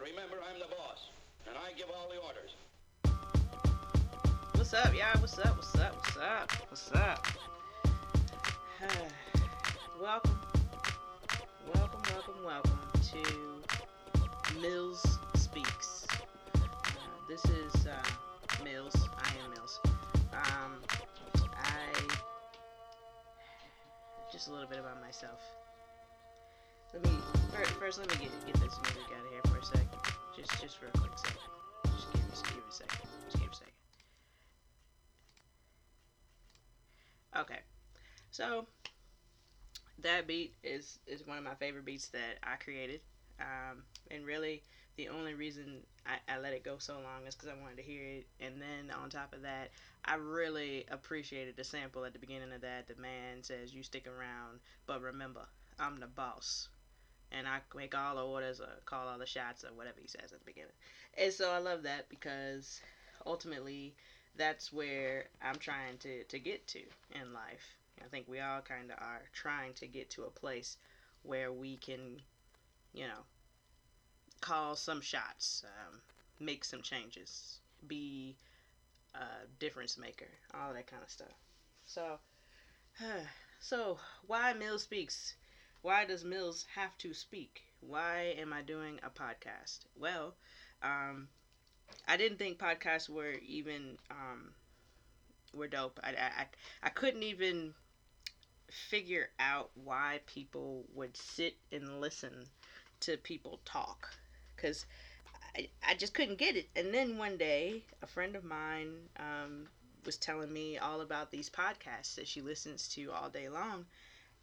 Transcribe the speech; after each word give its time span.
But 0.00 0.08
remember, 0.08 0.36
I'm 0.48 0.58
the 0.58 0.66
boss, 0.66 1.10
and 1.46 1.56
I 1.58 1.72
give 1.76 1.88
all 1.90 2.08
the 2.08 2.16
orders. 2.16 2.54
What's 4.54 4.72
up, 4.72 4.94
y'all? 4.94 5.20
What's 5.20 5.38
up? 5.38 5.56
What's 5.56 5.76
up? 5.76 5.94
What's 5.94 6.16
up? 6.16 6.52
What's 6.70 6.92
up? 6.92 7.26
welcome, 10.00 10.40
welcome, 11.74 12.00
welcome, 12.14 12.44
welcome 12.46 12.80
to 13.10 14.58
Mills 14.58 15.18
Speaks. 15.34 16.06
Uh, 16.54 16.60
this 17.28 17.44
is 17.44 17.86
uh, 17.86 18.02
Mills. 18.64 18.96
I 19.18 19.44
am 19.44 19.50
Mills. 19.50 19.80
Um, 20.32 20.76
I 21.58 21.92
just 24.32 24.48
a 24.48 24.50
little 24.50 24.68
bit 24.68 24.78
about 24.78 24.98
myself. 25.02 25.59
Let 26.92 27.04
me 27.04 27.10
first, 27.52 27.70
first 27.72 27.98
let 27.98 28.08
me 28.08 28.26
get 28.26 28.46
get 28.46 28.54
this 28.54 28.76
music 28.82 29.10
out 29.16 29.24
of 29.24 29.30
here 29.30 29.42
for 29.46 29.58
a 29.58 29.64
second. 29.64 29.88
Just 30.36 30.60
just 30.60 30.78
for 30.78 30.86
a 30.86 30.90
quick 30.98 31.16
second. 31.16 31.38
Just 31.86 32.12
give, 32.12 32.30
just 32.30 32.44
give 32.44 32.64
a 32.68 32.72
second. 32.72 32.98
Just 33.24 33.36
give 33.36 33.42
me 33.42 33.48
a 33.52 33.54
second. 33.54 33.72
Okay, 37.36 37.60
so 38.30 38.66
that 40.00 40.26
beat 40.26 40.54
is 40.64 40.98
is 41.06 41.26
one 41.26 41.38
of 41.38 41.44
my 41.44 41.54
favorite 41.54 41.84
beats 41.84 42.08
that 42.08 42.38
I 42.42 42.56
created, 42.56 43.00
um, 43.40 43.84
and 44.10 44.26
really 44.26 44.62
the 44.96 45.08
only 45.08 45.34
reason 45.34 45.82
I, 46.06 46.34
I 46.34 46.38
let 46.38 46.52
it 46.52 46.64
go 46.64 46.78
so 46.78 46.94
long 46.94 47.26
is 47.26 47.34
because 47.34 47.48
I 47.48 47.60
wanted 47.60 47.76
to 47.76 47.82
hear 47.82 48.02
it, 48.02 48.26
and 48.40 48.60
then 48.60 48.94
on 49.00 49.10
top 49.10 49.32
of 49.32 49.42
that, 49.42 49.70
I 50.04 50.16
really 50.16 50.86
appreciated 50.90 51.56
the 51.56 51.64
sample 51.64 52.04
at 52.04 52.12
the 52.12 52.18
beginning 52.18 52.52
of 52.52 52.62
that. 52.62 52.88
The 52.88 53.00
man 53.00 53.42
says, 53.42 53.72
"You 53.72 53.82
stick 53.84 54.06
around, 54.08 54.58
but 54.86 55.00
remember, 55.00 55.46
I'm 55.78 56.00
the 56.00 56.08
boss." 56.08 56.68
And 57.32 57.46
I 57.46 57.60
make 57.76 57.96
all 57.96 58.16
the 58.16 58.22
orders 58.22 58.60
or 58.60 58.68
call 58.86 59.08
all 59.08 59.18
the 59.18 59.26
shots 59.26 59.64
or 59.64 59.68
whatever 59.74 59.98
he 60.00 60.08
says 60.08 60.32
at 60.32 60.40
the 60.40 60.44
beginning. 60.44 60.72
And 61.16 61.32
so 61.32 61.50
I 61.50 61.58
love 61.58 61.84
that 61.84 62.08
because 62.08 62.80
ultimately 63.24 63.94
that's 64.36 64.72
where 64.72 65.26
I'm 65.42 65.56
trying 65.56 65.98
to, 65.98 66.24
to 66.24 66.38
get 66.38 66.66
to 66.68 66.80
in 67.14 67.32
life. 67.32 67.76
I 68.02 68.08
think 68.08 68.26
we 68.28 68.40
all 68.40 68.60
kind 68.60 68.90
of 68.90 68.98
are 68.98 69.22
trying 69.32 69.74
to 69.74 69.86
get 69.86 70.10
to 70.10 70.24
a 70.24 70.30
place 70.30 70.76
where 71.22 71.52
we 71.52 71.76
can, 71.76 72.20
you 72.94 73.06
know, 73.06 73.24
call 74.40 74.74
some 74.74 75.00
shots, 75.00 75.64
um, 75.66 76.00
make 76.38 76.64
some 76.64 76.82
changes, 76.82 77.60
be 77.86 78.36
a 79.14 79.46
difference 79.58 79.98
maker, 79.98 80.28
all 80.54 80.72
that 80.72 80.86
kind 80.86 81.02
of 81.02 81.10
stuff. 81.10 81.34
So, 81.84 82.18
so 83.60 83.98
why 84.26 84.52
Mill 84.54 84.78
speaks? 84.78 85.34
Why 85.82 86.06
does 86.06 86.24
Mills 86.24 86.64
have 86.74 86.96
to 86.98 87.12
speak? 87.12 87.64
Why 87.80 88.34
am 88.38 88.52
I 88.52 88.62
doing 88.62 88.98
a 89.02 89.10
podcast? 89.10 89.80
Well, 89.94 90.34
um, 90.82 91.28
I 92.08 92.16
didn't 92.16 92.38
think 92.38 92.58
podcasts 92.58 93.08
were 93.08 93.34
even 93.46 93.98
um, 94.10 94.54
were 95.54 95.68
dope. 95.68 95.98
I, 96.02 96.10
I 96.10 96.46
I 96.82 96.88
couldn't 96.90 97.22
even 97.22 97.74
figure 98.70 99.30
out 99.40 99.70
why 99.74 100.20
people 100.26 100.84
would 100.94 101.16
sit 101.16 101.56
and 101.72 102.00
listen 102.00 102.46
to 103.00 103.16
people 103.18 103.60
talk 103.64 104.14
because 104.56 104.86
I, 105.56 105.68
I 105.86 105.94
just 105.94 106.14
couldn't 106.14 106.38
get 106.38 106.56
it. 106.56 106.68
And 106.76 106.94
then 106.94 107.18
one 107.18 107.36
day, 107.36 107.84
a 108.02 108.06
friend 108.06 108.36
of 108.36 108.44
mine 108.44 109.08
um, 109.18 109.68
was 110.04 110.16
telling 110.18 110.52
me 110.52 110.78
all 110.78 111.00
about 111.02 111.30
these 111.30 111.50
podcasts 111.50 112.14
that 112.16 112.28
she 112.28 112.40
listens 112.42 112.88
to 112.90 113.12
all 113.12 113.30
day 113.30 113.48
long. 113.48 113.86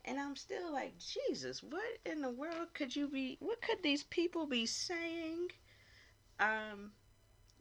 And 0.08 0.18
I'm 0.20 0.38
still 0.38 0.72
like, 0.72 0.94
Jesus, 0.98 1.62
what 1.62 1.84
in 2.06 2.22
the 2.22 2.32
world 2.32 2.74
could 2.74 2.96
you 2.96 3.10
be? 3.10 3.38
What 3.42 3.62
could 3.62 3.84
these 3.84 4.04
people 4.04 4.46
be 4.46 4.66
saying? 4.66 5.50
Um, 6.40 6.92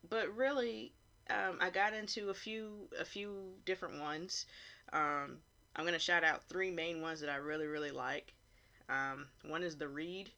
but 0.08 0.34
really, 0.36 0.92
um, 1.28 1.58
I 1.60 1.70
got 1.70 1.92
into 1.92 2.30
a 2.30 2.34
few 2.34 2.88
a 3.00 3.04
few 3.04 3.54
different 3.64 4.00
ones. 4.00 4.46
Um, 4.92 5.38
I'm 5.74 5.84
gonna 5.84 5.98
shout 5.98 6.22
out 6.22 6.44
three 6.44 6.70
main 6.70 7.02
ones 7.02 7.20
that 7.20 7.30
I 7.30 7.36
really 7.36 7.66
really 7.66 7.90
like. 7.90 8.32
Um, 8.88 9.26
one 9.44 9.64
is 9.64 9.76
the 9.76 9.88
Read, 9.88 10.30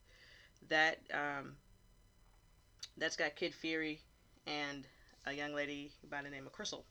that 0.71 1.01
um, 1.13 1.57
that's 2.97 3.17
got 3.17 3.37
Kid 3.37 3.55
Fury 3.55 4.01
and 4.47 4.87
a 5.27 5.33
young 5.35 5.53
lady 5.53 5.93
by 6.09 6.23
the 6.23 6.31
name 6.31 6.47
of 6.47 6.53
Crissle 6.53 6.85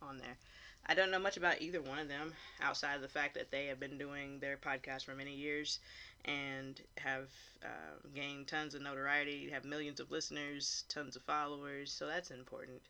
on 0.00 0.16
there. 0.16 0.38
I 0.86 0.94
don't 0.94 1.10
know 1.10 1.18
much 1.18 1.36
about 1.36 1.60
either 1.62 1.80
one 1.80 1.98
of 1.98 2.08
them 2.08 2.34
outside 2.60 2.94
of 2.94 3.02
the 3.02 3.08
fact 3.08 3.34
that 3.34 3.50
they 3.50 3.66
have 3.66 3.80
been 3.80 3.98
doing 3.98 4.38
their 4.38 4.56
podcast 4.56 5.04
for 5.04 5.14
many 5.14 5.34
years 5.34 5.78
and 6.26 6.80
have 6.98 7.30
uh, 7.64 7.96
gained 8.14 8.48
tons 8.48 8.74
of 8.74 8.82
notoriety, 8.82 9.50
have 9.50 9.64
millions 9.64 10.00
of 10.00 10.10
listeners, 10.10 10.84
tons 10.88 11.16
of 11.16 11.22
followers, 11.22 11.92
so 11.92 12.06
that's 12.06 12.30
important. 12.30 12.82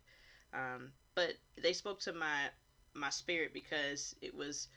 Um, 0.53 0.93
but 1.15 1.35
they 1.61 1.73
spoke 1.73 2.01
to 2.01 2.13
my 2.13 2.49
my 2.95 3.11
spirit 3.11 3.53
because 3.53 4.15
it 4.23 4.35
was 4.35 4.69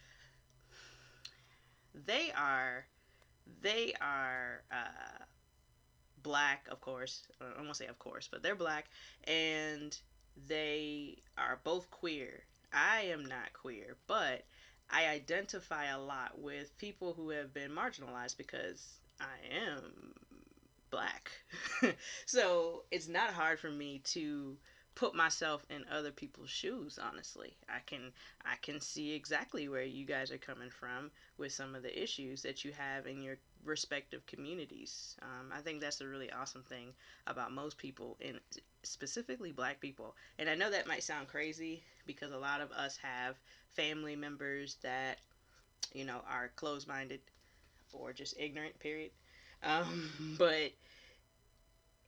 they 1.94 2.32
are 2.36 2.86
they 3.62 3.94
are 4.02 4.64
uh, 4.72 5.24
black, 6.24 6.68
of 6.70 6.82
course. 6.82 7.24
I 7.42 7.62
won't 7.62 7.76
say 7.76 7.88
of 7.88 8.00
course, 8.00 8.28
but 8.32 8.44
they're 8.44 8.56
black, 8.56 8.90
and 9.26 9.98
they 10.48 11.18
are 11.38 11.60
both 11.64 11.90
queer. 11.90 12.44
I 12.74 13.02
am 13.02 13.26
not 13.26 13.54
queer, 13.54 13.98
but 14.08 14.46
I 14.90 15.08
identify 15.08 15.86
a 15.86 16.00
lot 16.00 16.40
with 16.40 16.78
people 16.78 17.14
who 17.14 17.30
have 17.30 17.54
been 17.54 17.72
marginalized 17.72 18.38
because 18.38 19.00
I 19.20 19.36
am 19.54 20.14
black. 20.90 21.32
so 22.26 22.84
it's 22.92 23.08
not 23.08 23.32
hard 23.32 23.60
for 23.60 23.70
me 23.70 24.00
to 24.06 24.58
put 24.98 25.14
myself 25.14 25.64
in 25.70 25.86
other 25.92 26.10
people's 26.12 26.50
shoes 26.50 26.98
honestly 27.00 27.56
i 27.70 27.78
can 27.86 28.12
i 28.44 28.56
can 28.64 28.82
see 28.82 29.14
exactly 29.14 29.70
where 29.70 29.84
you 29.84 30.08
guys 30.08 30.32
are 30.32 30.40
coming 30.40 30.72
from 30.72 31.12
with 31.38 31.52
some 31.52 31.76
of 31.76 31.84
the 31.84 32.04
issues 32.04 32.42
that 32.42 32.66
you 32.66 32.72
have 32.72 33.06
in 33.06 33.22
your 33.22 33.38
respective 33.68 34.26
communities 34.26 35.16
um, 35.22 35.52
i 35.54 35.62
think 35.62 35.82
that's 35.82 36.02
a 36.02 36.08
really 36.08 36.32
awesome 36.32 36.64
thing 36.64 36.94
about 37.28 37.52
most 37.52 37.78
people 37.78 38.18
and 38.22 38.40
specifically 38.84 39.52
black 39.52 39.80
people 39.80 40.16
and 40.40 40.50
i 40.50 40.56
know 40.56 40.70
that 40.70 40.88
might 40.88 41.04
sound 41.04 41.28
crazy 41.28 41.84
because 42.06 42.32
a 42.32 42.38
lot 42.38 42.62
of 42.62 42.72
us 42.72 42.98
have 42.98 43.36
family 43.74 44.16
members 44.16 44.78
that 44.82 45.18
you 45.94 46.06
know 46.06 46.22
are 46.30 46.50
closed-minded 46.56 47.22
or 47.94 48.14
just 48.14 48.34
ignorant 48.40 48.78
period 48.80 49.12
um, 49.64 50.10
but 50.38 50.72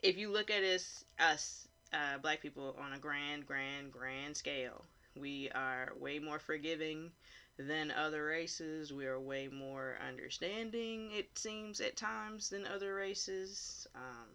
if 0.04 0.18
you 0.18 0.30
look 0.32 0.50
at 0.50 0.64
us 0.64 1.04
us 1.20 1.68
uh, 1.94 2.18
black 2.20 2.42
people 2.42 2.76
on 2.80 2.94
a 2.94 3.00
grand, 3.00 3.46
grand, 3.46 3.92
grand 3.92 4.36
scale. 4.38 4.86
We 5.16 5.50
are 5.56 5.92
way 6.00 6.20
more 6.20 6.40
forgiving 6.40 7.12
than 7.60 7.92
other 7.92 8.26
races. 8.26 8.94
We 8.94 9.06
are 9.06 9.20
way 9.20 9.50
more 9.50 9.98
understanding, 10.08 11.12
it 11.12 11.38
seems, 11.38 11.82
at 11.82 11.98
times 11.98 12.50
than 12.50 12.66
other 12.66 12.96
races. 12.96 13.86
Um, 13.94 14.28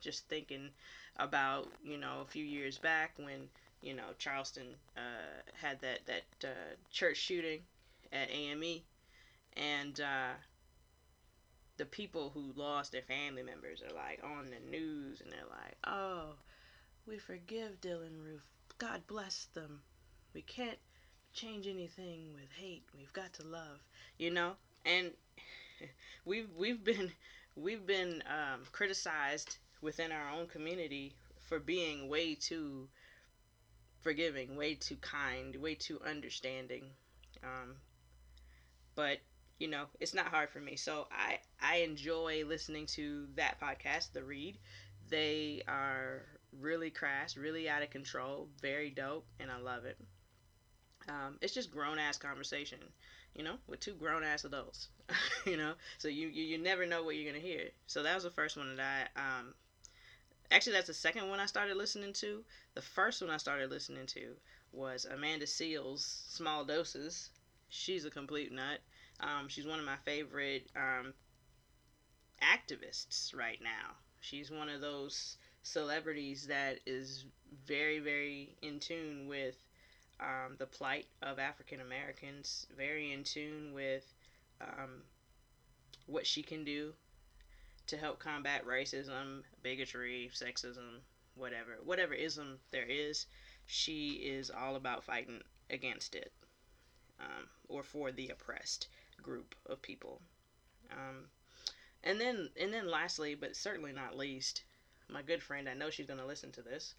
just 0.00 0.26
thinking 0.28 0.70
about, 1.18 1.68
you 1.84 1.98
know, 1.98 2.22
a 2.22 2.30
few 2.30 2.44
years 2.44 2.78
back 2.78 3.12
when, 3.18 3.48
you 3.82 3.92
know, 3.92 4.14
Charleston 4.18 4.68
uh, 4.96 5.42
had 5.52 5.78
that, 5.82 6.00
that 6.06 6.24
uh, 6.42 6.74
church 6.90 7.18
shooting 7.18 7.60
at 8.12 8.30
AME. 8.30 8.80
And 9.58 10.00
uh, 10.00 10.32
the 11.76 11.84
people 11.84 12.30
who 12.32 12.52
lost 12.56 12.92
their 12.92 13.02
family 13.02 13.42
members 13.42 13.82
are 13.82 13.94
like 13.94 14.20
on 14.24 14.46
the 14.46 14.70
news 14.70 15.20
and 15.20 15.30
they're 15.30 15.40
like, 15.50 15.76
oh, 15.86 16.34
we 17.06 17.18
forgive 17.18 17.80
Dylann 17.82 18.24
Roof. 18.24 18.42
God 18.78 19.02
bless 19.06 19.48
them. 19.52 19.80
We 20.32 20.40
can't 20.40 20.78
change 21.32 21.66
anything 21.66 22.32
with 22.34 22.50
hate. 22.56 22.84
We've 22.96 23.12
got 23.12 23.32
to 23.34 23.46
love, 23.46 23.80
you 24.18 24.30
know. 24.30 24.52
And 24.84 25.10
we've 26.24 26.48
we've 26.56 26.82
been 26.82 27.12
we've 27.56 27.86
been 27.86 28.22
um, 28.26 28.62
criticized 28.72 29.58
within 29.80 30.12
our 30.12 30.30
own 30.30 30.46
community 30.46 31.14
for 31.48 31.58
being 31.58 32.08
way 32.08 32.34
too 32.34 32.88
forgiving, 34.02 34.56
way 34.56 34.74
too 34.74 34.96
kind, 34.96 35.56
way 35.56 35.74
too 35.74 36.00
understanding. 36.06 36.84
Um, 37.42 37.76
but 38.94 39.18
you 39.58 39.68
know, 39.68 39.84
it's 40.00 40.14
not 40.14 40.26
hard 40.26 40.48
for 40.50 40.60
me. 40.60 40.76
So 40.76 41.06
I 41.10 41.38
I 41.60 41.76
enjoy 41.78 42.44
listening 42.46 42.86
to 42.86 43.26
that 43.36 43.60
podcast, 43.60 44.12
The 44.12 44.24
Read. 44.24 44.58
They 45.08 45.62
are 45.68 46.22
really 46.60 46.90
crass, 46.90 47.36
really 47.36 47.68
out 47.68 47.82
of 47.82 47.90
control, 47.90 48.48
very 48.60 48.90
dope, 48.90 49.26
and 49.38 49.50
I 49.50 49.58
love 49.58 49.84
it. 49.84 49.98
Um, 51.08 51.38
it's 51.40 51.54
just 51.54 51.70
grown 51.70 51.98
ass 51.98 52.18
conversation, 52.18 52.78
you 53.34 53.42
know, 53.42 53.56
with 53.66 53.80
two 53.80 53.94
grown 53.94 54.22
ass 54.22 54.44
adults, 54.44 54.88
you 55.46 55.56
know. 55.56 55.74
So 55.98 56.08
you, 56.08 56.28
you 56.28 56.44
you 56.44 56.58
never 56.58 56.86
know 56.86 57.02
what 57.02 57.16
you're 57.16 57.30
gonna 57.30 57.42
hear. 57.44 57.70
So 57.86 58.02
that 58.02 58.14
was 58.14 58.24
the 58.24 58.30
first 58.30 58.56
one 58.56 58.76
that 58.76 59.10
I 59.16 59.20
um. 59.38 59.54
Actually, 60.52 60.72
that's 60.74 60.86
the 60.88 60.94
second 60.94 61.28
one 61.28 61.40
I 61.40 61.46
started 61.46 61.76
listening 61.76 62.12
to. 62.14 62.44
The 62.74 62.82
first 62.82 63.20
one 63.20 63.30
I 63.30 63.36
started 63.36 63.70
listening 63.70 64.06
to 64.08 64.36
was 64.72 65.04
Amanda 65.04 65.46
Seales' 65.46 66.00
Small 66.28 66.64
Doses. 66.64 67.30
She's 67.68 68.04
a 68.04 68.10
complete 68.10 68.52
nut. 68.52 68.80
Um, 69.20 69.48
she's 69.48 69.66
one 69.66 69.78
of 69.80 69.84
my 69.84 69.96
favorite 70.04 70.68
um, 70.76 71.14
activists 72.42 73.34
right 73.34 73.60
now. 73.62 73.96
She's 74.20 74.50
one 74.50 74.68
of 74.68 74.80
those 74.80 75.36
celebrities 75.62 76.46
that 76.48 76.80
is 76.86 77.24
very, 77.66 77.98
very 77.98 78.56
in 78.62 78.78
tune 78.80 79.26
with 79.26 79.56
um, 80.20 80.56
the 80.58 80.66
plight 80.66 81.06
of 81.22 81.38
African 81.38 81.80
Americans, 81.80 82.66
very 82.76 83.12
in 83.12 83.24
tune 83.24 83.72
with 83.72 84.04
um, 84.60 85.02
what 86.06 86.26
she 86.26 86.42
can 86.42 86.64
do 86.64 86.92
to 87.86 87.96
help 87.96 88.18
combat 88.18 88.66
racism, 88.66 89.42
bigotry, 89.62 90.30
sexism, 90.32 91.00
whatever, 91.34 91.78
whatever 91.84 92.14
ism 92.14 92.58
there 92.70 92.86
is. 92.86 93.26
She 93.66 94.10
is 94.10 94.50
all 94.50 94.76
about 94.76 95.04
fighting 95.04 95.42
against 95.70 96.14
it, 96.14 96.32
um, 97.20 97.46
or 97.68 97.82
for 97.82 98.12
the 98.12 98.28
oppressed 98.28 98.88
group 99.22 99.54
of 99.66 99.80
people. 99.80 100.20
Um, 100.92 101.26
and 102.02 102.20
then, 102.20 102.50
and 102.60 102.72
then, 102.72 102.90
lastly, 102.90 103.34
but 103.34 103.56
certainly 103.56 103.92
not 103.92 104.16
least, 104.16 104.64
my 105.08 105.22
good 105.22 105.42
friend. 105.42 105.68
I 105.68 105.74
know 105.74 105.90
she's 105.90 106.06
going 106.06 106.20
to 106.20 106.26
listen 106.26 106.50
to 106.52 106.62
this. 106.62 106.94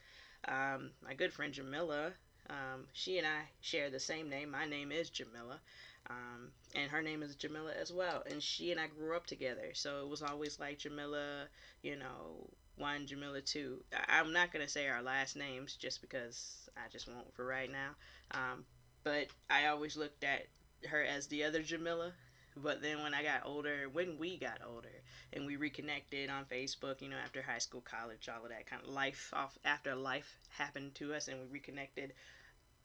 Um, 0.47 0.91
my 1.03 1.13
good 1.13 1.33
friend 1.33 1.53
Jamila. 1.53 2.13
Um, 2.50 2.88
she 2.94 3.18
and 3.18 3.28
I 3.28 3.50
share 3.62 3.90
the 3.90 4.00
same 4.00 4.30
name. 4.30 4.52
My 4.52 4.66
name 4.66 4.92
is 4.92 5.10
Jamila. 5.10 5.62
Um, 6.10 6.52
and 6.76 6.90
her 6.92 7.02
name 7.02 7.24
is 7.24 7.36
Jamila 7.36 7.72
as 7.80 7.92
well. 7.94 8.24
And 8.30 8.42
she 8.42 8.72
and 8.72 8.80
I 8.80 8.88
grew 8.88 9.16
up 9.16 9.26
together. 9.26 9.72
So 9.74 10.02
it 10.02 10.10
was 10.10 10.22
always 10.22 10.60
like 10.60 10.80
Jamila, 10.80 11.48
you 11.82 11.96
know, 11.96 12.50
one, 12.76 13.06
Jamila 13.06 13.42
two. 13.42 13.84
I- 13.94 14.20
I'm 14.20 14.34
not 14.34 14.52
to 14.66 14.72
say 14.72 14.88
our 14.88 15.02
last 15.02 15.36
names 15.36 15.76
just 15.76 16.02
because 16.02 16.68
I 16.76 16.88
just 16.90 17.08
won't 17.08 17.34
for 17.36 17.46
right 17.46 17.70
now. 17.70 17.96
Um, 18.32 18.66
but 19.04 19.28
I 19.50 19.68
always 19.68 19.96
looked 19.96 20.24
at 20.24 20.48
her 20.88 21.04
as 21.04 21.28
the 21.28 21.44
other 21.44 21.62
Jamila. 21.62 22.14
But 22.57 22.81
then 22.81 23.01
when 23.03 23.13
I 23.13 23.24
got 23.24 23.45
older, 23.45 23.88
when 23.92 24.18
we 24.18 24.38
got 24.38 24.59
older, 24.65 25.01
and 25.33 25.45
we 25.45 25.56
reconnected 25.56 26.30
on 26.30 26.45
Facebook, 26.45 27.01
you 27.01 27.09
know, 27.09 27.18
after 27.18 27.42
high 27.42 27.59
school, 27.59 27.81
college, 27.81 28.30
all 28.30 28.44
of 28.44 28.50
that 28.50 28.65
kind 28.68 28.81
of 28.83 28.89
life 28.89 29.33
off 29.33 29.57
after 29.65 29.95
life 29.95 30.39
happened 30.50 30.95
to 30.95 31.13
us, 31.13 31.27
and 31.27 31.39
we 31.39 31.48
reconnected 31.48 32.13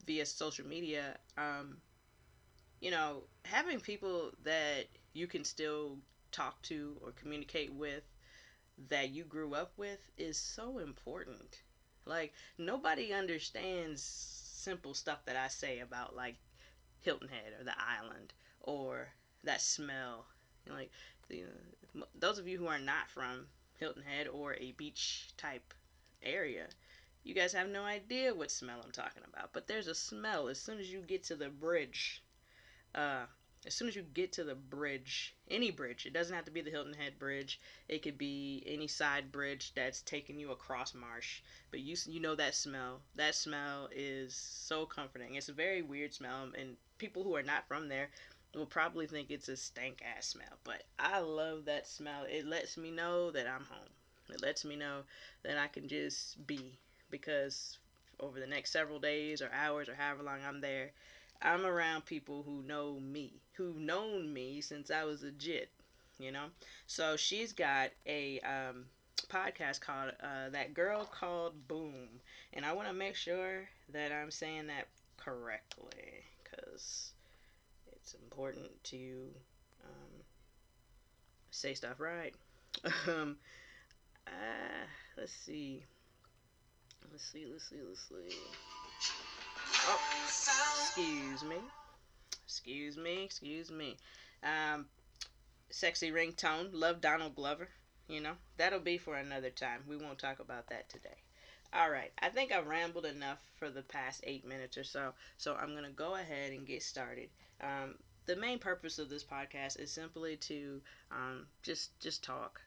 via 0.06 0.26
social 0.26 0.66
media. 0.66 1.18
Um, 1.38 1.78
you 2.80 2.90
know, 2.90 3.24
having 3.44 3.80
people 3.80 4.32
that 4.44 4.86
you 5.12 5.26
can 5.26 5.44
still 5.44 5.98
talk 6.32 6.60
to 6.62 6.96
or 7.02 7.12
communicate 7.12 7.72
with 7.72 8.04
that 8.88 9.10
you 9.10 9.24
grew 9.24 9.54
up 9.54 9.72
with 9.76 10.10
is 10.16 10.38
so 10.38 10.78
important. 10.78 11.62
Like 12.04 12.34
nobody 12.58 13.12
understands 13.12 14.02
simple 14.02 14.94
stuff 14.94 15.24
that 15.26 15.36
I 15.36 15.48
say 15.48 15.80
about 15.80 16.14
like 16.16 16.36
Hilton 17.00 17.28
Head 17.28 17.54
or 17.58 17.64
the 17.64 17.74
island 17.78 18.32
or 18.60 19.08
that 19.46 19.60
smell. 19.60 20.26
Know, 20.66 20.74
like 20.74 20.90
you 21.28 21.46
know, 21.94 22.04
those 22.18 22.38
of 22.38 22.46
you 22.46 22.58
who 22.58 22.66
are 22.66 22.78
not 22.78 23.08
from 23.08 23.46
Hilton 23.78 24.02
Head 24.02 24.28
or 24.28 24.54
a 24.54 24.72
beach 24.72 25.28
type 25.36 25.74
area, 26.22 26.66
you 27.24 27.34
guys 27.34 27.52
have 27.52 27.68
no 27.68 27.84
idea 27.84 28.34
what 28.34 28.50
smell 28.50 28.80
I'm 28.84 28.92
talking 28.92 29.22
about. 29.26 29.52
But 29.52 29.66
there's 29.66 29.88
a 29.88 29.94
smell 29.94 30.48
as 30.48 30.60
soon 30.60 30.78
as 30.78 30.90
you 30.90 31.00
get 31.00 31.24
to 31.24 31.36
the 31.36 31.48
bridge. 31.48 32.22
Uh, 32.94 33.26
as 33.66 33.74
soon 33.74 33.88
as 33.88 33.96
you 33.96 34.02
get 34.02 34.32
to 34.34 34.44
the 34.44 34.54
bridge, 34.54 35.34
any 35.50 35.72
bridge, 35.72 36.06
it 36.06 36.12
doesn't 36.12 36.34
have 36.34 36.44
to 36.44 36.52
be 36.52 36.60
the 36.60 36.70
Hilton 36.70 36.94
Head 36.94 37.18
Bridge. 37.18 37.60
It 37.88 38.00
could 38.00 38.16
be 38.16 38.62
any 38.64 38.86
side 38.86 39.32
bridge 39.32 39.72
that's 39.74 40.02
taking 40.02 40.38
you 40.38 40.52
across 40.52 40.94
marsh. 40.94 41.40
But 41.72 41.80
you 41.80 41.96
you 42.06 42.20
know 42.20 42.36
that 42.36 42.54
smell. 42.54 43.00
That 43.16 43.34
smell 43.34 43.88
is 43.90 44.36
so 44.36 44.86
comforting. 44.86 45.34
It's 45.34 45.48
a 45.48 45.52
very 45.52 45.82
weird 45.82 46.14
smell, 46.14 46.52
and 46.56 46.76
people 46.98 47.24
who 47.24 47.34
are 47.34 47.42
not 47.42 47.66
from 47.66 47.88
there 47.88 48.08
will 48.56 48.66
probably 48.66 49.06
think 49.06 49.30
it's 49.30 49.48
a 49.48 49.56
stank 49.56 50.02
ass 50.16 50.26
smell. 50.26 50.58
But 50.64 50.82
I 50.98 51.20
love 51.20 51.66
that 51.66 51.86
smell. 51.86 52.24
It 52.28 52.46
lets 52.46 52.76
me 52.76 52.90
know 52.90 53.30
that 53.30 53.46
I'm 53.46 53.64
home. 53.64 53.88
It 54.30 54.42
lets 54.42 54.64
me 54.64 54.76
know 54.76 55.02
that 55.44 55.58
I 55.58 55.68
can 55.68 55.88
just 55.88 56.44
be 56.46 56.78
because 57.10 57.78
over 58.18 58.40
the 58.40 58.46
next 58.46 58.72
several 58.72 58.98
days 58.98 59.42
or 59.42 59.50
hours 59.52 59.88
or 59.88 59.94
however 59.94 60.22
long 60.22 60.38
I'm 60.46 60.60
there, 60.60 60.90
I'm 61.42 61.66
around 61.66 62.06
people 62.06 62.42
who 62.42 62.62
know 62.62 62.98
me, 62.98 63.34
who've 63.52 63.76
known 63.76 64.32
me 64.32 64.60
since 64.60 64.90
I 64.90 65.04
was 65.04 65.22
a 65.22 65.30
jit, 65.30 65.70
you 66.18 66.32
know. 66.32 66.46
So 66.86 67.16
she's 67.16 67.52
got 67.52 67.90
a 68.06 68.40
um, 68.40 68.86
podcast 69.28 69.80
called 69.80 70.12
uh, 70.22 70.48
"That 70.50 70.74
Girl 70.74 71.04
Called 71.04 71.68
Boom," 71.68 72.20
and 72.54 72.64
I 72.64 72.72
want 72.72 72.88
to 72.88 72.94
make 72.94 73.16
sure 73.16 73.68
that 73.92 74.12
I'm 74.12 74.30
saying 74.30 74.68
that 74.68 74.88
correctly 75.18 76.24
because 76.42 77.12
it's 78.06 78.14
important 78.14 78.70
to 78.84 79.26
um, 79.82 80.22
say 81.50 81.74
stuff 81.74 81.98
right. 81.98 82.32
um, 83.08 83.36
uh, 84.28 84.86
let's 85.18 85.32
see. 85.32 85.82
Let's 87.10 87.24
see. 87.24 87.46
Let's 87.50 87.68
see. 87.68 87.80
Let's 87.84 88.08
see. 88.08 88.38
Oh, 89.88 90.00
excuse 90.24 91.42
me. 91.42 91.56
Excuse 92.44 92.96
me. 92.96 93.24
Excuse 93.24 93.72
me. 93.72 93.96
Um, 94.44 94.86
sexy 95.70 96.12
ringtone. 96.12 96.68
Love 96.72 97.00
Donald 97.00 97.34
Glover. 97.34 97.68
You 98.06 98.20
know, 98.20 98.34
that'll 98.56 98.78
be 98.78 98.98
for 98.98 99.16
another 99.16 99.50
time. 99.50 99.80
We 99.88 99.96
won't 99.96 100.20
talk 100.20 100.38
about 100.38 100.68
that 100.68 100.88
today. 100.88 101.16
All 101.72 101.90
right. 101.90 102.12
I 102.22 102.28
think 102.28 102.52
I've 102.52 102.68
rambled 102.68 103.04
enough 103.04 103.40
for 103.56 103.68
the 103.68 103.82
past 103.82 104.20
eight 104.22 104.46
minutes 104.46 104.78
or 104.78 104.84
so. 104.84 105.12
So 105.38 105.56
I'm 105.56 105.72
going 105.72 105.82
to 105.82 105.90
go 105.90 106.14
ahead 106.14 106.52
and 106.52 106.64
get 106.64 106.84
started. 106.84 107.30
Um, 107.60 107.94
the 108.26 108.36
main 108.36 108.58
purpose 108.58 108.98
of 108.98 109.08
this 109.08 109.24
podcast 109.24 109.80
is 109.80 109.90
simply 109.90 110.36
to 110.36 110.80
um, 111.10 111.46
just 111.62 111.98
just 112.00 112.24
talk 112.24 112.60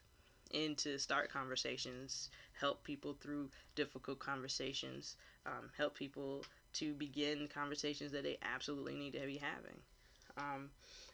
and 0.52 0.76
to 0.78 0.98
start 0.98 1.30
conversations, 1.30 2.30
help 2.58 2.82
people 2.82 3.16
through 3.20 3.48
difficult 3.76 4.18
conversations, 4.18 5.16
um, 5.46 5.70
help 5.76 5.94
people 5.94 6.44
to 6.72 6.92
begin 6.94 7.48
conversations 7.52 8.12
that 8.12 8.24
they 8.24 8.38
absolutely 8.42 8.94
need 8.94 9.12
to 9.12 9.20
be 9.20 9.36
having. 9.36 9.78
Um, 10.36 10.70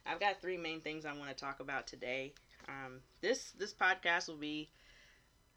I've 0.07 0.21
got 0.21 0.41
three 0.41 0.57
main 0.57 0.81
things 0.81 1.05
I 1.05 1.13
want 1.13 1.29
to 1.29 1.35
talk 1.35 1.61
about 1.61 1.87
today. 1.87 2.33
Um, 2.69 3.01
this 3.21 3.53
this 3.59 3.75
podcast 3.75 4.29
will 4.29 4.37
be. 4.37 4.69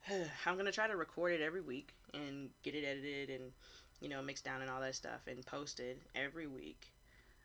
I'm 0.45 0.57
gonna 0.57 0.71
try 0.71 0.87
to 0.87 0.95
record 0.95 1.33
it 1.33 1.41
every 1.41 1.61
week 1.61 1.93
and 2.13 2.49
get 2.63 2.75
it 2.75 2.83
edited 2.83 3.29
and 3.29 3.51
you 4.01 4.09
know 4.09 4.21
mixed 4.21 4.45
down 4.45 4.61
and 4.61 4.69
all 4.69 4.81
that 4.81 4.95
stuff 4.95 5.21
and 5.27 5.45
posted 5.45 5.97
every 6.15 6.47
week, 6.47 6.91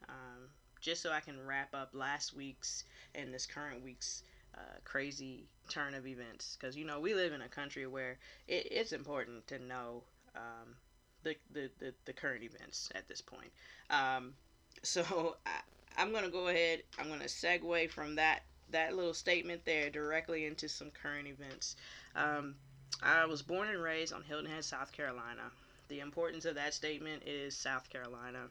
um, 0.08 0.48
just 0.84 1.00
so 1.00 1.10
I 1.10 1.20
can 1.20 1.44
wrap 1.46 1.74
up 1.74 1.90
last 1.94 2.36
week's 2.36 2.84
and 3.14 3.32
this 3.32 3.46
current 3.46 3.82
week's 3.82 4.22
uh, 4.54 4.78
crazy 4.84 5.46
turn 5.70 5.94
of 5.94 6.06
events. 6.06 6.58
Because 6.60 6.76
you 6.76 6.84
know 6.84 7.00
we 7.00 7.14
live 7.14 7.32
in 7.32 7.40
a 7.40 7.48
country 7.48 7.86
where 7.86 8.18
it, 8.46 8.68
it's 8.70 8.92
important 8.92 9.46
to 9.46 9.58
know 9.58 10.02
um, 10.36 10.76
the, 11.22 11.36
the, 11.52 11.70
the, 11.80 11.94
the 12.04 12.12
current 12.12 12.44
events 12.44 12.90
at 12.94 13.08
this 13.08 13.22
point. 13.22 13.50
Um, 13.88 14.34
so 14.82 15.36
I, 15.46 15.60
I'm 15.96 16.12
gonna 16.12 16.28
go 16.28 16.48
ahead. 16.48 16.82
I'm 16.98 17.08
gonna 17.08 17.24
segue 17.24 17.90
from 17.90 18.16
that 18.16 18.42
that 18.70 18.94
little 18.94 19.14
statement 19.14 19.64
there 19.64 19.88
directly 19.88 20.44
into 20.44 20.68
some 20.68 20.90
current 20.90 21.28
events. 21.28 21.76
Um, 22.14 22.56
I 23.02 23.24
was 23.24 23.40
born 23.40 23.68
and 23.68 23.82
raised 23.82 24.12
on 24.12 24.22
Hilton 24.22 24.50
Head, 24.50 24.64
South 24.64 24.92
Carolina. 24.92 25.50
The 25.88 26.00
importance 26.00 26.44
of 26.44 26.56
that 26.56 26.74
statement 26.74 27.22
is 27.26 27.56
South 27.56 27.88
Carolina. 27.88 28.48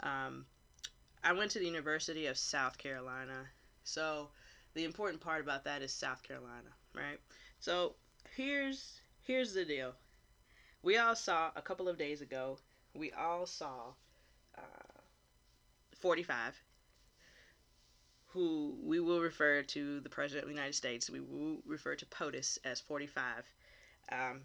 Um, 0.00 0.46
I 1.26 1.32
went 1.32 1.50
to 1.50 1.58
the 1.58 1.66
University 1.66 2.26
of 2.26 2.38
South 2.38 2.78
Carolina, 2.78 3.48
so 3.82 4.28
the 4.74 4.84
important 4.84 5.20
part 5.20 5.40
about 5.40 5.64
that 5.64 5.82
is 5.82 5.92
South 5.92 6.22
Carolina, 6.22 6.70
right? 6.94 7.18
So 7.58 7.96
here's 8.36 9.00
here's 9.22 9.52
the 9.52 9.64
deal. 9.64 9.92
We 10.84 10.98
all 10.98 11.16
saw 11.16 11.50
a 11.56 11.62
couple 11.62 11.88
of 11.88 11.98
days 11.98 12.20
ago. 12.20 12.60
We 12.94 13.10
all 13.10 13.44
saw 13.44 13.94
uh, 14.56 15.00
45 15.98 16.54
who 18.26 18.76
we 18.80 19.00
will 19.00 19.20
refer 19.20 19.62
to 19.62 19.98
the 19.98 20.08
President 20.08 20.44
of 20.44 20.48
the 20.48 20.54
United 20.54 20.76
States. 20.76 21.10
We 21.10 21.18
will 21.18 21.56
refer 21.66 21.96
to 21.96 22.06
POTUS 22.06 22.60
as 22.64 22.80
45. 22.80 23.44
Um, 24.12 24.42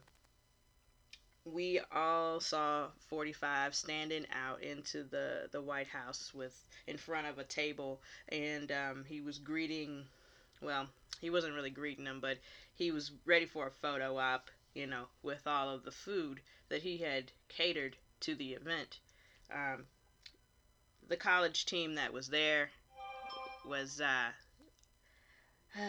we 1.46 1.80
all 1.92 2.40
saw 2.40 2.88
45 3.10 3.74
standing 3.74 4.26
out 4.32 4.62
into 4.62 5.04
the, 5.04 5.50
the 5.52 5.62
White 5.62 5.88
House 5.88 6.32
with 6.34 6.66
in 6.88 6.98
front 6.98 7.28
of 7.28 7.40
a 7.40 7.44
table, 7.44 8.02
and 8.30 8.72
um, 8.72 9.06
he 9.08 9.22
was 9.22 9.40
greeting. 9.40 10.06
Well, 10.62 10.88
he 11.20 11.30
wasn't 11.30 11.56
really 11.56 11.72
greeting 11.72 12.06
them, 12.06 12.20
but 12.20 12.38
he 12.76 12.92
was 12.92 13.12
ready 13.26 13.46
for 13.46 13.68
a 13.68 13.72
photo 13.72 14.18
op, 14.18 14.50
you 14.76 14.86
know, 14.86 15.06
with 15.24 15.48
all 15.48 15.70
of 15.70 15.84
the 15.84 15.92
food 15.92 16.42
that 16.70 16.84
he 16.84 16.98
had 16.98 17.32
catered 17.50 17.98
to 18.22 18.36
the 18.36 18.54
event. 18.54 19.00
Um, 19.54 19.86
the 21.08 21.18
college 21.18 21.66
team 21.66 21.96
that 21.96 22.14
was 22.14 22.28
there 22.28 22.70
was 23.66 24.00
uh 24.00 24.32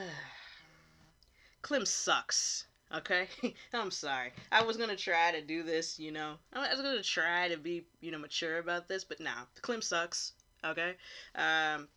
Clem 1.62 1.86
sucks. 1.86 2.64
Okay, 2.94 3.28
I'm 3.72 3.90
sorry. 3.90 4.32
I 4.50 4.64
was 4.64 4.76
gonna 4.76 4.96
try 4.96 5.32
to 5.32 5.40
do 5.40 5.62
this, 5.62 5.98
you 5.98 6.12
know. 6.12 6.34
I 6.52 6.68
was 6.70 6.80
gonna 6.80 7.02
try 7.02 7.48
to 7.48 7.56
be, 7.56 7.84
you 8.00 8.10
know, 8.10 8.18
mature 8.18 8.58
about 8.58 8.88
this, 8.88 9.04
but 9.04 9.20
nah, 9.20 9.46
Clem 9.62 9.82
sucks. 9.82 10.32
Okay, 10.64 10.94
um, 11.34 11.88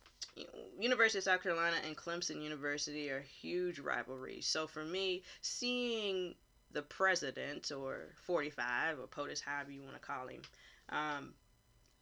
University 0.78 1.18
of 1.18 1.24
South 1.24 1.42
Carolina 1.42 1.76
and 1.86 1.96
Clemson 1.96 2.42
University 2.42 3.10
are 3.10 3.20
huge 3.20 3.78
rivalries. 3.78 4.46
So 4.46 4.66
for 4.66 4.84
me, 4.84 5.22
seeing 5.40 6.34
the 6.72 6.82
president 6.82 7.70
or 7.70 8.08
45 8.26 8.98
or 8.98 9.06
POTUS, 9.06 9.40
however 9.40 9.70
you 9.70 9.82
want 9.82 9.94
to 9.94 10.00
call 10.00 10.26
him, 10.26 10.42
um, 10.88 11.34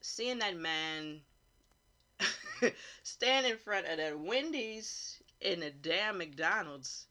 seeing 0.00 0.38
that 0.38 0.56
man 0.56 1.20
stand 3.02 3.46
in 3.46 3.56
front 3.58 3.86
of 3.86 3.98
that 3.98 4.18
Wendy's 4.18 5.20
in 5.40 5.62
a 5.62 5.70
damn 5.70 6.18
McDonald's, 6.18 7.06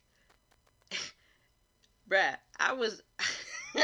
bruh, 2.10 2.36
I 2.60 2.74
was. 2.74 3.02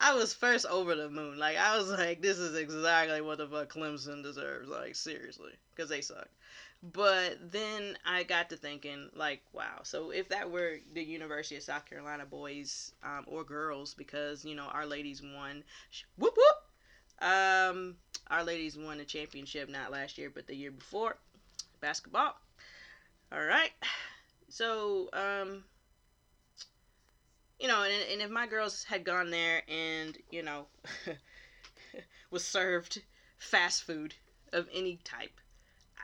I 0.00 0.14
was 0.14 0.34
first 0.34 0.66
over 0.66 0.94
the 0.94 1.08
moon. 1.08 1.38
Like 1.38 1.56
I 1.56 1.76
was 1.78 1.88
like, 1.88 2.20
this 2.20 2.38
is 2.38 2.56
exactly 2.56 3.20
what 3.20 3.38
the 3.38 3.46
fuck 3.48 3.72
Clemson 3.72 4.22
deserves. 4.22 4.68
Like 4.68 4.94
seriously, 4.94 5.52
because 5.74 5.88
they 5.88 6.00
suck. 6.00 6.28
But 6.82 7.50
then 7.50 7.96
I 8.04 8.22
got 8.22 8.50
to 8.50 8.56
thinking, 8.56 9.08
like, 9.14 9.42
wow. 9.52 9.80
So 9.82 10.10
if 10.10 10.28
that 10.28 10.50
were 10.50 10.76
the 10.92 11.02
University 11.02 11.56
of 11.56 11.62
South 11.62 11.86
Carolina 11.86 12.26
boys 12.26 12.92
um, 13.02 13.24
or 13.26 13.42
girls, 13.44 13.94
because 13.94 14.44
you 14.44 14.54
know 14.54 14.66
our 14.66 14.86
ladies 14.86 15.22
won, 15.22 15.64
whoop 16.18 16.36
whoop. 16.36 17.28
Um, 17.28 17.96
our 18.28 18.44
ladies 18.44 18.76
won 18.76 18.98
the 18.98 19.04
championship 19.04 19.68
not 19.70 19.90
last 19.90 20.18
year, 20.18 20.30
but 20.32 20.46
the 20.46 20.54
year 20.54 20.70
before, 20.70 21.16
basketball. 21.80 22.34
All 23.32 23.44
right. 23.44 23.72
So 24.48 25.08
um, 25.12 25.64
you 27.60 27.68
know, 27.68 27.82
and, 27.82 28.12
and 28.12 28.22
if 28.22 28.30
my 28.30 28.46
girls 28.46 28.84
had 28.84 29.04
gone 29.04 29.30
there 29.30 29.62
and 29.68 30.16
you 30.30 30.42
know 30.42 30.66
was 32.30 32.44
served 32.44 33.02
fast 33.38 33.84
food 33.84 34.14
of 34.52 34.68
any 34.72 34.98
type 35.04 35.40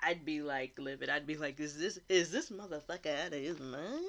I'd 0.03 0.25
be 0.25 0.43
like 0.43 0.79
livid. 0.79 1.09
I'd 1.09 1.27
be 1.27 1.37
like, 1.37 1.61
is 1.61 1.79
this 1.79 1.99
is 2.09 2.31
this 2.33 2.51
motherfucker 2.51 3.27
out 3.27 3.33
of 3.33 3.41
his 3.41 3.61
mind? 3.61 4.05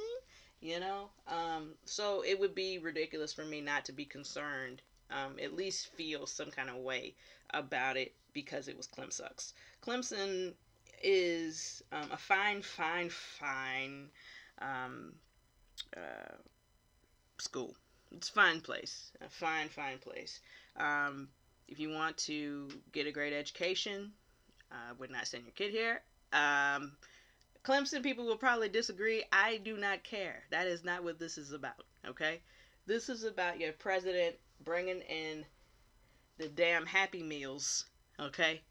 You 0.60 0.80
know. 0.80 1.10
Um. 1.28 1.76
So 1.86 2.24
it 2.26 2.40
would 2.40 2.56
be 2.56 2.80
ridiculous 2.80 3.32
for 3.32 3.46
me 3.46 3.62
not 3.62 3.86
to 3.86 3.92
be 3.92 4.06
concerned. 4.06 4.82
Um. 5.12 5.38
At 5.42 5.56
least 5.56 5.88
feel 5.96 6.26
some 6.26 6.50
kind 6.50 6.70
of 6.70 6.78
way 6.78 7.14
about 7.52 7.98
it 7.98 8.14
because 8.34 8.68
it 8.68 8.76
was 8.76 8.88
Clemsucks. 8.88 9.54
Clemson 9.86 10.54
is 11.04 11.84
um, 11.92 12.10
a 12.12 12.18
fine, 12.18 12.62
fine, 12.62 13.10
fine 13.10 14.08
um, 14.60 15.14
uh, 15.96 16.36
school. 17.44 17.76
It's 18.12 18.30
a 18.30 18.34
fine 18.34 18.62
place. 18.62 19.12
A 19.22 19.30
fine, 19.30 19.70
fine 19.70 19.98
place. 19.98 20.40
Um, 20.78 21.28
if 21.68 21.80
you 21.80 21.90
want 21.90 22.18
to 22.18 22.70
get 22.92 23.08
a 23.08 23.12
great 23.12 23.34
education, 23.34 24.12
uh, 24.72 24.94
would 25.00 25.12
not 25.12 25.28
send 25.28 25.44
your 25.44 25.54
kid 25.54 25.72
here. 25.72 26.02
Um, 26.32 26.94
Clemson 27.64 28.04
people 28.04 28.26
will 28.26 28.38
probably 28.38 28.70
disagree. 28.70 29.24
I 29.32 29.58
do 29.58 29.78
not 29.78 30.04
care. 30.04 30.44
That 30.50 30.68
is 30.68 30.84
not 30.84 31.04
what 31.04 31.20
this 31.20 31.38
is 31.38 31.52
about. 31.54 31.86
Okay, 32.06 32.42
this 32.86 33.10
is 33.10 33.24
about 33.24 33.60
your 33.60 33.72
president 33.74 34.36
bringing 34.64 35.02
in 35.02 35.46
the 36.38 36.50
damn 36.50 36.86
Happy 36.86 37.24
Meals. 37.24 37.86
Okay, 38.20 38.62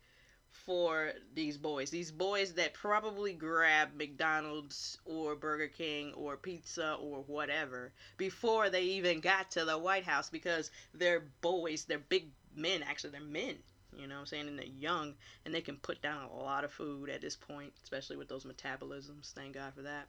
for 0.53 1.13
these 1.35 1.57
boys. 1.59 1.91
These 1.91 2.13
boys 2.13 2.55
that 2.55 2.75
probably 2.75 3.33
grab 3.33 3.89
McDonald's 3.97 4.99
or 5.05 5.35
Burger 5.35 5.69
King 5.69 6.13
or 6.15 6.37
pizza 6.37 6.95
or 6.95 7.23
whatever 7.27 7.93
before 8.17 8.71
they 8.71 8.83
even 8.83 9.21
got 9.21 9.51
to 9.53 9.65
the 9.65 9.79
White 9.79 10.05
House 10.05 10.31
because 10.31 10.71
they're 10.95 11.25
boys. 11.41 11.85
They're 11.85 11.99
big 11.99 12.27
men. 12.55 12.83
Actually, 12.83 13.11
they're 13.11 13.21
men. 13.21 13.57
You 13.97 14.07
know 14.07 14.15
what 14.15 14.21
I'm 14.21 14.27
saying? 14.27 14.49
And 14.49 14.59
they're 14.59 14.67
young 14.67 15.15
and 15.45 15.55
they 15.55 15.61
can 15.61 15.77
put 15.77 16.01
down 16.01 16.25
a 16.25 16.43
lot 16.43 16.65
of 16.65 16.73
food 16.73 17.11
at 17.11 17.21
this 17.21 17.37
point, 17.37 17.73
especially 17.83 18.17
with 18.17 18.29
those 18.29 18.45
metabolisms. 18.45 19.33
Thank 19.33 19.55
God 19.55 19.73
for 19.75 19.83
that. 19.83 20.07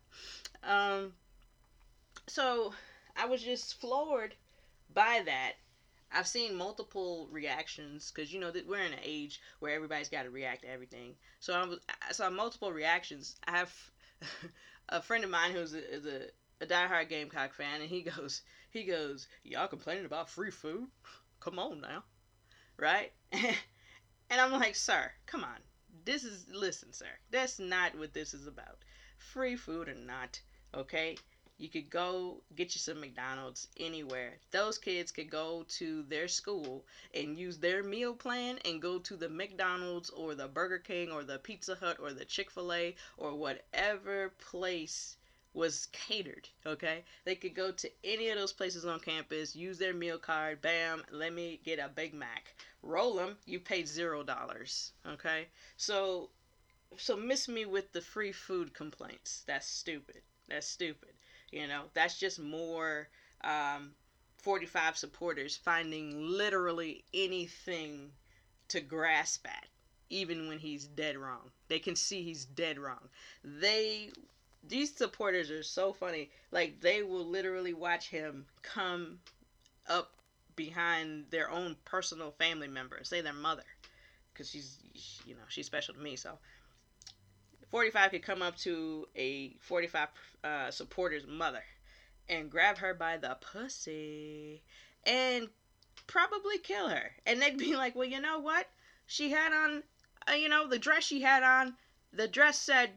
Um, 0.64 1.14
so 2.28 2.74
I 3.16 3.26
was 3.26 3.42
just 3.42 3.80
floored 3.82 4.36
by 4.94 5.22
that. 5.26 5.54
I've 6.14 6.28
seen 6.28 6.56
multiple 6.56 7.28
reactions 7.32 8.12
because 8.12 8.32
you 8.34 8.40
know 8.40 8.52
that 8.52 8.68
we're 8.68 8.80
in 8.86 8.94
an 8.94 9.00
age 9.04 9.42
where 9.60 9.74
everybody's 9.74 10.10
got 10.10 10.24
to 10.24 10.30
react 10.30 10.62
to 10.64 10.70
everything. 10.70 11.16
So 11.40 11.54
I 11.54 11.76
I 12.10 12.12
saw 12.14 12.30
multiple 12.30 12.72
reactions. 12.72 13.36
I 13.48 13.58
have 13.58 13.92
a 14.90 15.02
friend 15.02 15.24
of 15.24 15.30
mine 15.30 15.52
who's 15.52 15.74
a, 15.74 15.94
is 15.94 16.06
a, 16.06 16.28
a 16.62 16.68
diehard 16.68 17.10
Gamecock 17.10 17.54
fan, 17.54 17.82
and 17.82 17.90
he 17.90 18.02
goes 18.18 18.42
he 18.72 18.84
goes, 18.86 19.28
y'all 19.44 19.68
complaining 19.68 20.06
about 20.06 20.30
free 20.30 20.52
food? 20.52 20.88
Come 21.40 21.60
on 21.60 21.82
now, 21.82 22.04
right? 22.78 23.12
And 24.30 24.42
I'm 24.42 24.52
like, 24.52 24.76
sir, 24.76 25.12
come 25.26 25.44
on. 25.44 25.60
This 26.06 26.24
is, 26.24 26.46
listen, 26.52 26.92
sir, 26.94 27.08
that's 27.32 27.60
not 27.60 27.98
what 27.98 28.14
this 28.14 28.34
is 28.34 28.48
about. 28.48 28.84
Free 29.18 29.56
food 29.56 29.88
or 29.90 29.94
not, 29.94 30.42
okay? 30.74 31.18
You 31.64 31.70
could 31.70 31.90
go 31.90 32.42
get 32.58 32.76
you 32.76 32.80
some 32.80 33.00
McDonald's 33.00 33.70
anywhere. 33.78 34.38
Those 34.52 34.78
kids 34.78 35.14
could 35.14 35.30
go 35.30 35.64
to 35.78 36.04
their 36.04 36.28
school 36.28 36.86
and 37.14 37.38
use 37.38 37.58
their 37.58 37.82
meal 37.82 38.14
plan 38.14 38.60
and 38.66 38.82
go 38.82 39.00
to 39.00 39.16
the 39.16 39.30
McDonald's 39.30 40.10
or 40.10 40.36
the 40.36 40.50
Burger 40.50 40.80
King 40.80 41.10
or 41.10 41.24
the 41.24 41.40
Pizza 41.40 41.76
Hut 41.76 42.00
or 42.02 42.12
the 42.12 42.26
Chick 42.26 42.52
fil 42.52 42.74
A 42.74 42.96
or 43.16 43.36
whatever 43.36 44.34
place 44.40 45.16
was 45.54 45.86
catered. 45.94 46.50
Okay, 46.66 47.06
they 47.24 47.36
could 47.36 47.56
go 47.56 47.72
to 47.72 47.90
any 48.04 48.28
of 48.28 48.38
those 48.38 48.52
places 48.52 48.84
on 48.84 49.00
campus, 49.00 49.56
use 49.56 49.78
their 49.78 49.94
meal 49.94 50.18
card, 50.18 50.62
bam, 50.62 51.06
let 51.12 51.32
me 51.32 51.62
get 51.64 51.80
a 51.80 51.88
Big 51.88 52.14
Mac. 52.14 52.56
Roll 52.82 53.16
them, 53.16 53.38
you 53.46 53.62
paid 53.62 53.88
zero 53.88 54.22
dollars. 54.22 54.92
Okay, 55.08 55.48
so 55.78 56.30
so 56.98 57.16
miss 57.16 57.48
me 57.48 57.66
with 57.66 57.94
the 57.94 58.02
free 58.02 58.34
food 58.34 58.74
complaints. 58.74 59.44
That's 59.48 59.66
stupid. 59.66 60.24
That's 60.50 60.68
stupid. 60.68 61.14
You 61.54 61.68
know, 61.68 61.84
that's 61.94 62.18
just 62.18 62.40
more 62.40 63.08
um, 63.44 63.92
45 64.38 64.98
supporters 64.98 65.56
finding 65.56 66.20
literally 66.20 67.04
anything 67.14 68.12
to 68.70 68.82
grasp 68.82 69.46
at 69.46 69.68
even 70.10 70.48
when 70.48 70.58
he's 70.58 70.88
dead 70.88 71.16
wrong. 71.16 71.52
They 71.68 71.78
can 71.78 71.96
see 71.96 72.24
he's 72.24 72.46
dead 72.46 72.80
wrong. 72.80 73.08
They 73.44 74.10
these 74.68 74.96
supporters 74.96 75.52
are 75.52 75.62
so 75.62 75.94
funny. 75.94 76.32
Like 76.52 76.82
they 76.82 77.04
will 77.04 77.26
literally 77.26 77.74
watch 77.74 78.10
him 78.10 78.46
come 78.64 79.20
up 79.88 80.14
behind 80.56 81.26
their 81.30 81.52
own 81.52 81.76
personal 81.86 82.32
family 82.32 82.68
member, 82.68 83.00
say 83.04 83.22
their 83.22 83.34
mother, 83.34 83.64
because 84.34 84.50
she's 84.50 84.80
you 85.24 85.36
know 85.36 85.42
she's 85.50 85.68
special 85.68 85.94
to 85.94 86.00
me. 86.00 86.16
So 86.16 86.40
45 87.74 88.12
could 88.12 88.22
come 88.22 88.44
up 88.44 88.56
to 88.56 89.08
a 89.16 89.56
45 89.60 90.08
uh, 90.44 90.70
supporter's 90.70 91.26
mother 91.26 91.64
and 92.30 92.52
grab 92.52 92.78
her 92.78 92.94
by 92.94 93.18
the 93.18 93.36
pussy 93.42 94.62
and 95.08 95.50
probably 96.06 96.60
kill 96.60 96.88
her. 96.88 97.10
And 97.26 97.42
they'd 97.42 97.58
be 97.58 97.76
like, 97.76 97.96
well, 97.96 98.08
you 98.08 98.22
know 98.22 98.38
what? 98.38 98.68
She 99.08 99.32
had 99.32 99.52
on, 99.52 99.82
uh, 100.30 100.36
you 100.36 100.50
know, 100.50 100.68
the 100.68 100.78
dress 100.78 101.04
she 101.04 101.22
had 101.22 101.42
on. 101.42 101.74
The 102.12 102.28
dress 102.28 102.60
said 102.60 102.92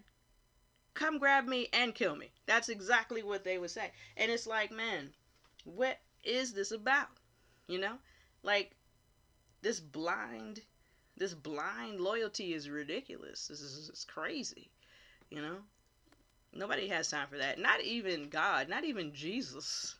come 0.92 1.18
grab 1.18 1.46
me 1.46 1.68
and 1.72 1.94
kill 1.94 2.14
me. 2.14 2.30
That's 2.44 2.68
exactly 2.68 3.22
what 3.22 3.44
they 3.44 3.56
would 3.56 3.70
say. 3.70 3.92
And 4.18 4.30
it's 4.30 4.46
like, 4.46 4.70
man, 4.70 5.14
what 5.64 5.98
is 6.22 6.52
this 6.52 6.70
about? 6.70 7.08
You 7.66 7.78
know? 7.78 7.96
Like 8.42 8.76
this 9.62 9.80
blind 9.80 10.60
this 11.16 11.34
blind 11.34 12.00
loyalty 12.00 12.52
is 12.52 12.68
ridiculous. 12.68 13.48
This 13.48 13.60
is 13.60 14.06
crazy. 14.08 14.70
You 15.30 15.42
know? 15.42 15.56
Nobody 16.52 16.88
has 16.88 17.10
time 17.10 17.28
for 17.28 17.38
that. 17.38 17.58
Not 17.58 17.82
even 17.82 18.28
God, 18.28 18.68
not 18.68 18.84
even 18.84 19.14
Jesus 19.14 19.96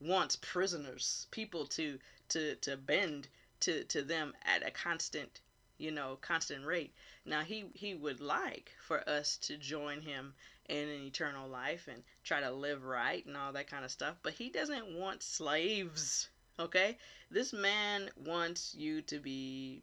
wants 0.00 0.36
prisoners, 0.36 1.26
people 1.30 1.66
to 1.66 1.98
to 2.30 2.56
to 2.56 2.76
bend 2.76 3.28
to 3.60 3.84
to 3.84 4.02
them 4.02 4.34
at 4.42 4.66
a 4.66 4.70
constant 4.70 5.40
you 5.78 5.90
know, 5.90 6.16
constant 6.20 6.64
rate. 6.64 6.94
Now 7.26 7.42
he 7.42 7.64
he 7.74 7.94
would 7.94 8.20
like 8.20 8.72
for 8.80 9.06
us 9.08 9.36
to 9.38 9.56
join 9.56 10.00
him 10.00 10.34
in 10.68 10.88
an 10.88 11.02
eternal 11.02 11.48
life 11.48 11.88
and 11.88 12.02
try 12.22 12.40
to 12.40 12.52
live 12.52 12.84
right 12.84 13.24
and 13.26 13.36
all 13.36 13.52
that 13.52 13.68
kind 13.68 13.84
of 13.84 13.90
stuff, 13.90 14.16
but 14.22 14.32
he 14.32 14.48
doesn't 14.48 14.96
want 14.96 15.22
slaves. 15.22 16.28
Okay? 16.58 16.98
This 17.30 17.52
man 17.52 18.10
wants 18.16 18.74
you 18.74 19.02
to 19.02 19.18
be 19.18 19.82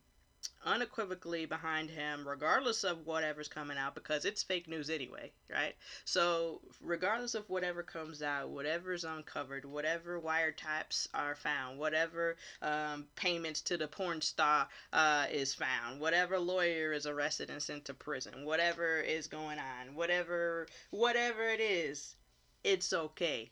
unequivocally 0.65 1.45
behind 1.45 1.89
him, 1.89 2.27
regardless 2.27 2.83
of 2.83 3.05
whatever's 3.05 3.47
coming 3.47 3.77
out, 3.77 3.95
because 3.95 4.25
it's 4.25 4.43
fake 4.43 4.67
news 4.67 4.89
anyway, 4.89 5.31
right? 5.49 5.75
So, 6.05 6.61
regardless 6.81 7.35
of 7.35 7.49
whatever 7.49 7.83
comes 7.83 8.21
out, 8.21 8.49
whatever's 8.49 9.03
uncovered, 9.03 9.65
whatever 9.65 10.19
wiretaps 10.19 11.07
are 11.13 11.35
found, 11.35 11.79
whatever 11.79 12.37
um, 12.61 13.07
payments 13.15 13.61
to 13.61 13.77
the 13.77 13.87
porn 13.87 14.21
star 14.21 14.67
uh, 14.93 15.25
is 15.31 15.53
found, 15.53 15.99
whatever 15.99 16.39
lawyer 16.39 16.93
is 16.93 17.07
arrested 17.07 17.49
and 17.49 17.61
sent 17.61 17.85
to 17.85 17.93
prison, 17.93 18.45
whatever 18.45 18.99
is 18.99 19.27
going 19.27 19.59
on, 19.59 19.95
whatever 19.95 20.67
whatever 20.91 21.43
it 21.43 21.59
is, 21.59 22.15
it's 22.63 22.93
okay. 22.93 23.49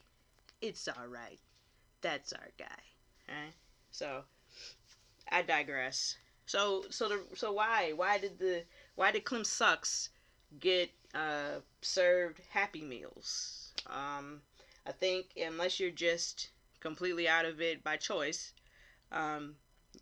It's 0.62 0.88
all 0.88 1.08
right. 1.08 1.39
That's 2.01 2.34
our 2.34 2.50
guy, 2.58 2.65
right? 3.27 3.53
So, 3.91 4.24
I 5.32 5.41
digress. 5.41 6.15
So 6.48 6.86
so 6.89 7.10
the 7.10 7.24
so 7.36 7.51
why 7.51 7.92
why 7.92 8.18
did 8.18 8.39
the 8.39 8.63
why 8.96 9.12
did 9.12 9.25
Clemsucks 9.25 10.10
get 10.62 10.89
uh, 11.13 11.60
served 11.82 12.39
Happy 12.50 12.82
Meals? 12.82 13.74
Um, 13.86 14.42
I 14.86 14.94
think 14.94 15.25
unless 15.36 15.77
you're 15.77 15.92
just 15.92 16.50
completely 16.80 17.27
out 17.27 17.44
of 17.44 17.60
it 17.60 17.84
by 17.84 17.98
choice, 17.98 18.54
um, 19.12 19.56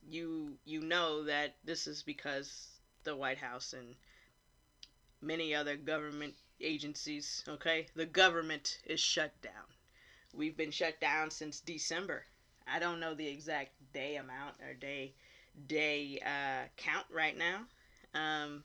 you 0.07 0.59
you 0.65 0.81
know 0.81 1.23
that 1.23 1.55
this 1.63 1.87
is 1.87 2.03
because 2.03 2.67
the 3.03 3.15
White 3.15 3.39
House 3.39 3.73
and 3.73 3.95
many 5.21 5.55
other 5.55 5.75
government 5.75 6.35
agencies, 6.61 7.43
okay? 7.47 7.87
The 7.95 8.05
government 8.05 8.79
is 8.85 8.99
shut 8.99 9.33
down. 9.41 9.65
We've 10.31 10.55
been 10.55 10.71
shut 10.71 11.01
down 11.01 11.31
since 11.31 11.59
December. 11.59 12.25
I 12.67 12.77
don't 12.77 12.99
know 12.99 13.15
the 13.15 13.27
exact 13.27 13.71
day 13.93 14.17
amount 14.17 14.55
or 14.61 14.75
day 14.75 15.15
day 15.67 16.19
uh, 16.25 16.67
count 16.77 17.05
right 17.11 17.37
now, 17.37 17.61
um, 18.13 18.63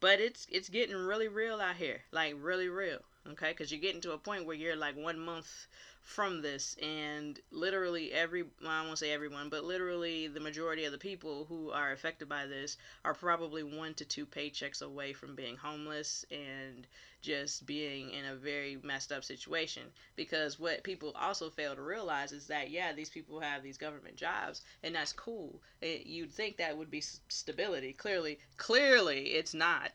but 0.00 0.20
it's 0.20 0.46
it's 0.50 0.68
getting 0.68 0.96
really 0.96 1.28
real 1.28 1.60
out 1.60 1.76
here, 1.76 2.02
like 2.12 2.34
really 2.40 2.68
real. 2.68 3.00
Okay, 3.28 3.50
because 3.50 3.72
you're 3.72 3.80
getting 3.80 4.00
to 4.02 4.12
a 4.12 4.18
point 4.18 4.46
where 4.46 4.54
you're 4.56 4.76
like 4.76 4.96
one 4.96 5.18
month 5.18 5.66
from 6.02 6.40
this 6.40 6.76
and 6.80 7.40
literally 7.50 8.12
every 8.12 8.44
well, 8.62 8.70
I 8.70 8.86
won't 8.86 8.98
say 8.98 9.10
everyone 9.10 9.48
but 9.48 9.64
literally 9.64 10.28
the 10.28 10.38
majority 10.38 10.84
of 10.84 10.92
the 10.92 10.98
people 10.98 11.46
who 11.48 11.70
are 11.72 11.90
affected 11.90 12.28
by 12.28 12.46
this 12.46 12.76
are 13.04 13.12
probably 13.12 13.64
one 13.64 13.92
to 13.94 14.04
two 14.04 14.24
paychecks 14.24 14.82
away 14.82 15.12
from 15.12 15.34
being 15.34 15.56
homeless 15.56 16.24
and 16.30 16.86
just 17.26 17.66
being 17.66 18.10
in 18.10 18.24
a 18.24 18.36
very 18.36 18.78
messed 18.84 19.10
up 19.10 19.24
situation 19.24 19.82
because 20.14 20.60
what 20.60 20.84
people 20.84 21.12
also 21.20 21.50
fail 21.50 21.74
to 21.74 21.82
realize 21.82 22.30
is 22.30 22.46
that 22.46 22.70
yeah 22.70 22.92
these 22.92 23.10
people 23.10 23.40
have 23.40 23.64
these 23.64 23.76
government 23.76 24.14
jobs 24.14 24.62
and 24.84 24.94
that's 24.94 25.12
cool 25.12 25.60
it, 25.82 26.06
you'd 26.06 26.32
think 26.32 26.56
that 26.56 26.78
would 26.78 26.90
be 26.90 27.02
stability 27.28 27.92
clearly 27.92 28.38
clearly 28.56 29.30
it's 29.30 29.54
not 29.54 29.90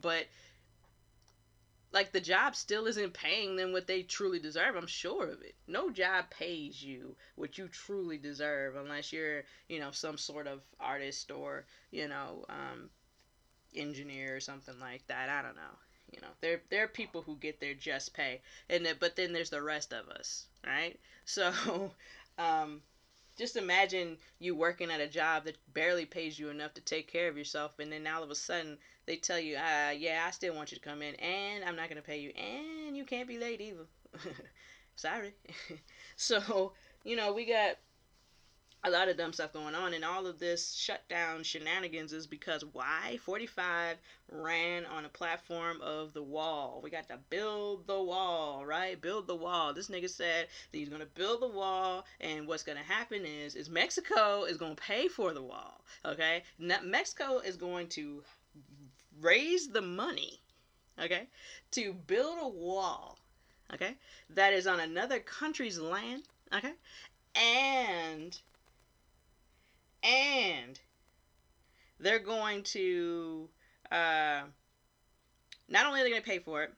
but 0.00 0.26
like 1.90 2.12
the 2.12 2.20
job 2.20 2.54
still 2.54 2.86
isn't 2.86 3.12
paying 3.12 3.56
them 3.56 3.72
what 3.72 3.86
they 3.86 4.02
truly 4.02 4.38
deserve. 4.38 4.76
I'm 4.76 4.86
sure 4.86 5.24
of 5.24 5.42
it. 5.42 5.54
No 5.66 5.90
job 5.90 6.26
pays 6.30 6.82
you 6.82 7.16
what 7.34 7.56
you 7.58 7.66
truly 7.68 8.18
deserve 8.18 8.76
unless 8.76 9.12
you're, 9.12 9.44
you 9.68 9.80
know, 9.80 9.90
some 9.90 10.18
sort 10.18 10.46
of 10.46 10.60
artist 10.78 11.30
or, 11.30 11.64
you 11.90 12.06
know, 12.06 12.44
um, 12.50 12.90
engineer 13.74 14.36
or 14.36 14.40
something 14.40 14.78
like 14.78 15.06
that. 15.06 15.30
I 15.30 15.42
don't 15.42 15.56
know. 15.56 15.78
You 16.12 16.20
know, 16.20 16.28
there 16.40 16.60
there 16.70 16.82
are 16.84 16.88
people 16.88 17.22
who 17.22 17.36
get 17.36 17.60
their 17.60 17.74
just 17.74 18.12
pay, 18.14 18.40
and 18.68 18.86
but 18.98 19.16
then 19.16 19.32
there's 19.32 19.50
the 19.50 19.62
rest 19.62 19.92
of 19.92 20.08
us, 20.08 20.46
right? 20.66 20.98
So, 21.24 21.52
um, 22.38 22.82
just 23.36 23.56
imagine 23.56 24.18
you 24.38 24.54
working 24.54 24.90
at 24.90 25.00
a 25.00 25.08
job 25.08 25.44
that 25.44 25.56
barely 25.74 26.06
pays 26.06 26.38
you 26.38 26.48
enough 26.50 26.74
to 26.74 26.80
take 26.82 27.06
care 27.06 27.28
of 27.28 27.36
yourself, 27.36 27.72
and 27.78 27.92
then 27.92 28.06
all 28.06 28.22
of 28.22 28.30
a 28.30 28.34
sudden 28.34 28.78
they 29.06 29.16
tell 29.16 29.38
you, 29.38 29.56
uh, 29.56 29.90
yeah, 29.96 30.24
I 30.26 30.30
still 30.30 30.54
want 30.54 30.72
you 30.72 30.76
to 30.78 30.82
come 30.88 31.02
in, 31.02 31.14
and 31.16 31.64
I'm 31.64 31.76
not 31.76 31.90
to 31.90 32.02
pay 32.02 32.18
you, 32.18 32.30
and 32.36 32.96
you 32.96 33.04
can't 33.04 33.28
be 33.28 33.38
late 33.38 33.60
either. 33.60 33.86
Sorry. 34.96 35.34
so, 36.16 36.72
you 37.04 37.16
know, 37.16 37.32
we 37.32 37.44
got 37.46 37.76
a 38.84 38.90
lot 38.90 39.08
of 39.08 39.16
dumb 39.16 39.32
stuff 39.32 39.52
going 39.52 39.74
on, 39.74 39.92
and 39.92 40.04
all 40.04 40.26
of 40.26 40.38
this 40.38 40.74
shutdown 40.74 41.42
shenanigans 41.42 42.12
is 42.12 42.26
because 42.26 42.64
why? 42.72 43.18
45 43.24 43.96
ran 44.30 44.86
on 44.86 45.04
a 45.04 45.08
platform 45.08 45.80
of 45.80 46.12
the 46.12 46.22
wall. 46.22 46.80
We 46.82 46.90
got 46.90 47.08
to 47.08 47.18
build 47.28 47.86
the 47.86 48.00
wall, 48.00 48.64
right? 48.64 49.00
Build 49.00 49.26
the 49.26 49.34
wall. 49.34 49.74
This 49.74 49.88
nigga 49.88 50.08
said 50.08 50.46
that 50.70 50.78
he's 50.78 50.88
gonna 50.88 51.06
build 51.06 51.42
the 51.42 51.48
wall, 51.48 52.04
and 52.20 52.46
what's 52.46 52.62
gonna 52.62 52.82
happen 52.82 53.24
is, 53.24 53.56
is 53.56 53.68
Mexico 53.68 54.44
is 54.44 54.56
gonna 54.56 54.76
pay 54.76 55.08
for 55.08 55.32
the 55.32 55.42
wall. 55.42 55.84
Okay, 56.04 56.44
now, 56.58 56.78
Mexico 56.84 57.38
is 57.38 57.56
going 57.56 57.88
to 57.88 58.22
raise 59.20 59.68
the 59.68 59.82
money, 59.82 60.40
okay, 61.02 61.26
to 61.72 61.92
build 61.92 62.38
a 62.40 62.48
wall, 62.48 63.18
okay, 63.74 63.96
that 64.30 64.52
is 64.52 64.68
on 64.68 64.78
another 64.78 65.18
country's 65.18 65.78
land, 65.80 66.22
okay, 66.54 66.72
and 67.34 68.40
and 70.08 70.78
they're 72.00 72.18
going 72.18 72.62
to 72.62 73.48
uh, 73.90 74.42
not 75.68 75.86
only 75.86 76.00
are 76.00 76.04
they 76.04 76.10
going 76.10 76.22
to 76.22 76.28
pay 76.28 76.38
for 76.38 76.62
it, 76.62 76.72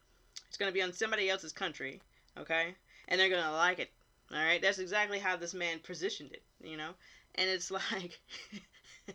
it's 0.49 0.57
going 0.57 0.71
to 0.71 0.75
be 0.75 0.83
on 0.83 0.93
somebody 0.93 1.31
else's 1.31 1.53
country, 1.53 2.01
okay, 2.39 2.75
and 3.09 3.21
they're 3.21 3.29
going 3.29 3.45
to 3.45 3.53
like 3.53 3.79
it. 3.79 3.91
All 4.33 4.39
right, 4.39 4.61
that's 4.61 4.79
exactly 4.79 5.19
how 5.19 5.37
this 5.37 5.55
man 5.55 5.79
positioned 5.81 6.33
it, 6.33 6.43
you 6.63 6.77
know, 6.77 6.91
and 7.37 7.49
it's 7.49 7.71
like 7.93 8.19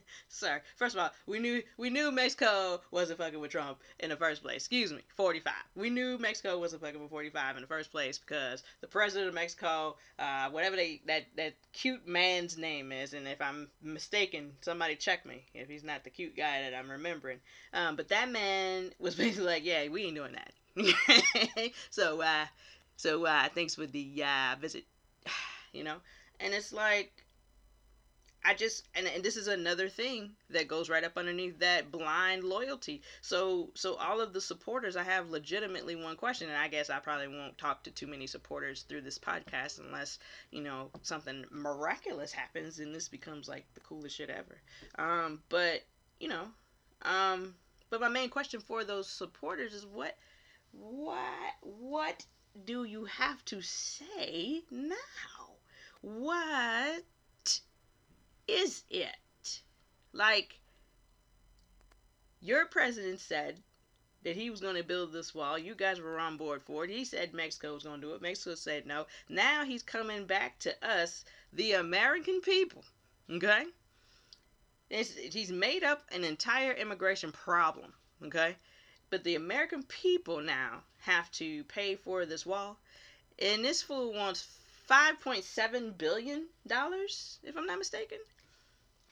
Sorry. 0.29 0.59
First 0.75 0.95
of 0.95 1.01
all, 1.01 1.11
we 1.25 1.39
knew 1.39 1.61
we 1.77 1.89
knew 1.89 2.11
Mexico 2.11 2.81
wasn't 2.91 3.19
fucking 3.19 3.39
with 3.39 3.51
Trump 3.51 3.79
in 3.99 4.09
the 4.09 4.15
first 4.15 4.41
place. 4.41 4.57
Excuse 4.57 4.91
me, 4.91 5.01
45. 5.15 5.53
We 5.75 5.89
knew 5.89 6.17
Mexico 6.17 6.59
wasn't 6.59 6.81
fucking 6.81 7.01
with 7.01 7.09
45 7.09 7.55
in 7.55 7.61
the 7.61 7.67
first 7.67 7.91
place 7.91 8.17
because 8.17 8.63
the 8.81 8.87
president 8.87 9.29
of 9.29 9.33
Mexico, 9.33 9.95
uh, 10.19 10.49
whatever 10.49 10.75
they 10.75 11.01
that 11.07 11.25
that 11.37 11.53
cute 11.73 12.07
man's 12.07 12.57
name 12.57 12.91
is, 12.91 13.13
and 13.13 13.27
if 13.27 13.41
I'm 13.41 13.69
mistaken, 13.81 14.51
somebody 14.61 14.95
check 14.95 15.25
me 15.25 15.43
if 15.53 15.67
he's 15.69 15.83
not 15.83 16.03
the 16.03 16.09
cute 16.09 16.35
guy 16.35 16.61
that 16.61 16.73
I'm 16.73 16.89
remembering. 16.89 17.39
Um, 17.73 17.95
but 17.95 18.09
that 18.09 18.29
man 18.29 18.91
was 18.99 19.15
basically 19.17 19.45
like, 19.47 19.65
yeah, 19.65 19.87
we 19.87 20.05
ain't 20.05 20.15
doing 20.15 20.33
that. 20.33 21.71
so 21.89 22.21
uh, 22.21 22.45
so 22.97 23.25
uh, 23.25 23.49
thanks 23.53 23.75
for 23.75 23.85
the 23.85 24.23
uh, 24.23 24.55
visit. 24.59 24.85
You 25.73 25.83
know, 25.83 25.97
and 26.39 26.53
it's 26.53 26.71
like 26.71 27.24
I 28.45 28.53
just 28.53 28.87
and, 28.93 29.07
and 29.07 29.23
this 29.23 29.37
is 29.37 29.47
another 29.47 29.89
thing 29.89 30.35
that 30.51 30.67
goes 30.67 30.87
right 30.87 31.03
up 31.03 31.17
underneath 31.17 31.59
that 31.59 31.91
blind 31.91 32.43
loyalty. 32.43 33.01
So 33.21 33.71
so 33.73 33.95
all 33.95 34.21
of 34.21 34.33
the 34.33 34.41
supporters 34.41 34.95
I 34.95 35.03
have 35.03 35.31
legitimately 35.31 35.95
one 35.95 36.15
question 36.15 36.49
and 36.49 36.57
I 36.57 36.67
guess 36.67 36.91
I 36.91 36.99
probably 36.99 37.27
won't 37.27 37.57
talk 37.57 37.83
to 37.83 37.91
too 37.91 38.05
many 38.05 38.27
supporters 38.27 38.83
through 38.83 39.01
this 39.01 39.17
podcast 39.17 39.79
unless, 39.79 40.19
you 40.51 40.61
know, 40.61 40.91
something 41.01 41.45
miraculous 41.49 42.31
happens 42.31 42.77
and 42.79 42.93
this 42.93 43.09
becomes 43.09 43.49
like 43.49 43.65
the 43.73 43.79
coolest 43.79 44.15
shit 44.15 44.29
ever. 44.29 44.61
Um 44.99 45.41
but, 45.49 45.81
you 46.19 46.27
know, 46.27 46.43
um 47.01 47.55
but 47.89 47.99
my 47.99 48.09
main 48.09 48.29
question 48.29 48.59
for 48.59 48.83
those 48.83 49.09
supporters 49.09 49.73
is 49.73 49.87
what 49.87 50.15
what 50.71 51.55
what 51.61 52.23
do 52.63 52.83
you 52.83 53.05
have 53.05 53.43
to 53.45 53.61
say 53.61 54.61
now? 54.69 54.95
What 56.01 57.03
is 58.47 58.83
it? 58.89 59.61
Like, 60.13 60.59
your 62.41 62.65
president 62.67 63.19
said 63.19 63.61
that 64.23 64.35
he 64.35 64.49
was 64.49 64.59
going 64.59 64.75
to 64.75 64.83
build 64.83 65.11
this 65.11 65.35
wall. 65.35 65.57
You 65.57 65.75
guys 65.75 65.99
were 65.99 66.19
on 66.19 66.37
board 66.37 66.61
for 66.63 66.83
it. 66.83 66.89
He 66.89 67.05
said 67.05 67.33
Mexico 67.33 67.73
was 67.73 67.83
going 67.83 68.01
to 68.01 68.07
do 68.07 68.13
it. 68.13 68.21
Mexico 68.21 68.55
said 68.55 68.85
no. 68.85 69.05
Now 69.29 69.63
he's 69.63 69.83
coming 69.83 70.25
back 70.25 70.57
to 70.59 70.73
us, 70.87 71.25
the 71.53 71.73
American 71.73 72.41
people. 72.41 72.83
Okay? 73.29 73.65
It's, 74.89 75.15
he's 75.15 75.51
made 75.51 75.83
up 75.83 76.03
an 76.11 76.23
entire 76.23 76.73
immigration 76.73 77.31
problem. 77.31 77.93
Okay? 78.23 78.55
But 79.09 79.23
the 79.23 79.35
American 79.35 79.83
people 79.83 80.41
now 80.41 80.81
have 81.01 81.31
to 81.33 81.63
pay 81.65 81.95
for 81.95 82.25
this 82.25 82.45
wall. 82.45 82.77
And 83.37 83.63
this 83.63 83.81
fool 83.81 84.13
wants 84.13 84.47
$5.7 84.89 85.97
billion, 85.97 86.45
if 86.69 87.57
I'm 87.57 87.65
not 87.65 87.77
mistaken. 87.79 88.17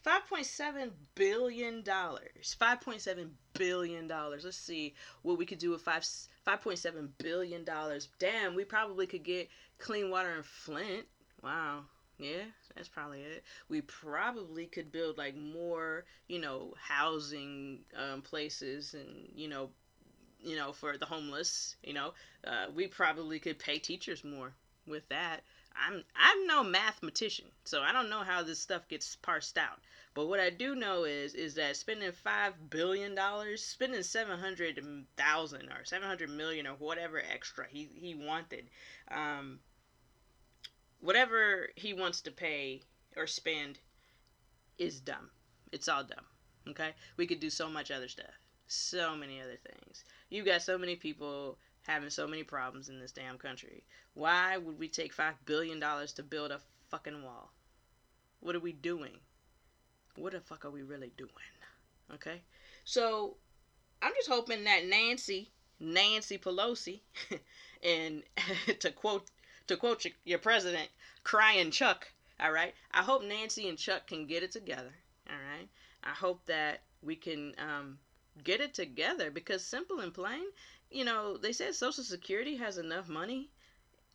$5.7 0.05 0.91
billion. 1.15 1.83
$5.7 1.83 3.29
billion. 3.53 4.07
Let's 4.07 4.57
see 4.57 4.93
what 5.21 5.37
we 5.37 5.45
could 5.45 5.59
do 5.59 5.71
with 5.71 5.81
five, 5.81 6.03
$5.7 6.47 7.09
billion. 7.17 7.65
Damn, 8.19 8.55
we 8.55 8.65
probably 8.65 9.07
could 9.07 9.23
get 9.23 9.49
clean 9.79 10.09
water 10.09 10.35
in 10.35 10.43
Flint. 10.43 11.05
Wow. 11.41 11.81
Yeah, 12.19 12.43
that's 12.75 12.87
probably 12.87 13.21
it. 13.21 13.43
We 13.69 13.81
probably 13.81 14.67
could 14.67 14.91
build 14.91 15.17
like 15.17 15.35
more, 15.35 16.05
you 16.27 16.39
know, 16.39 16.73
housing 16.77 17.79
um, 17.97 18.21
places 18.21 18.93
and, 18.93 19.27
you 19.35 19.47
know, 19.49 19.69
you 20.43 20.55
know, 20.55 20.73
for 20.73 20.97
the 20.97 21.05
homeless, 21.05 21.75
you 21.83 21.93
know, 21.93 22.13
uh, 22.45 22.65
we 22.75 22.87
probably 22.87 23.39
could 23.39 23.57
pay 23.57 23.79
teachers 23.79 24.23
more 24.23 24.53
with 24.85 25.07
that. 25.09 25.41
I'm 25.75 26.03
I'm 26.15 26.47
no 26.47 26.63
mathematician, 26.63 27.45
so 27.63 27.81
I 27.81 27.91
don't 27.91 28.09
know 28.09 28.23
how 28.23 28.43
this 28.43 28.59
stuff 28.59 28.87
gets 28.87 29.15
parsed 29.15 29.57
out. 29.57 29.79
But 30.13 30.27
what 30.27 30.39
I 30.39 30.51
do 30.51 30.75
know 30.75 31.05
is 31.05 31.33
is 31.33 31.55
that 31.55 31.75
spending 31.75 32.11
five 32.11 32.69
billion 32.69 33.15
dollars, 33.15 33.63
spending 33.63 34.03
seven 34.03 34.39
hundred 34.39 34.79
thousand 35.17 35.69
or 35.69 35.83
seven 35.83 36.07
hundred 36.07 36.29
million 36.29 36.67
or 36.67 36.75
whatever 36.75 37.19
extra 37.19 37.67
he 37.67 37.89
he 37.95 38.13
wanted, 38.13 38.69
um, 39.09 39.59
whatever 40.99 41.69
he 41.75 41.93
wants 41.93 42.21
to 42.21 42.31
pay 42.31 42.83
or 43.15 43.25
spend, 43.25 43.79
is 44.77 44.99
dumb. 44.99 45.31
It's 45.71 45.87
all 45.87 46.03
dumb. 46.03 46.25
Okay, 46.69 46.93
we 47.17 47.27
could 47.27 47.39
do 47.39 47.49
so 47.49 47.67
much 47.69 47.91
other 47.91 48.07
stuff, 48.07 48.39
so 48.67 49.15
many 49.15 49.41
other 49.41 49.57
things. 49.57 50.05
You 50.29 50.43
got 50.43 50.61
so 50.61 50.77
many 50.77 50.95
people 50.95 51.57
having 51.83 52.09
so 52.09 52.27
many 52.27 52.43
problems 52.43 52.89
in 52.89 52.99
this 52.99 53.11
damn 53.11 53.37
country. 53.37 53.83
Why 54.13 54.57
would 54.57 54.79
we 54.79 54.87
take 54.87 55.15
$5 55.15 55.33
billion 55.45 55.79
to 55.79 56.23
build 56.23 56.51
a 56.51 56.59
fucking 56.89 57.23
wall? 57.23 57.51
What 58.39 58.55
are 58.55 58.59
we 58.59 58.73
doing? 58.73 59.17
What 60.15 60.33
the 60.33 60.41
fuck 60.41 60.65
are 60.65 60.71
we 60.71 60.83
really 60.83 61.11
doing? 61.17 61.31
Okay? 62.13 62.41
So, 62.85 63.37
I'm 64.01 64.13
just 64.15 64.29
hoping 64.29 64.65
that 64.65 64.85
Nancy, 64.85 65.49
Nancy 65.79 66.37
Pelosi, 66.37 66.99
and 67.83 68.23
to 68.79 68.91
quote 68.91 69.29
to 69.67 69.77
quote 69.77 70.03
your, 70.03 70.13
your 70.25 70.39
president, 70.39 70.89
crying 71.23 71.71
Chuck. 71.71 72.07
All 72.39 72.51
right. 72.51 72.73
I 72.91 73.01
hope 73.01 73.23
Nancy 73.23 73.69
and 73.69 73.77
Chuck 73.77 74.07
can 74.07 74.27
get 74.27 74.43
it 74.43 74.51
together. 74.51 74.93
All 75.29 75.35
right. 75.35 75.69
I 76.03 76.09
hope 76.09 76.45
that 76.47 76.81
we 77.01 77.15
can 77.15 77.53
um, 77.57 77.97
get 78.43 78.59
it 78.59 78.73
together 78.73 79.31
because 79.31 79.63
simple 79.63 79.99
and 80.01 80.13
plain, 80.13 80.43
you 80.93 81.03
know, 81.03 81.37
they 81.37 81.51
said 81.51 81.75
Social 81.75 82.03
Security 82.03 82.55
has 82.57 82.77
enough 82.77 83.09
money 83.09 83.49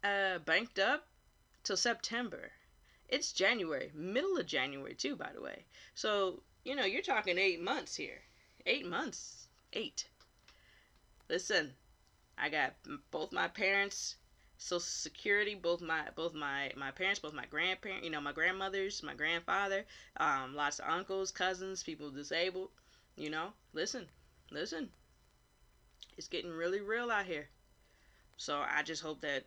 uh, 0.05 0.39
banked 0.39 0.79
up 0.79 1.07
till 1.65 1.77
September. 1.77 2.53
It's 3.09 3.33
January, 3.33 3.91
middle 3.95 4.39
of 4.39 4.47
January 4.47 4.95
too, 4.95 5.17
by 5.17 5.31
the 5.35 5.43
way. 5.43 5.65
So 5.95 6.43
you 6.65 6.77
know, 6.77 6.85
you're 6.85 7.03
talking 7.03 7.39
eight 7.39 7.61
months 7.61 7.97
here. 7.97 8.21
Eight 8.67 8.87
months. 8.87 9.49
Eight. 9.73 10.07
Listen, 11.29 11.75
I 12.37 12.49
got 12.49 12.75
both 13.11 13.33
my 13.33 13.49
parents 13.49 14.17
social 14.59 14.81
security 14.81 15.55
both 15.55 15.81
my 15.81 16.03
both 16.17 16.35
my 16.35 16.73
my 16.77 16.91
parents 16.91 17.21
both 17.21 17.33
my 17.33 17.47
grandparents 17.47 18.05
you 18.05 18.11
know 18.11 18.21
my 18.21 18.33
grandmothers 18.33 19.05
my 19.05 19.15
grandfather 19.15 19.85
um 20.17 20.53
lots 20.53 20.81
of 20.81 20.89
uncles 20.89 21.31
cousins 21.31 21.85
people 21.85 22.11
disabled 22.11 22.69
you 23.17 23.31
know 23.31 23.53
listen 23.73 24.09
listen 24.51 24.91
it's 26.17 26.29
getting 26.29 26.51
really 26.51 26.81
real 26.81 27.11
out 27.11 27.27
here 27.27 27.49
so 28.37 28.63
i 28.75 28.83
just 28.83 29.03
hope 29.03 29.21
that 29.21 29.45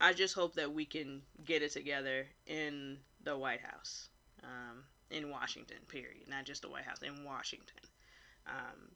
i 0.00 0.12
just 0.12 0.34
hope 0.34 0.54
that 0.54 0.72
we 0.72 0.84
can 0.84 1.22
get 1.44 1.62
it 1.62 1.72
together 1.72 2.26
in 2.46 2.98
the 3.24 3.36
white 3.36 3.60
house 3.60 4.08
um, 4.42 4.84
in 5.10 5.30
washington 5.30 5.78
period 5.88 6.28
not 6.28 6.44
just 6.44 6.62
the 6.62 6.68
white 6.68 6.84
house 6.84 7.02
in 7.02 7.24
washington 7.24 7.76
um, 8.46 8.90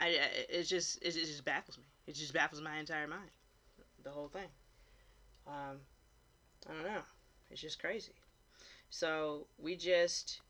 I, 0.00 0.18
it 0.48 0.64
just 0.64 1.00
it 1.02 1.12
just 1.12 1.44
baffles 1.44 1.78
me 1.78 1.84
it 2.06 2.14
just 2.14 2.32
baffles 2.32 2.60
my 2.60 2.76
entire 2.78 3.06
mind. 3.06 3.30
The 4.02 4.10
whole 4.10 4.28
thing. 4.28 4.48
Um, 5.46 5.80
I 6.68 6.74
don't 6.74 6.84
know. 6.84 7.02
It's 7.50 7.60
just 7.60 7.78
crazy. 7.80 8.12
So 8.90 9.46
we 9.58 9.76
just. 9.76 10.40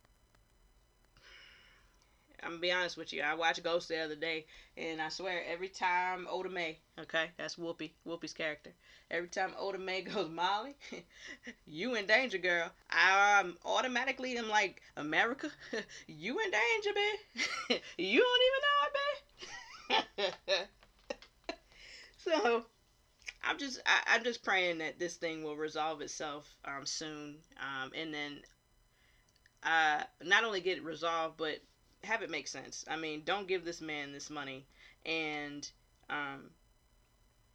I'm 2.45 2.51
gonna 2.51 2.61
be 2.61 2.73
honest 2.73 2.97
with 2.97 3.13
you. 3.13 3.23
I 3.23 3.35
watched 3.35 3.63
Ghost 3.63 3.89
the 3.89 3.99
other 3.99 4.15
day, 4.15 4.45
and 4.77 5.01
I 5.01 5.09
swear 5.09 5.43
every 5.51 5.69
time 5.69 6.27
Oda 6.31 6.51
Mae, 6.51 6.79
okay, 7.01 7.31
that's 7.39 7.57
Whoopi, 7.57 7.93
Whoopi's 8.07 8.35
character. 8.35 8.71
Every 9.11 9.29
time 9.29 9.55
Oda 9.59 9.79
Mae 9.79 10.03
goes 10.15 10.29
Molly, 10.29 10.77
you 11.67 11.95
in 11.95 12.07
danger, 12.07 12.39
girl. 12.39 12.71
I 12.91 13.41
um, 13.41 13.57
automatically 13.65 14.37
am 14.37 14.49
like 14.51 14.83
America, 14.97 15.51
you 16.07 16.39
in 16.39 16.51
danger, 16.51 16.91
babe. 16.95 17.81
you 17.97 18.21
don't 18.21 18.43
even 18.47 18.63
know 18.67 20.27
it, 20.27 20.35
babe. 20.49 20.67
so 22.19 22.65
I'm 23.43 23.59
just 23.59 23.81
I, 23.87 24.17
am 24.17 24.25
just 24.25 24.43
praying 24.43 24.79
that 24.79 24.99
this 24.99 25.17
thing 25.17 25.45
will 25.45 25.57
resolve 25.57 26.03
itself 26.03 26.55
um, 26.65 26.85
soon, 26.85 27.37
um, 27.59 27.91
and 27.97 28.13
then 28.13 28.41
uh, 29.63 30.03
not 30.23 30.45
only 30.45 30.61
get 30.61 30.77
it 30.77 30.85
resolved, 30.85 31.39
but 31.39 31.59
have 32.05 32.23
it 32.23 32.31
make 32.31 32.49
sense. 32.49 32.85
I 32.89 32.97
mean, 32.97 33.23
don't 33.25 33.49
give 33.49 33.65
this 33.65 33.81
man 33.81 34.13
this 34.13 34.31
money, 34.31 34.67
and 35.05 35.69
um, 36.11 36.51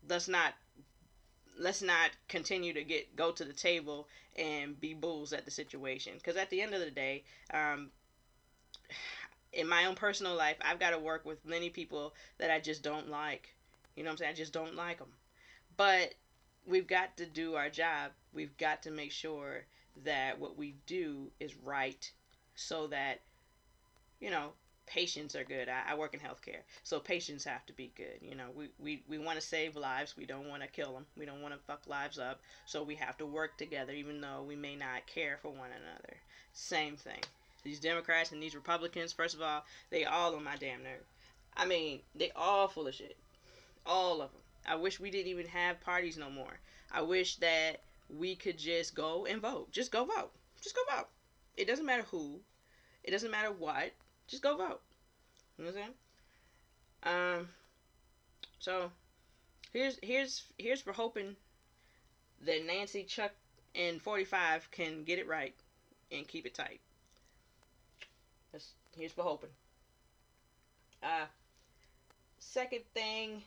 let's 0.08 0.28
not 0.28 0.54
let's 1.58 1.82
not 1.82 2.12
continue 2.28 2.74
to 2.74 2.84
get 2.84 3.16
go 3.16 3.32
to 3.32 3.44
the 3.44 3.54
table 3.54 4.08
and 4.38 4.80
be 4.80 4.94
bulls 4.94 5.34
at 5.34 5.46
the 5.46 5.52
situation. 5.52 6.14
Because 6.16 6.38
at 6.38 6.50
the 6.50 6.62
end 6.62 6.74
of 6.74 6.80
the 6.80 6.92
day, 6.92 7.24
um, 7.54 7.90
in 9.54 9.68
my 9.68 9.86
own 9.86 9.96
personal 9.96 10.36
life, 10.36 10.58
I've 10.62 10.80
got 10.80 10.92
to 10.92 11.00
work 11.00 11.26
with 11.26 11.46
many 11.46 11.70
people 11.70 12.14
that 12.38 12.52
I 12.52 12.60
just 12.60 12.84
don't 12.84 13.10
like 13.10 13.56
you 14.00 14.06
know 14.06 14.12
what 14.12 14.14
I'm 14.14 14.18
saying? 14.20 14.32
I 14.32 14.36
just 14.36 14.54
don't 14.54 14.76
like 14.76 15.00
them. 15.00 15.12
But 15.76 16.14
we've 16.66 16.88
got 16.88 17.18
to 17.18 17.26
do 17.26 17.56
our 17.56 17.70
job. 17.70 18.12
We've 18.34 18.56
got 18.58 18.82
to 18.84 18.92
make 18.92 19.12
sure 19.12 19.66
that 20.06 20.40
what 20.40 20.58
we 20.58 20.76
do 20.86 21.32
is 21.42 21.54
right 21.58 22.10
so 22.56 22.88
that, 22.88 23.20
you 24.20 24.30
know, 24.30 24.52
patients 24.86 25.36
are 25.36 25.44
good. 25.44 25.70
I, 25.70 25.92
I 25.92 25.96
work 25.96 26.14
in 26.14 26.20
healthcare, 26.20 26.62
so 26.84 27.00
patients 27.00 27.44
have 27.46 27.66
to 27.68 27.74
be 27.74 27.92
good. 27.96 28.20
You 28.22 28.36
know, 28.36 28.48
we, 28.56 28.70
we, 28.80 29.04
we 29.08 29.18
want 29.18 29.40
to 29.40 29.46
save 29.46 29.76
lives. 29.76 30.18
We 30.18 30.26
don't 30.26 30.50
want 30.50 30.64
to 30.64 30.68
kill 30.68 30.94
them. 30.94 31.06
We 31.18 31.26
don't 31.26 31.42
want 31.42 31.54
to 31.54 31.60
fuck 31.60 31.88
lives 31.88 32.18
up. 32.18 32.42
So 32.66 32.84
we 32.84 32.96
have 32.96 33.18
to 33.20 33.26
work 33.26 33.58
together, 33.58 33.94
even 33.94 34.20
though 34.20 34.44
we 34.48 34.56
may 34.56 34.76
not 34.76 35.06
care 35.06 35.38
for 35.42 35.50
one 35.50 35.70
another. 35.70 36.18
Same 36.54 36.96
thing. 36.96 37.22
These 37.64 37.80
Democrats 37.80 38.32
and 38.32 38.42
these 38.42 38.56
Republicans, 38.56 39.14
first 39.14 39.36
of 39.36 39.42
all, 39.42 39.64
they 39.90 40.06
all 40.06 40.36
on 40.36 40.44
my 40.44 40.56
damn 40.56 40.84
nerve. 40.84 41.04
I 41.56 41.66
mean, 41.66 42.00
they 42.16 42.32
all 42.36 42.68
full 42.68 42.88
of 42.88 42.96
shit. 42.96 43.18
All 43.86 44.22
of 44.22 44.32
them. 44.32 44.42
I 44.66 44.76
wish 44.76 45.00
we 45.00 45.12
didn't 45.12 45.32
even 45.32 45.48
have 45.48 45.82
parties 45.82 46.18
no 46.18 46.30
more. 46.30 46.60
I 46.92 47.02
wish 47.02 47.36
that 47.38 47.82
we 48.10 48.36
could 48.36 48.58
just 48.58 48.96
go 48.96 49.26
and 49.26 49.42
vote. 49.42 49.72
Just 49.72 49.92
go 49.92 50.06
vote. 50.06 50.32
Just 50.62 50.76
go 50.76 50.82
vote. 50.96 51.08
It 51.58 51.66
doesn't 51.66 51.86
matter 51.86 52.04
who. 52.04 52.40
It 53.04 53.12
doesn't 53.12 53.32
matter 53.32 53.52
what. 53.52 53.92
Just 54.30 54.44
go 54.44 54.56
vote. 54.56 54.82
You 55.58 55.66
know 55.66 55.72
what 55.72 55.82
I'm 55.82 55.94
saying? 57.04 57.40
Um. 57.40 57.50
So, 58.60 58.92
here's 59.74 59.98
here's 60.04 60.44
here's 60.58 60.82
for 60.82 60.94
hoping 60.94 61.36
that 62.46 62.66
Nancy, 62.66 63.04
Chuck, 63.04 63.32
and 63.76 64.02
45 64.02 64.70
can 64.72 65.04
get 65.04 65.20
it 65.20 65.28
right 65.28 65.56
and 66.12 66.28
keep 66.28 66.46
it 66.46 66.54
tight. 66.54 66.80
That's 68.52 68.72
here's 68.96 69.12
for 69.12 69.24
hoping. 69.24 69.50
Uh. 71.02 71.26
Second 72.40 72.82
thing 72.94 73.44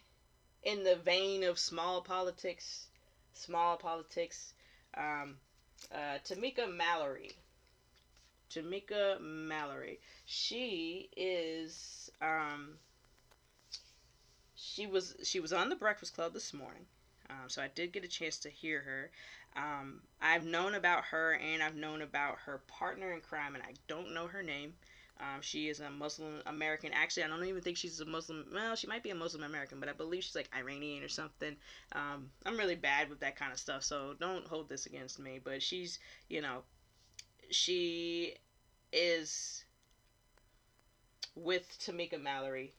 in 0.63 0.85
the 0.85 0.97
vein 0.97 1.45
of 1.45 1.59
small 1.59 2.03
politics, 2.03 2.87
small 3.35 3.77
politics, 3.77 4.53
um, 4.97 5.37
uh, 5.93 6.19
Tamika 6.25 6.73
Mallory. 6.73 7.33
Tamika 8.53 9.21
Mallory. 9.21 10.01
She 10.25 11.09
is 11.17 12.11
um, 12.21 12.79
she 14.55 14.87
was 14.87 15.17
she 15.23 15.41
was 15.41 15.53
on 15.53 15.69
the 15.69 15.77
Breakfast 15.77 16.15
Club 16.15 16.33
this 16.33 16.53
morning, 16.53 16.87
um, 17.31 17.49
so 17.49 17.63
I 17.63 17.69
did 17.69 17.93
get 17.93 18.05
a 18.05 18.09
chance 18.09 18.39
to 18.39 18.51
hear 18.51 18.81
her. 18.83 19.11
Um, 19.57 20.03
I've 20.21 20.45
known 20.45 20.75
about 20.75 21.05
her 21.07 21.35
and 21.35 21.63
I've 21.63 21.75
known 21.77 22.01
about 22.03 22.39
her 22.47 22.59
partner 22.67 23.13
in 23.13 23.21
crime, 23.21 23.55
and 23.55 23.65
I 23.65 23.75
don't 23.89 24.15
know 24.15 24.27
her 24.27 24.43
name. 24.43 24.75
Um, 25.21 25.41
she 25.43 25.69
is 25.69 25.81
a 25.81 25.91
Muslim 25.91 26.43
American. 26.47 26.93
Actually, 26.93 27.25
I 27.25 27.29
don't 27.29 27.45
even 27.45 27.63
think 27.63 27.77
she's 27.77 28.01
a 28.01 28.05
Muslim. 28.07 28.47
Well, 28.53 28.75
she 28.77 28.87
might 28.87 29.03
be 29.03 29.11
a 29.11 29.15
Muslim 29.15 29.43
American, 29.45 29.79
but 29.79 29.89
I 29.89 29.93
believe 29.93 30.25
she's 30.25 30.35
like 30.35 30.49
Iranian 30.57 31.03
or 31.05 31.09
something. 31.09 31.57
Um, 31.93 32.31
I'm 32.45 32.57
really 32.57 32.75
bad 32.75 33.09
with 33.11 33.21
that 33.21 33.37
kind 33.37 33.53
of 33.53 33.59
stuff, 33.59 33.85
so 33.85 34.15
don't 34.19 34.47
hold 34.49 34.69
this 34.69 34.87
against 34.87 35.19
me. 35.19 35.39
But 35.43 35.63
she's, 35.63 35.99
you 36.29 36.41
know, 36.41 36.63
she 37.53 38.37
is 38.93 39.65
with 41.35 41.79
Tamika 41.79 42.21
Mallory, 42.21 42.75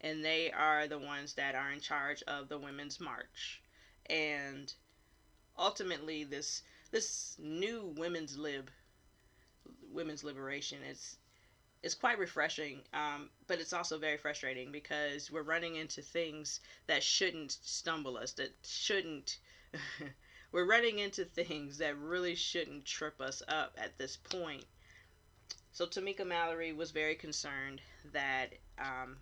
and 0.00 0.24
they 0.24 0.50
are 0.52 0.86
the 0.86 0.98
ones 0.98 1.34
that 1.34 1.54
are 1.54 1.70
in 1.70 1.80
charge 1.80 2.22
of 2.24 2.48
the 2.48 2.58
Women's 2.58 3.00
March. 3.00 3.62
And 4.06 4.72
ultimately, 5.58 6.24
this 6.24 6.62
this 6.90 7.36
new 7.38 7.94
women's 7.96 8.36
lib, 8.36 8.70
women's 9.92 10.24
liberation 10.24 10.78
is 10.82 11.16
is 11.82 11.94
quite 11.94 12.18
refreshing, 12.18 12.80
um, 12.94 13.30
but 13.46 13.60
it's 13.60 13.72
also 13.72 13.98
very 13.98 14.16
frustrating 14.16 14.72
because 14.72 15.30
we're 15.30 15.42
running 15.42 15.76
into 15.76 16.02
things 16.02 16.60
that 16.86 17.02
shouldn't 17.02 17.52
stumble 17.62 18.16
us, 18.16 18.32
that 18.32 18.52
shouldn't. 18.64 19.38
we're 20.52 20.66
running 20.66 20.98
into 20.98 21.24
things 21.24 21.78
that 21.78 21.96
really 21.98 22.34
shouldn't 22.34 22.84
trip 22.84 23.20
us 23.20 23.42
up 23.48 23.76
at 23.78 23.98
this 23.98 24.16
point. 24.16 24.64
So 25.72 25.86
Tamika 25.86 26.26
Mallory 26.26 26.72
was 26.72 26.90
very 26.90 27.14
concerned 27.14 27.80
that 28.12 28.48
um, 28.78 29.16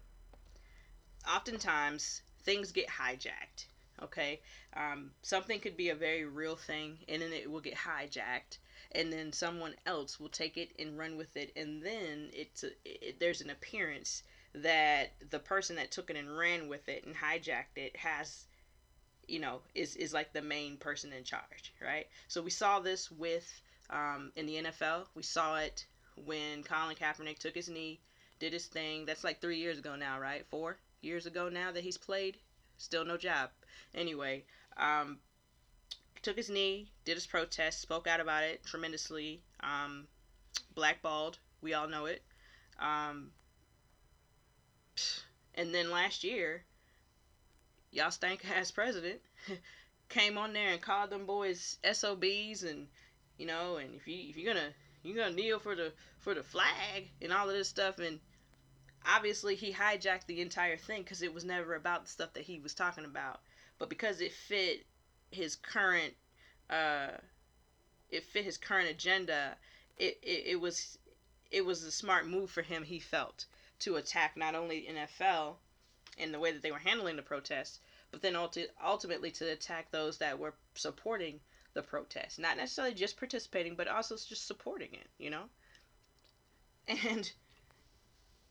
oftentimes 1.28 2.22
things 2.42 2.72
get 2.72 2.88
hijacked. 2.88 3.66
Okay, 4.02 4.40
um, 4.76 5.12
something 5.22 5.60
could 5.60 5.76
be 5.76 5.90
a 5.90 5.94
very 5.94 6.24
real 6.24 6.56
thing, 6.56 6.98
and 7.08 7.22
then 7.22 7.32
it 7.32 7.48
will 7.50 7.60
get 7.60 7.74
hijacked 7.74 8.58
and 8.94 9.12
then 9.12 9.32
someone 9.32 9.74
else 9.86 10.20
will 10.20 10.28
take 10.28 10.56
it 10.56 10.70
and 10.78 10.98
run 10.98 11.16
with 11.16 11.36
it 11.36 11.52
and 11.56 11.82
then 11.82 12.30
it's 12.32 12.64
a, 12.64 12.68
it, 12.84 13.18
there's 13.18 13.40
an 13.40 13.50
appearance 13.50 14.22
that 14.54 15.12
the 15.30 15.38
person 15.38 15.76
that 15.76 15.90
took 15.90 16.10
it 16.10 16.16
and 16.16 16.36
ran 16.36 16.68
with 16.68 16.88
it 16.88 17.04
and 17.04 17.14
hijacked 17.14 17.76
it 17.76 17.96
has 17.96 18.44
you 19.28 19.40
know 19.40 19.60
is 19.74 19.96
is 19.96 20.12
like 20.12 20.32
the 20.32 20.42
main 20.42 20.76
person 20.76 21.12
in 21.12 21.24
charge 21.24 21.72
right? 21.82 22.06
So 22.28 22.42
we 22.42 22.50
saw 22.50 22.80
this 22.80 23.10
with 23.10 23.46
um, 23.90 24.32
in 24.36 24.46
the 24.46 24.56
NFL 24.56 25.06
we 25.14 25.22
saw 25.22 25.56
it 25.56 25.86
when 26.24 26.62
Colin 26.62 26.96
Kaepernick 26.96 27.38
took 27.38 27.54
his 27.54 27.68
knee 27.68 28.00
did 28.40 28.52
his 28.52 28.66
thing. 28.66 29.06
That's 29.06 29.24
like 29.24 29.40
three 29.40 29.58
years 29.58 29.78
ago 29.78 29.96
now 29.96 30.18
right? 30.18 30.44
Four 30.50 30.78
years 31.02 31.26
ago 31.26 31.48
now 31.48 31.72
that 31.72 31.82
he's 31.82 31.98
played. 31.98 32.36
Still 32.78 33.04
no 33.04 33.16
job. 33.16 33.50
Anyway 33.94 34.44
um, 34.76 35.18
took 36.22 36.36
his 36.36 36.50
knee, 36.50 36.88
did 37.04 37.14
his 37.14 37.26
protest, 37.26 37.80
spoke 37.80 38.06
out 38.06 38.20
about 38.20 38.44
it 38.44 38.64
tremendously. 38.64 39.42
Um, 39.60 40.06
blackballed, 40.74 41.38
we 41.60 41.74
all 41.74 41.88
know 41.88 42.06
it. 42.06 42.22
Um, 42.78 43.30
and 45.54 45.74
then 45.74 45.90
last 45.90 46.24
year, 46.24 46.64
y'all 47.94 48.10
stank 48.10 48.44
ass 48.50 48.70
president. 48.70 49.20
Came 50.08 50.36
on 50.36 50.52
there 50.52 50.72
and 50.72 50.82
called 50.82 51.10
them 51.10 51.26
boys 51.26 51.78
SOBs 51.90 52.62
and 52.62 52.86
you 53.38 53.46
know, 53.46 53.76
and 53.76 53.94
if 53.94 54.06
you 54.06 54.28
if 54.28 54.36
you're 54.36 54.52
gonna 54.52 54.70
you're 55.02 55.16
gonna 55.16 55.34
kneel 55.34 55.58
for 55.58 55.74
the 55.74 55.92
for 56.20 56.34
the 56.34 56.42
flag 56.42 57.08
and 57.22 57.32
all 57.32 57.48
of 57.48 57.54
this 57.54 57.68
stuff. 57.68 57.98
And 57.98 58.20
obviously 59.06 59.54
he 59.54 59.72
hijacked 59.72 60.26
the 60.26 60.40
entire 60.40 60.76
thing 60.76 61.02
because 61.02 61.22
it 61.22 61.32
was 61.32 61.44
never 61.44 61.74
about 61.74 62.04
the 62.04 62.10
stuff 62.10 62.34
that 62.34 62.44
he 62.44 62.58
was 62.58 62.74
talking 62.74 63.04
about. 63.04 63.40
But 63.78 63.88
because 63.88 64.20
it 64.20 64.32
fit 64.32 64.84
his 65.30 65.56
current 65.56 66.14
uh 66.70 67.08
it 68.10 68.22
fit 68.24 68.44
his 68.44 68.56
current 68.56 68.88
agenda 68.88 69.56
it, 69.98 70.18
it, 70.22 70.44
it 70.46 70.60
was 70.60 70.98
it 71.50 71.64
was 71.64 71.82
a 71.82 71.90
smart 71.90 72.26
move 72.26 72.50
for 72.50 72.62
him 72.62 72.84
he 72.84 73.00
felt 73.00 73.46
to 73.80 73.96
attack 73.96 74.36
not 74.36 74.54
only 74.54 74.88
NFL 74.88 75.56
in 76.18 76.32
the 76.32 76.38
way 76.38 76.52
that 76.52 76.62
they 76.62 76.72
were 76.72 76.78
handling 76.78 77.16
the 77.16 77.22
protests 77.22 77.80
but 78.10 78.22
then 78.22 78.34
ulti- 78.34 78.68
ultimately 78.84 79.30
to 79.30 79.50
attack 79.50 79.90
those 79.90 80.18
that 80.18 80.38
were 80.38 80.54
supporting 80.74 81.40
the 81.74 81.82
protest. 81.82 82.38
Not 82.38 82.56
necessarily 82.56 82.94
just 82.94 83.16
participating 83.16 83.74
but 83.74 83.88
also 83.88 84.16
just 84.16 84.46
supporting 84.46 84.92
it 84.92 85.08
you 85.18 85.30
know? 85.30 85.44
And 87.08 87.32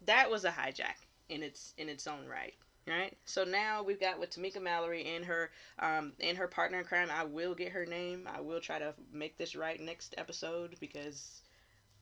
that 0.06 0.30
was 0.30 0.46
a 0.46 0.52
hijack 0.52 1.06
in 1.30 1.44
its 1.44 1.74
in 1.78 1.90
its 1.90 2.08
own 2.08 2.26
right 2.28 2.54
right? 2.88 3.16
So 3.26 3.46
now 3.46 3.82
we've 3.82 4.00
got 4.00 4.20
with 4.20 4.32
tamika 4.32 4.62
mallory 4.62 5.06
and 5.06 5.24
her 5.26 5.52
um 5.80 6.14
and 6.20 6.38
her 6.38 6.48
partner 6.48 6.80
in 6.80 6.86
crime 6.86 7.10
i 7.12 7.24
will 7.24 7.56
get 7.56 7.72
her 7.72 7.86
name. 7.86 8.28
I 8.32 8.42
will 8.42 8.60
try 8.60 8.80
to 8.80 8.94
make 9.12 9.38
this 9.38 9.56
right 9.56 9.80
next 9.80 10.16
episode 10.18 10.76
because 10.80 11.42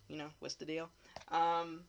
you 0.08 0.18
know 0.18 0.30
what's 0.40 0.56
the 0.56 0.66
deal? 0.66 0.90
Um 1.30 1.86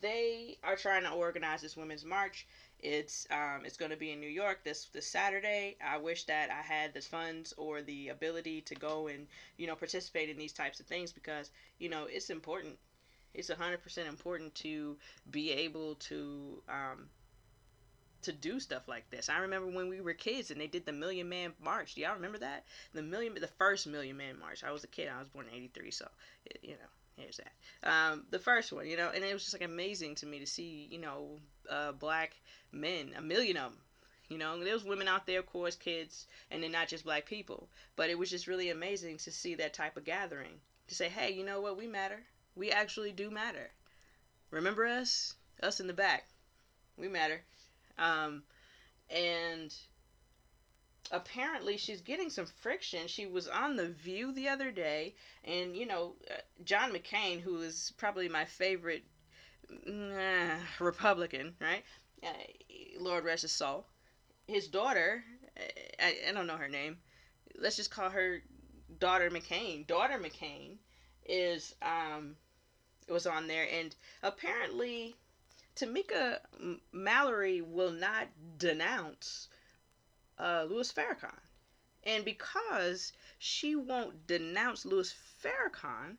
they 0.00 0.58
are 0.62 0.76
trying 0.76 1.02
to 1.02 1.10
organize 1.10 1.62
this 1.62 1.76
women's 1.76 2.04
march 2.04 2.46
it's 2.80 3.26
um, 3.30 3.62
it's 3.64 3.76
going 3.76 3.90
to 3.90 3.96
be 3.96 4.12
in 4.12 4.20
New 4.20 4.28
York 4.28 4.62
this 4.62 4.86
this 4.92 5.06
Saturday. 5.06 5.76
I 5.84 5.98
wish 5.98 6.24
that 6.24 6.50
I 6.50 6.62
had 6.62 6.94
the 6.94 7.00
funds 7.00 7.52
or 7.56 7.82
the 7.82 8.08
ability 8.08 8.60
to 8.62 8.74
go 8.76 9.08
and 9.08 9.26
you 9.56 9.66
know 9.66 9.74
participate 9.74 10.28
in 10.28 10.38
these 10.38 10.52
types 10.52 10.78
of 10.78 10.86
things 10.86 11.12
because 11.12 11.50
you 11.78 11.88
know 11.88 12.06
it's 12.08 12.30
important 12.30 12.78
it's 13.34 13.50
100% 13.50 14.08
important 14.08 14.54
to 14.56 14.96
be 15.30 15.50
able 15.52 15.96
to 15.96 16.62
um, 16.68 17.08
to 18.22 18.32
do 18.32 18.60
stuff 18.60 18.88
like 18.88 19.10
this. 19.10 19.28
I 19.28 19.38
remember 19.38 19.68
when 19.68 19.88
we 19.88 20.00
were 20.00 20.14
kids 20.14 20.50
and 20.50 20.60
they 20.60 20.66
did 20.66 20.86
the 20.86 20.92
Million 20.92 21.28
Man 21.28 21.52
March. 21.62 21.94
Do 21.94 22.00
y'all 22.00 22.14
remember 22.14 22.38
that? 22.38 22.64
The 22.94 23.02
million, 23.02 23.34
the 23.34 23.48
first 23.58 23.86
Million 23.86 24.16
Man 24.16 24.38
March. 24.38 24.62
I 24.62 24.70
was 24.70 24.84
a 24.84 24.88
kid. 24.88 25.08
I 25.08 25.18
was 25.18 25.28
born 25.28 25.46
in 25.48 25.54
'83, 25.54 25.90
so 25.90 26.08
you 26.62 26.70
know, 26.70 26.90
here's 27.18 27.38
that. 27.38 27.52
Um, 27.90 28.24
the 28.30 28.38
first 28.38 28.72
one, 28.72 28.86
you 28.86 28.96
know, 28.96 29.10
and 29.14 29.24
it 29.24 29.32
was 29.32 29.42
just 29.42 29.54
like 29.54 29.68
amazing 29.68 30.14
to 30.16 30.26
me 30.26 30.38
to 30.38 30.46
see, 30.46 30.88
you 30.90 30.98
know, 30.98 31.38
uh, 31.70 31.92
black 31.92 32.34
men, 32.72 33.12
a 33.16 33.22
million 33.22 33.56
of 33.56 33.72
them. 33.72 33.80
You 34.28 34.38
know, 34.38 34.62
there 34.62 34.74
was 34.74 34.84
women 34.84 35.08
out 35.08 35.26
there, 35.26 35.38
of 35.38 35.46
course, 35.46 35.74
kids, 35.74 36.26
and 36.50 36.62
then 36.62 36.72
not 36.72 36.88
just 36.88 37.04
black 37.04 37.24
people. 37.24 37.68
But 37.96 38.10
it 38.10 38.18
was 38.18 38.28
just 38.28 38.46
really 38.46 38.70
amazing 38.70 39.16
to 39.18 39.32
see 39.32 39.54
that 39.54 39.72
type 39.72 39.96
of 39.96 40.04
gathering. 40.04 40.60
To 40.88 40.94
say, 40.94 41.08
hey, 41.08 41.32
you 41.32 41.44
know 41.44 41.60
what, 41.60 41.78
we 41.78 41.86
matter 41.86 42.20
we 42.58 42.70
actually 42.72 43.12
do 43.12 43.30
matter. 43.30 43.70
Remember 44.50 44.84
us? 44.84 45.34
Us 45.62 45.80
in 45.80 45.86
the 45.86 45.92
back. 45.92 46.26
We 46.96 47.08
matter. 47.08 47.40
Um, 47.98 48.42
and 49.08 49.74
apparently 51.12 51.76
she's 51.76 52.00
getting 52.00 52.30
some 52.30 52.46
friction. 52.46 53.08
She 53.08 53.26
was 53.26 53.48
on 53.48 53.76
The 53.76 53.88
View 53.88 54.32
the 54.32 54.48
other 54.48 54.70
day, 54.70 55.14
and, 55.44 55.76
you 55.76 55.86
know, 55.86 56.14
uh, 56.30 56.34
John 56.64 56.92
McCain, 56.92 57.40
who 57.40 57.60
is 57.62 57.92
probably 57.96 58.28
my 58.28 58.44
favorite 58.44 59.04
Republican, 60.80 61.54
right? 61.60 61.84
Uh, 62.22 62.28
Lord 62.98 63.24
rest 63.24 63.42
his 63.42 63.52
soul. 63.52 63.86
His 64.46 64.68
daughter, 64.68 65.22
uh, 65.56 65.62
I, 66.02 66.16
I 66.28 66.32
don't 66.32 66.46
know 66.46 66.56
her 66.56 66.68
name. 66.68 66.98
Let's 67.58 67.76
just 67.76 67.90
call 67.90 68.10
her 68.10 68.42
daughter 68.98 69.30
McCain. 69.30 69.86
Daughter 69.86 70.18
McCain 70.18 70.76
is 71.26 71.74
um, 71.82 72.36
was 73.08 73.26
on 73.26 73.46
there, 73.46 73.66
and 73.70 73.94
apparently 74.22 75.14
Tamika 75.76 76.38
Mallory 76.92 77.60
will 77.60 77.92
not 77.92 78.28
denounce 78.58 79.48
uh, 80.38 80.66
Louis 80.68 80.90
Farrakhan. 80.92 81.38
And 82.04 82.24
because 82.24 83.12
she 83.38 83.76
won't 83.76 84.26
denounce 84.26 84.86
Louis 84.86 85.14
Farrakhan, 85.42 86.16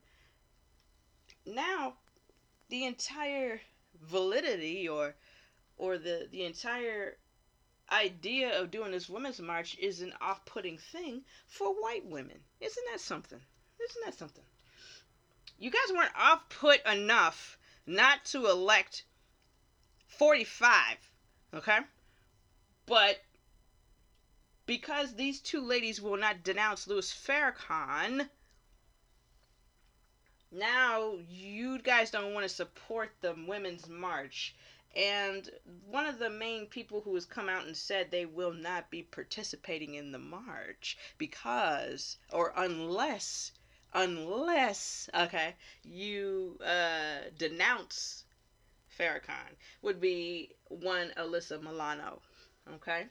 now 1.46 1.96
the 2.70 2.86
entire 2.86 3.62
validity 4.02 4.88
or 4.88 5.16
or 5.78 5.98
the 5.98 6.28
the 6.32 6.44
entire 6.44 7.18
idea 7.92 8.62
of 8.62 8.70
doing 8.70 8.92
this 8.92 9.10
women's 9.10 9.40
march 9.40 9.76
is 9.80 10.02
an 10.02 10.14
off-putting 10.22 10.78
thing 10.78 11.24
for 11.48 11.70
white 11.82 12.06
women. 12.06 12.40
Isn't 12.60 12.86
that 12.92 13.00
something? 13.00 13.42
Isn't 13.80 14.06
that 14.06 14.18
something? 14.18 14.44
you 15.60 15.70
guys 15.70 15.94
weren't 15.94 16.16
off 16.18 16.48
put 16.50 16.86
enough 16.88 17.58
not 17.86 18.24
to 18.24 18.48
elect 18.48 19.04
45, 20.08 20.74
okay? 21.54 21.80
But 22.86 23.22
because 24.70 25.16
these 25.16 25.40
two 25.40 25.62
ladies 25.62 26.00
will 26.00 26.16
not 26.16 26.44
denounce 26.44 26.86
Louis 26.86 27.12
Farrakhan, 27.12 28.30
now 30.52 31.16
you 31.28 31.80
guys 31.80 32.12
don't 32.12 32.36
want 32.36 32.48
to 32.48 32.54
support 32.54 33.10
the 33.22 33.34
women's 33.48 33.90
march. 33.90 34.54
And 34.96 35.50
one 35.88 36.06
of 36.06 36.20
the 36.20 36.30
main 36.30 36.68
people 36.68 37.02
who 37.02 37.16
has 37.16 37.26
come 37.26 37.50
out 37.50 37.66
and 37.66 37.76
said 37.76 38.12
they 38.12 38.28
will 38.28 38.54
not 38.54 38.92
be 38.92 39.02
participating 39.02 39.96
in 39.96 40.12
the 40.12 40.20
march 40.20 41.00
because, 41.18 42.20
or 42.32 42.54
unless 42.56 43.52
unless 43.92 45.10
okay 45.16 45.56
you 45.84 46.60
uh, 46.64 47.22
denounce 47.40 48.24
Farrakhan 49.00 49.56
would 49.82 50.00
be 50.00 50.52
one 50.68 51.12
Alyssa 51.18 51.60
Milano. 51.60 52.22
Okay, 52.76 53.08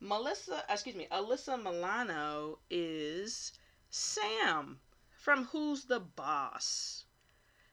Melissa, 0.00 0.64
excuse 0.68 0.94
me, 0.94 1.08
Alyssa 1.10 1.60
Milano 1.60 2.58
is 2.70 3.52
Sam 3.90 4.78
from 5.10 5.46
Who's 5.46 5.84
the 5.84 6.00
Boss. 6.00 7.04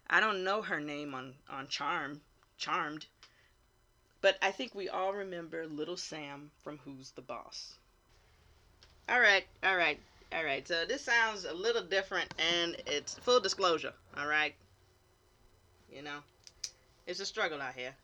I 0.10 0.20
don't 0.20 0.44
know 0.44 0.62
her 0.62 0.80
name 0.80 1.14
on 1.14 1.36
on 1.50 1.68
Charm, 1.68 2.22
Charmed, 2.58 3.06
but 4.22 4.38
I 4.42 4.52
think 4.52 4.74
we 4.74 4.90
all 4.90 5.14
remember 5.14 5.68
Little 5.68 5.98
Sam 5.98 6.52
from 6.64 6.80
Who's 6.80 7.12
the 7.12 7.22
Boss. 7.22 7.76
All 9.08 9.20
right, 9.20 9.46
all 9.64 9.78
right. 9.78 10.00
All 10.34 10.44
right, 10.44 10.68
so 10.68 10.86
this 10.86 11.04
sounds 11.04 11.46
a 11.46 11.54
little 11.54 11.84
different, 11.84 12.34
and 12.40 12.76
it's 12.88 13.18
full 13.20 13.40
disclosure. 13.40 13.94
All 14.18 14.28
right, 14.28 14.56
you 15.90 16.02
know, 16.02 16.20
it's 17.06 17.20
a 17.20 17.26
struggle 17.26 17.62
out 17.62 17.76
here, 17.76 17.96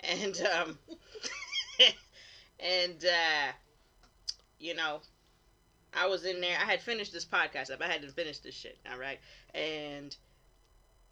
and 0.00 0.38
um, 0.54 0.78
and 2.60 3.04
uh, 3.04 3.52
you 4.58 4.74
know, 4.74 5.00
I 5.94 6.06
was 6.06 6.24
in 6.24 6.40
there. 6.40 6.56
I 6.60 6.64
had 6.64 6.80
finished 6.80 7.12
this 7.12 7.24
podcast 7.24 7.70
up. 7.70 7.80
I 7.80 7.86
had 7.86 8.02
to 8.02 8.08
finish 8.08 8.38
this 8.38 8.54
shit. 8.54 8.78
All 8.90 8.98
right, 8.98 9.18
and 9.54 10.14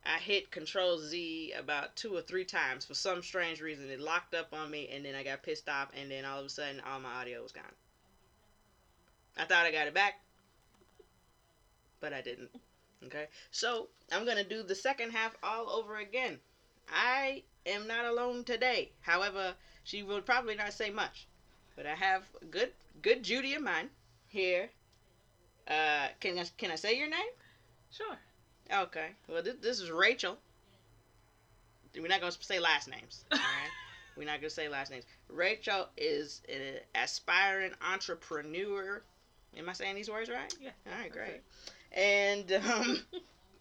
I 0.05 0.19
hit 0.19 0.51
Control 0.51 0.99
Z 0.99 1.53
about 1.59 1.97
two 1.97 2.15
or 2.15 2.23
three 2.23 2.45
times 2.45 2.85
for 2.85 2.95
some 2.95 3.23
strange 3.23 3.61
reason. 3.61 3.91
It 3.91 4.01
locked 4.01 4.35
up 4.35 4.53
on 4.53 4.71
me, 4.71 4.89
and 4.93 5.05
then 5.05 5.15
I 5.15 5.23
got 5.23 5.43
pissed 5.43 5.69
off, 5.69 5.91
and 5.99 6.11
then 6.11 6.25
all 6.25 6.41
of 6.41 6.47
a 6.47 6.51
sudden, 6.51 6.81
all 6.87 7.01
my 7.01 7.13
audio 7.21 7.43
was 7.43 7.53
gone. 7.53 7.65
I 9.37 9.45
thought 9.45 9.67
I 9.67 9.71
got 9.71 9.87
it 9.87 9.95
back, 9.95 10.21
but 12.01 12.13
I 12.13 12.21
didn't. 12.21 12.51
Okay, 13.05 13.27
so 13.51 13.89
I'm 14.11 14.25
gonna 14.27 14.45
do 14.45 14.63
the 14.63 14.75
second 14.75 15.13
half 15.13 15.37
all 15.43 15.71
over 15.71 15.99
again. 15.99 16.41
I 16.91 17.45
am 17.67 17.87
not 17.87 18.05
alone 18.05 18.45
today. 18.45 18.91
However, 19.03 19.55
she 19.85 20.03
will 20.03 20.21
probably 20.21 20.55
not 20.55 20.73
say 20.73 20.91
much, 20.91 21.27
but 21.79 21.87
I 21.87 21.95
have 21.95 22.25
good 22.51 22.71
good 23.01 23.23
Judy 23.23 23.55
of 23.55 23.63
mine 23.63 23.89
here. 24.27 24.69
Uh, 25.69 26.09
can 26.19 26.37
I 26.37 26.45
can 26.59 26.73
I 26.73 26.75
say 26.75 26.99
your 26.99 27.09
name? 27.09 27.31
Sure. 27.93 28.19
Okay. 28.83 29.11
Well, 29.29 29.43
this, 29.43 29.55
this 29.63 29.81
is 29.81 29.91
Rachel. 29.91 30.37
We're 31.95 32.09
not 32.09 32.21
gonna 32.21 32.33
say 32.33 32.59
last 32.59 32.89
names. 32.89 33.25
All 33.33 33.39
right. 33.39 33.71
We're 34.17 34.27
not 34.27 34.41
gonna 34.41 34.51
say 34.51 34.69
last 34.69 34.91
names. 34.91 35.05
Rachel 35.29 35.87
is 35.97 36.43
an 36.49 36.81
aspiring 36.97 37.73
entrepreneur 37.81 39.01
Am 39.57 39.69
I 39.69 39.73
saying 39.73 39.95
these 39.97 40.11
words 40.11 40.29
right? 40.29 40.55
Yeah. 40.61 40.71
All 40.87 41.01
right, 41.01 41.11
great. 41.11 41.41
And 41.93 42.53
um, 42.71 42.99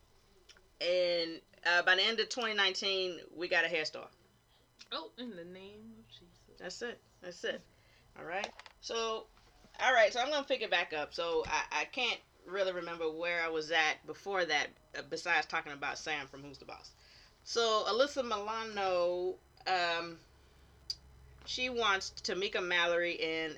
and 0.82 1.40
uh, 1.66 1.84
by 1.84 1.96
the 1.96 2.02
end 2.02 2.20
of 2.20 2.30
2019, 2.30 3.20
we 3.36 3.48
got 3.48 3.64
a 3.64 3.68
hair 3.68 3.86
store. 3.86 4.08
Oh, 4.92 5.12
in 5.18 5.30
the 5.30 5.46
name 5.46 5.94
of 6.00 6.10
Jesus. 6.10 6.60
That's 6.60 6.82
it. 6.82 7.00
That's 7.22 7.44
it. 7.44 7.62
All 8.20 8.26
right. 8.26 8.50
So, 8.82 9.26
all 9.80 9.94
right. 9.94 10.12
So 10.12 10.20
I'm 10.20 10.30
gonna 10.30 10.44
pick 10.46 10.62
it 10.62 10.72
back 10.72 10.94
up. 10.94 11.14
So 11.14 11.44
I, 11.48 11.82
I 11.82 11.86
can't 11.86 12.20
really 12.46 12.72
remember 12.72 13.10
where 13.12 13.44
I 13.44 13.50
was 13.50 13.72
at 13.72 14.06
before 14.06 14.46
that, 14.46 14.68
uh, 14.98 15.02
besides 15.10 15.46
talking 15.46 15.74
about 15.74 15.98
Sam 15.98 16.28
from 16.28 16.42
Who's 16.44 16.58
the 16.58 16.66
Boss. 16.66 16.92
So 17.44 17.86
Alyssa 17.88 18.24
Milano, 18.24 19.36
um, 19.68 20.18
she 21.46 21.70
wants 21.70 22.12
Tamika 22.24 22.66
Mallory 22.66 23.20
and 23.22 23.58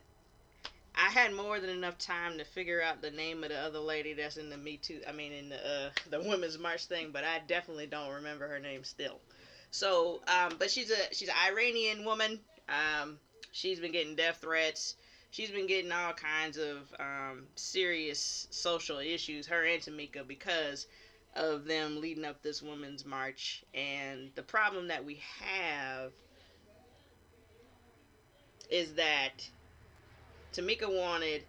I 0.95 1.10
had 1.10 1.34
more 1.34 1.60
than 1.60 1.69
enough 1.69 1.98
time 1.98 2.38
to 2.38 2.43
figure 2.43 2.82
out 2.82 3.02
the 3.02 3.12
name 3.12 3.43
of 3.43 3.50
the 3.50 3.58
other 3.58 3.80
lady 3.80 4.13
that's 4.13 4.38
in 4.38 4.50
the 4.50 4.58
Me 4.58 4.78
Too. 4.78 5.02
I 5.08 5.13
mean, 5.13 5.32
in 5.32 5.50
the 5.50 5.56
uh, 5.56 5.89
the 6.10 6.19
Women's 6.19 6.58
March 6.58 6.86
thing, 6.86 7.12
but 7.12 7.24
I 7.24 7.39
definitely 7.48 7.88
don't 7.88 8.13
remember 8.13 8.48
her 8.48 8.60
name 8.60 8.84
still. 8.84 9.19
So, 9.72 10.22
um, 10.28 10.56
but 10.60 10.69
she's 10.69 10.91
a 10.91 11.13
she's 11.13 11.30
an 11.30 11.36
Iranian 11.48 12.04
woman. 12.04 12.39
Um, 12.67 13.17
she's 13.52 13.80
been 13.80 13.92
getting 13.92 14.16
death 14.16 14.40
threats. 14.42 14.96
She's 15.32 15.52
been 15.52 15.68
getting 15.68 15.92
all 15.92 16.14
kinds 16.14 16.58
of 16.58 16.94
um, 17.00 17.44
serious 17.56 18.48
social 18.50 19.00
issues. 19.00 19.46
Her 19.48 19.64
and 19.66 19.82
Tamika 19.82 20.28
because 20.28 20.88
of 21.36 21.66
them 21.66 22.02
leading 22.02 22.26
up 22.26 22.42
this 22.42 22.62
Women's 22.62 23.06
March. 23.06 23.64
And 23.74 24.32
the 24.36 24.42
problem 24.42 24.88
that 24.88 25.06
we 25.06 25.22
have 25.40 26.12
is 28.70 28.94
that 28.96 29.48
Tamika 30.54 30.88
wanted 30.88 31.44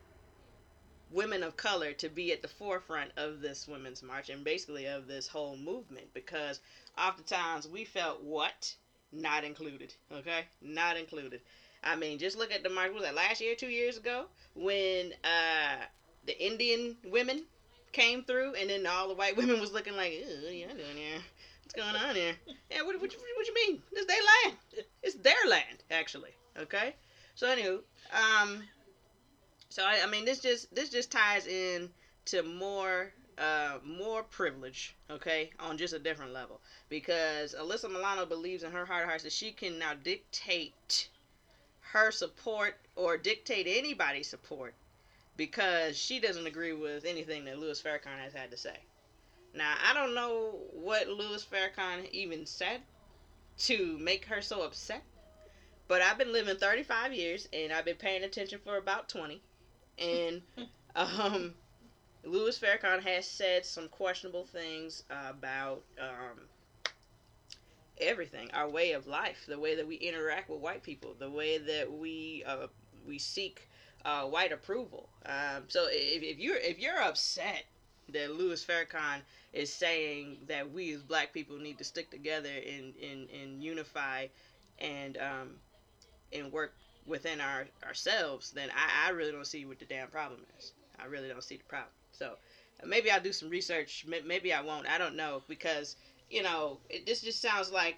women 1.10 1.42
of 1.42 1.56
color 1.56 1.92
to 1.92 2.08
be 2.08 2.32
at 2.32 2.42
the 2.42 2.48
forefront 2.48 3.10
of 3.16 3.40
this 3.40 3.66
women's 3.66 4.02
march 4.02 4.28
and 4.28 4.44
basically 4.44 4.86
of 4.86 5.08
this 5.08 5.26
whole 5.26 5.56
movement 5.56 6.06
because 6.14 6.60
oftentimes 6.96 7.66
we 7.66 7.84
felt 7.84 8.22
what 8.22 8.74
not 9.10 9.42
included 9.42 9.92
okay 10.12 10.44
not 10.62 10.96
included 10.96 11.40
i 11.84 11.96
mean 11.96 12.18
just 12.18 12.36
look 12.36 12.52
at 12.52 12.62
the 12.62 12.68
march 12.68 12.92
was 12.92 13.02
that 13.02 13.14
last 13.14 13.40
year 13.40 13.54
two 13.54 13.68
years 13.68 13.96
ago 13.96 14.26
when 14.54 15.12
uh 15.24 15.76
the 16.26 16.44
indian 16.44 16.96
women 17.04 17.42
came 17.92 18.22
through 18.22 18.54
and 18.54 18.70
then 18.70 18.86
all 18.86 19.08
the 19.08 19.14
white 19.14 19.36
women 19.36 19.60
was 19.60 19.72
looking 19.72 19.96
like 19.96 20.12
what 20.12 20.50
are 20.50 20.54
you 20.54 20.66
doing 20.66 20.96
here? 20.96 21.20
What's 21.64 21.74
going 21.74 21.96
on 21.96 22.14
here? 22.14 22.34
Yeah 22.70 22.82
what, 22.82 23.00
what, 23.00 23.12
what 23.36 23.46
you 23.46 23.54
mean? 23.54 23.82
It's 23.92 24.06
their 24.06 24.16
land. 24.44 24.86
It's 25.02 25.16
their 25.16 25.48
land 25.48 25.82
actually 25.90 26.30
okay? 26.58 26.94
So 27.34 27.46
anywho 27.48 27.80
um 28.12 28.62
so 29.70 29.84
I, 29.84 30.00
I 30.02 30.06
mean, 30.06 30.24
this 30.24 30.40
just 30.40 30.74
this 30.74 30.90
just 30.90 31.12
ties 31.12 31.46
in 31.46 31.90
to 32.26 32.42
more 32.42 33.12
uh, 33.38 33.78
more 33.84 34.24
privilege, 34.24 34.96
okay, 35.08 35.50
on 35.60 35.78
just 35.78 35.94
a 35.94 35.98
different 35.98 36.32
level. 36.32 36.60
Because 36.88 37.54
Alyssa 37.54 37.88
Milano 37.88 38.26
believes 38.26 38.64
in 38.64 38.72
her 38.72 38.84
heart 38.84 39.04
of 39.04 39.08
hearts 39.08 39.22
that 39.22 39.32
she 39.32 39.52
can 39.52 39.78
now 39.78 39.94
dictate 39.94 41.08
her 41.92 42.10
support 42.10 42.76
or 42.96 43.16
dictate 43.16 43.66
anybody's 43.68 44.28
support 44.28 44.74
because 45.36 45.96
she 45.96 46.20
doesn't 46.20 46.46
agree 46.46 46.72
with 46.72 47.04
anything 47.04 47.44
that 47.44 47.58
Louis 47.58 47.80
Farrakhan 47.80 48.18
has 48.22 48.32
had 48.32 48.50
to 48.50 48.56
say. 48.56 48.76
Now, 49.54 49.74
I 49.82 49.94
don't 49.94 50.14
know 50.14 50.60
what 50.72 51.08
Louis 51.08 51.44
Farrakhan 51.44 52.08
even 52.12 52.46
said 52.46 52.80
to 53.60 53.98
make 53.98 54.24
her 54.26 54.40
so 54.40 54.62
upset, 54.62 55.02
but 55.88 56.02
I've 56.02 56.18
been 56.18 56.32
living 56.32 56.56
35 56.56 57.12
years 57.12 57.48
and 57.52 57.72
I've 57.72 57.84
been 57.84 57.96
paying 57.96 58.22
attention 58.22 58.60
for 58.64 58.76
about 58.76 59.08
20 59.08 59.42
and 59.98 60.42
um, 60.96 61.54
Louis 62.24 62.58
Farrakhan 62.58 63.02
has 63.02 63.26
said 63.26 63.64
some 63.64 63.88
questionable 63.88 64.44
things 64.44 65.04
about 65.10 65.82
um, 65.98 66.40
everything, 68.00 68.50
our 68.52 68.68
way 68.68 68.92
of 68.92 69.06
life, 69.06 69.44
the 69.46 69.58
way 69.58 69.74
that 69.74 69.86
we 69.86 69.96
interact 69.96 70.50
with 70.50 70.60
white 70.60 70.82
people, 70.82 71.14
the 71.18 71.30
way 71.30 71.58
that 71.58 71.90
we 71.92 72.42
uh, 72.46 72.66
we 73.06 73.18
seek 73.18 73.68
uh, 74.04 74.22
white 74.24 74.52
approval. 74.52 75.08
Um, 75.26 75.64
so 75.68 75.86
if, 75.90 76.22
if 76.22 76.38
you're 76.38 76.56
if 76.56 76.78
you're 76.78 77.00
upset 77.00 77.64
that 78.12 78.34
Louis 78.34 78.64
Farrakhan 78.64 79.20
is 79.52 79.72
saying 79.72 80.38
that 80.48 80.70
we 80.70 80.92
as 80.92 81.02
black 81.02 81.32
people 81.32 81.58
need 81.58 81.78
to 81.78 81.84
stick 81.84 82.10
together 82.10 82.48
and 82.48 82.94
and, 82.96 83.28
and 83.30 83.62
unify 83.62 84.26
and 84.78 85.16
um, 85.18 85.50
and 86.32 86.52
work 86.52 86.74
within 87.06 87.40
our 87.40 87.66
ourselves, 87.86 88.50
then 88.50 88.70
I, 88.70 89.08
I 89.08 89.10
really 89.10 89.32
don't 89.32 89.46
see 89.46 89.64
what 89.64 89.78
the 89.78 89.84
damn 89.84 90.08
problem 90.08 90.40
is. 90.58 90.72
I 90.98 91.06
really 91.06 91.28
don't 91.28 91.42
see 91.42 91.56
the 91.56 91.64
problem. 91.64 91.92
So 92.12 92.34
maybe 92.84 93.10
I'll 93.10 93.20
do 93.20 93.32
some 93.32 93.50
research. 93.50 94.06
Maybe 94.26 94.52
I 94.52 94.60
won't. 94.60 94.86
I 94.88 94.98
don't 94.98 95.16
know 95.16 95.42
because 95.48 95.96
you 96.30 96.42
know 96.42 96.78
it, 96.88 97.06
this 97.06 97.20
just 97.20 97.42
sounds 97.42 97.70
like 97.70 97.96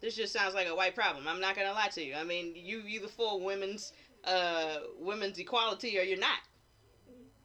this 0.00 0.14
just 0.14 0.32
sounds 0.32 0.54
like 0.54 0.68
a 0.68 0.74
white 0.74 0.94
problem. 0.94 1.26
I'm 1.26 1.40
not 1.40 1.56
gonna 1.56 1.72
lie 1.72 1.88
to 1.88 2.02
you. 2.02 2.14
I 2.14 2.24
mean, 2.24 2.52
you 2.54 2.82
either 2.86 3.08
for 3.08 3.40
women's 3.40 3.92
uh 4.24 4.78
women's 4.98 5.38
equality 5.38 5.98
or 5.98 6.02
you're 6.02 6.18
not. 6.18 6.38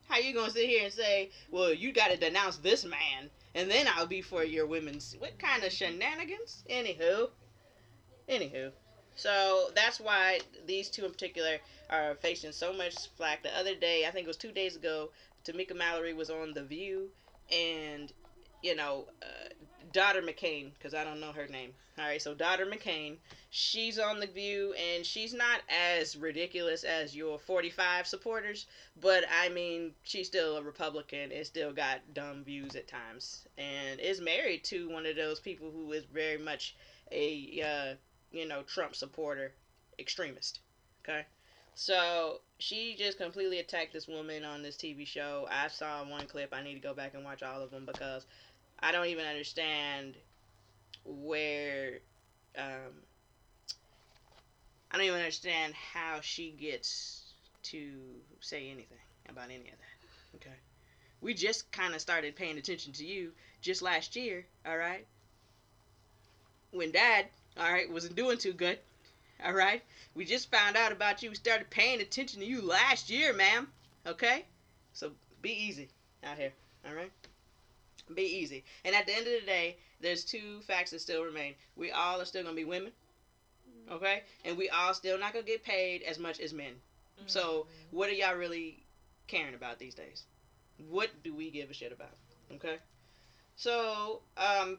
How 0.08 0.20
you 0.20 0.34
gonna 0.34 0.52
sit 0.52 0.70
here 0.70 0.84
and 0.84 0.94
say, 0.94 1.32
well, 1.50 1.74
you 1.74 1.94
got 1.94 2.12
to 2.12 2.18
denounce 2.18 2.58
this 2.58 2.86
man, 2.86 3.30
and 3.56 3.72
then 3.72 3.88
I'll 3.96 4.06
be 4.06 4.22
for 4.22 4.44
your 4.44 4.68
women's? 4.68 5.16
What 5.18 5.40
kind 5.40 5.64
of 5.64 5.72
shenanigans? 5.72 6.64
Anywho, 6.70 7.30
anywho. 8.30 8.72
So 9.16 9.70
that's 9.76 10.00
why 10.00 10.42
these 10.68 10.90
two 10.90 11.06
in 11.06 11.12
particular 11.12 11.58
are 11.90 12.16
facing 12.16 12.52
so 12.52 12.74
much 12.74 12.96
flack. 13.16 13.44
The 13.44 13.58
other 13.58 13.76
day, 13.76 14.06
I 14.06 14.12
think 14.12 14.26
it 14.26 14.28
was 14.28 14.38
two 14.38 14.52
days 14.52 14.76
ago, 14.76 15.10
Tamika 15.46 15.76
Mallory 15.76 16.14
was 16.14 16.30
on 16.30 16.54
The 16.54 16.64
View, 16.64 17.10
and 17.52 18.12
you 18.64 18.76
know, 18.76 19.06
uh, 19.22 19.50
Daughter 19.92 20.24
McCain, 20.24 20.72
because 20.74 20.96
I 20.96 21.04
don't 21.04 21.20
know 21.20 21.32
her 21.32 21.46
name. 21.48 21.72
All 22.00 22.06
right, 22.06 22.20
so 22.20 22.34
Daughter 22.34 22.66
McCain, 22.66 23.18
she's 23.52 24.00
on 24.00 24.20
The 24.20 24.26
View, 24.26 24.74
and 24.74 25.06
she's 25.06 25.32
not 25.32 25.62
as 25.70 26.16
ridiculous 26.16 26.84
as 26.84 27.16
your 27.16 27.38
45 27.38 28.08
supporters, 28.08 28.66
but 29.00 29.26
I 29.32 29.50
mean, 29.50 29.94
she's 30.02 30.26
still 30.26 30.58
a 30.58 30.64
Republican 30.64 31.32
and 31.32 31.46
still 31.46 31.72
got 31.72 32.00
dumb 32.16 32.44
views 32.44 32.76
at 32.76 32.88
times, 32.88 33.48
and 33.60 34.00
is 34.00 34.20
married 34.20 34.64
to 34.66 34.90
one 34.90 35.06
of 35.06 35.16
those 35.16 35.40
people 35.40 35.70
who 35.70 35.92
is 35.92 36.06
very 36.06 36.40
much 36.40 36.76
a 37.12 37.62
uh, 37.62 37.96
you 38.34 38.48
know, 38.48 38.64
Trump 38.64 38.96
supporter, 38.96 39.54
extremist. 40.00 40.60
Okay? 41.04 41.26
So 41.76 42.42
she 42.60 42.96
just 42.98 43.18
completely 43.18 43.60
attacked 43.60 43.94
this 43.94 44.08
woman 44.08 44.44
on 44.44 44.62
this 44.62 44.76
TV 44.76 45.08
show. 45.08 45.48
I 45.50 45.68
saw 45.68 46.04
one 46.04 46.28
clip. 46.28 46.54
I 46.54 46.64
need 46.64 46.76
to 46.76 46.80
go 46.80 46.94
back 46.94 47.14
and 47.14 47.24
watch 47.24 47.42
all 47.42 47.62
of 47.62 47.72
them 47.72 47.86
because 47.86 48.26
I 48.84 48.92
don't 48.92 49.08
even 49.08 49.26
understand 49.26 50.16
where. 51.06 52.00
Um, 52.58 52.94
I 54.92 54.98
don't 54.98 55.06
even 55.08 55.18
understand 55.18 55.74
how 55.74 56.20
she 56.22 56.52
gets 56.52 57.34
to 57.64 57.94
say 58.42 58.70
anything 58.70 58.98
about 59.28 59.46
any 59.46 59.56
of 59.56 59.64
that. 59.66 60.36
Okay? 60.36 60.56
We 61.22 61.34
just 61.34 61.72
kind 61.72 61.96
of 61.96 62.02
started 62.02 62.36
paying 62.36 62.60
attention 62.60 62.94
to 62.94 63.06
you 63.06 63.32
just 63.62 63.82
last 63.82 64.16
year, 64.16 64.46
all 64.68 64.78
right? 64.78 65.08
When 66.72 66.92
dad 66.92 67.26
all 67.58 67.72
right, 67.72 67.92
wasn't 67.92 68.16
doing 68.16 68.38
too 68.38 68.54
good. 68.54 68.80
All 69.44 69.54
right, 69.54 69.84
we 70.16 70.26
just 70.26 70.50
found 70.50 70.78
out 70.78 70.92
about 70.92 71.22
you. 71.22 71.30
We 71.30 71.36
started 71.36 71.70
paying 71.70 72.02
attention 72.02 72.40
to 72.40 72.46
you 72.46 72.62
last 72.62 73.10
year, 73.10 73.34
ma'am. 73.34 73.68
Okay, 74.08 74.46
so 74.94 75.12
be 75.42 75.52
easy 75.52 75.90
out 76.24 76.38
here. 76.38 76.54
All 76.88 76.94
right, 76.94 77.12
be 78.14 78.24
easy. 78.24 78.64
And 78.86 78.96
at 78.96 79.06
the 79.06 79.16
end 79.16 79.28
of 79.28 79.34
the 79.34 79.46
day, 79.46 79.78
there's 80.02 80.24
two 80.24 80.62
facts 80.62 80.92
that 80.92 81.02
still 81.02 81.24
remain. 81.24 81.56
We 81.76 81.92
all 81.92 82.22
are 82.22 82.26
still 82.26 82.44
gonna 82.44 82.56
be 82.56 82.66
women. 82.66 82.92
Okay, 83.92 84.24
and 84.46 84.58
we 84.58 84.70
all 84.70 84.94
still 84.94 85.20
not 85.20 85.34
gonna 85.34 85.46
get 85.46 85.64
paid 85.64 86.04
as 86.04 86.18
much 86.18 86.40
as 86.40 86.54
men. 86.54 86.74
Mm-hmm. 87.18 87.28
So 87.28 87.68
what 87.92 88.10
are 88.10 88.14
y'all 88.14 88.36
really 88.36 88.84
caring 89.28 89.56
about 89.56 89.80
these 89.80 89.94
days? 89.94 90.24
What 90.90 91.10
do 91.24 91.34
we 91.34 91.52
give 91.52 91.70
a 91.70 91.74
shit 91.74 91.92
about? 91.92 92.16
Okay, 92.54 92.78
so 93.56 94.22
um, 94.38 94.78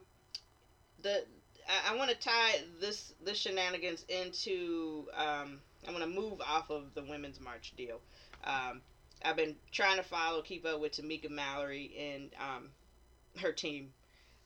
the 1.01 1.23
I, 1.67 1.93
I 1.93 1.95
want 1.97 2.09
to 2.09 2.15
tie 2.17 2.61
this 2.79 3.13
this 3.23 3.37
shenanigans 3.37 4.05
into. 4.09 5.07
Um, 5.15 5.59
I 5.87 5.91
want 5.91 6.03
to 6.03 6.09
move 6.09 6.41
off 6.41 6.71
of 6.71 6.93
the 6.95 7.03
women's 7.03 7.39
march 7.39 7.73
deal. 7.77 7.99
Um, 8.43 8.81
I've 9.23 9.35
been 9.35 9.55
trying 9.71 9.97
to 9.97 10.03
follow, 10.03 10.41
keep 10.41 10.65
up 10.65 10.79
with 10.79 10.93
Tamika 10.93 11.29
Mallory 11.29 11.91
and 11.97 12.29
um, 12.39 12.69
her 13.39 13.51
team 13.51 13.91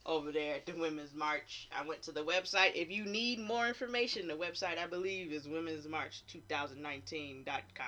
over 0.06 0.32
there 0.32 0.56
at 0.56 0.66
the 0.66 0.74
Women's 0.74 1.14
March. 1.14 1.70
I 1.78 1.86
went 1.86 2.02
to 2.04 2.12
the 2.12 2.24
website. 2.24 2.76
If 2.76 2.90
you 2.90 3.06
need 3.06 3.40
more 3.40 3.68
information, 3.68 4.28
the 4.28 4.34
website 4.34 4.78
I 4.78 4.88
believe 4.88 5.32
is 5.32 5.48
Women's 5.48 5.88
March 5.88 6.24
2019.com. 6.34 7.88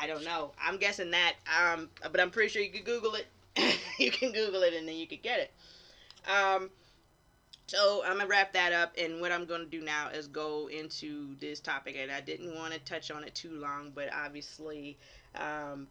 I 0.00 0.06
don't 0.06 0.24
know. 0.24 0.52
I'm 0.62 0.76
guessing 0.76 1.10
that, 1.10 1.34
um, 1.46 1.88
but 2.12 2.20
I'm 2.20 2.30
pretty 2.30 2.50
sure 2.50 2.62
you 2.62 2.70
could 2.70 2.84
Google 2.84 3.14
it. 3.14 3.26
you 3.98 4.12
can 4.12 4.32
Google 4.32 4.62
it 4.62 4.74
and 4.74 4.86
then 4.86 4.94
you 4.94 5.06
could 5.06 5.22
get 5.22 5.40
it. 5.40 5.52
Um, 6.30 6.70
so 7.66 8.02
I'm 8.04 8.16
gonna 8.16 8.26
wrap 8.26 8.52
that 8.54 8.72
up, 8.72 8.94
and 8.96 9.20
what 9.20 9.30
I'm 9.30 9.44
gonna 9.44 9.66
do 9.66 9.82
now 9.82 10.08
is 10.08 10.26
go 10.26 10.68
into 10.68 11.36
this 11.38 11.60
topic, 11.60 11.96
and 11.98 12.10
I 12.10 12.20
didn't 12.20 12.54
want 12.54 12.72
to 12.72 12.78
touch 12.80 13.10
on 13.10 13.24
it 13.24 13.34
too 13.34 13.52
long, 13.52 13.92
but 13.94 14.08
obviously, 14.12 14.96
um, 15.34 15.86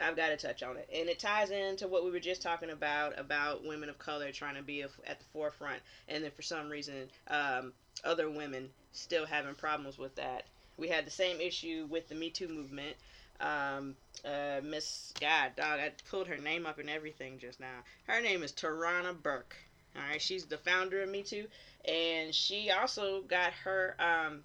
I've 0.00 0.16
got 0.16 0.28
to 0.28 0.36
touch 0.36 0.62
on 0.62 0.76
it, 0.76 0.88
and 0.92 1.08
it 1.08 1.18
ties 1.18 1.50
into 1.50 1.88
what 1.88 2.04
we 2.04 2.10
were 2.10 2.20
just 2.20 2.42
talking 2.42 2.70
about 2.70 3.18
about 3.18 3.64
women 3.64 3.88
of 3.88 3.98
color 3.98 4.32
trying 4.32 4.56
to 4.56 4.62
be 4.62 4.82
at 4.82 5.18
the 5.18 5.24
forefront, 5.32 5.80
and 6.08 6.24
then 6.24 6.30
for 6.30 6.42
some 6.42 6.68
reason, 6.68 7.08
um, 7.28 7.72
other 8.04 8.30
women 8.30 8.70
still 8.92 9.26
having 9.26 9.54
problems 9.54 9.98
with 9.98 10.14
that. 10.16 10.44
We 10.76 10.88
had 10.88 11.06
the 11.06 11.10
same 11.10 11.40
issue 11.40 11.86
with 11.90 12.08
the 12.08 12.14
Me 12.14 12.30
Too 12.30 12.48
movement. 12.48 12.96
Um, 13.40 13.96
uh, 14.24 14.60
Miss 14.62 15.12
God, 15.18 15.52
dog, 15.56 15.80
I 15.80 15.92
pulled 16.10 16.26
her 16.26 16.36
name 16.36 16.66
up 16.66 16.78
and 16.78 16.90
everything 16.90 17.38
just 17.38 17.58
now. 17.60 17.84
Her 18.06 18.20
name 18.20 18.42
is 18.42 18.52
Tarana 18.52 19.14
Burke 19.20 19.56
All 19.96 20.02
right, 20.02 20.20
she's 20.20 20.44
the 20.44 20.58
founder 20.58 21.02
of 21.02 21.08
Me 21.08 21.22
Too, 21.22 21.46
and 21.86 22.34
she 22.34 22.70
also 22.70 23.22
got 23.22 23.52
her 23.64 23.96
um, 23.98 24.42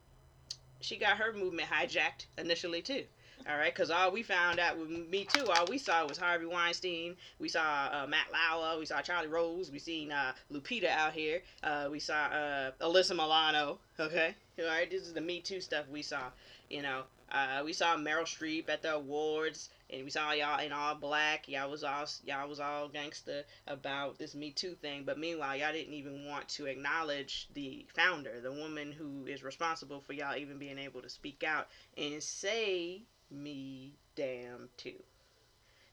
she 0.82 0.98
got 0.98 1.18
her 1.18 1.34
movement 1.34 1.70
hijacked 1.70 2.26
initially 2.38 2.82
too. 2.82 3.06
All 3.48 3.58
right, 3.58 3.72
because 3.72 3.92
all 3.92 4.12
we 4.12 4.24
found 4.24 4.60
out 4.60 4.76
with 4.80 4.90
Me 4.90 5.24
Too, 5.24 5.46
all 5.46 5.68
we 5.68 5.78
saw 5.78 6.08
was 6.08 6.18
Harvey 6.18 6.48
Weinstein. 6.48 7.16
We 7.38 7.48
saw 7.48 7.90
uh, 7.92 8.08
Matt 8.08 8.32
Lauer. 8.34 8.80
We 8.80 8.88
saw 8.88 9.02
Charlie 9.02 9.28
Rose. 9.28 9.70
We 9.70 9.78
seen 9.78 10.12
uh, 10.12 10.34
Lupita 10.52 10.88
out 10.88 11.14
here. 11.14 11.44
Uh, 11.62 11.88
we 11.92 12.00
saw 12.00 12.26
uh, 12.26 12.72
Alyssa 12.82 13.12
Milano. 13.12 13.78
Okay, 14.00 14.34
all 14.58 14.66
right, 14.66 14.90
this 14.90 15.04
is 15.04 15.14
the 15.14 15.22
Me 15.22 15.42
Too 15.42 15.62
stuff 15.62 15.88
we 15.90 16.02
saw. 16.02 16.32
You 16.72 16.82
know, 16.82 17.04
uh, 17.32 17.62
we 17.64 17.72
saw 17.72 17.96
Meryl 17.96 18.24
Streep 18.24 18.68
at 18.68 18.82
the 18.82 18.96
awards, 18.96 19.70
and 19.92 20.04
we 20.04 20.10
saw 20.10 20.32
y'all 20.32 20.60
in 20.60 20.72
all 20.72 20.96
black. 20.96 21.48
Y'all 21.48 21.70
was 21.70 21.84
all 21.84 22.08
y'all 22.26 22.50
was 22.50 22.60
all 22.60 22.88
gangster 22.88 23.44
about 23.68 24.18
this 24.18 24.34
Me 24.34 24.50
Too 24.50 24.74
thing. 24.74 25.04
But 25.06 25.20
meanwhile, 25.20 25.56
y'all 25.56 25.72
didn't 25.72 25.94
even 25.94 26.26
want 26.26 26.50
to 26.50 26.66
acknowledge 26.66 27.48
the 27.54 27.86
founder, 27.96 28.42
the 28.42 28.52
woman 28.52 28.92
who 28.92 29.28
is 29.28 29.44
responsible 29.44 30.02
for 30.02 30.14
y'all 30.14 30.36
even 30.36 30.58
being 30.58 30.80
able 30.80 31.04
to 31.04 31.10
speak 31.10 31.44
out 31.44 31.68
and 31.96 32.24
say 32.24 33.04
me 33.32 33.94
damn 34.16 34.70
too. 34.78 35.02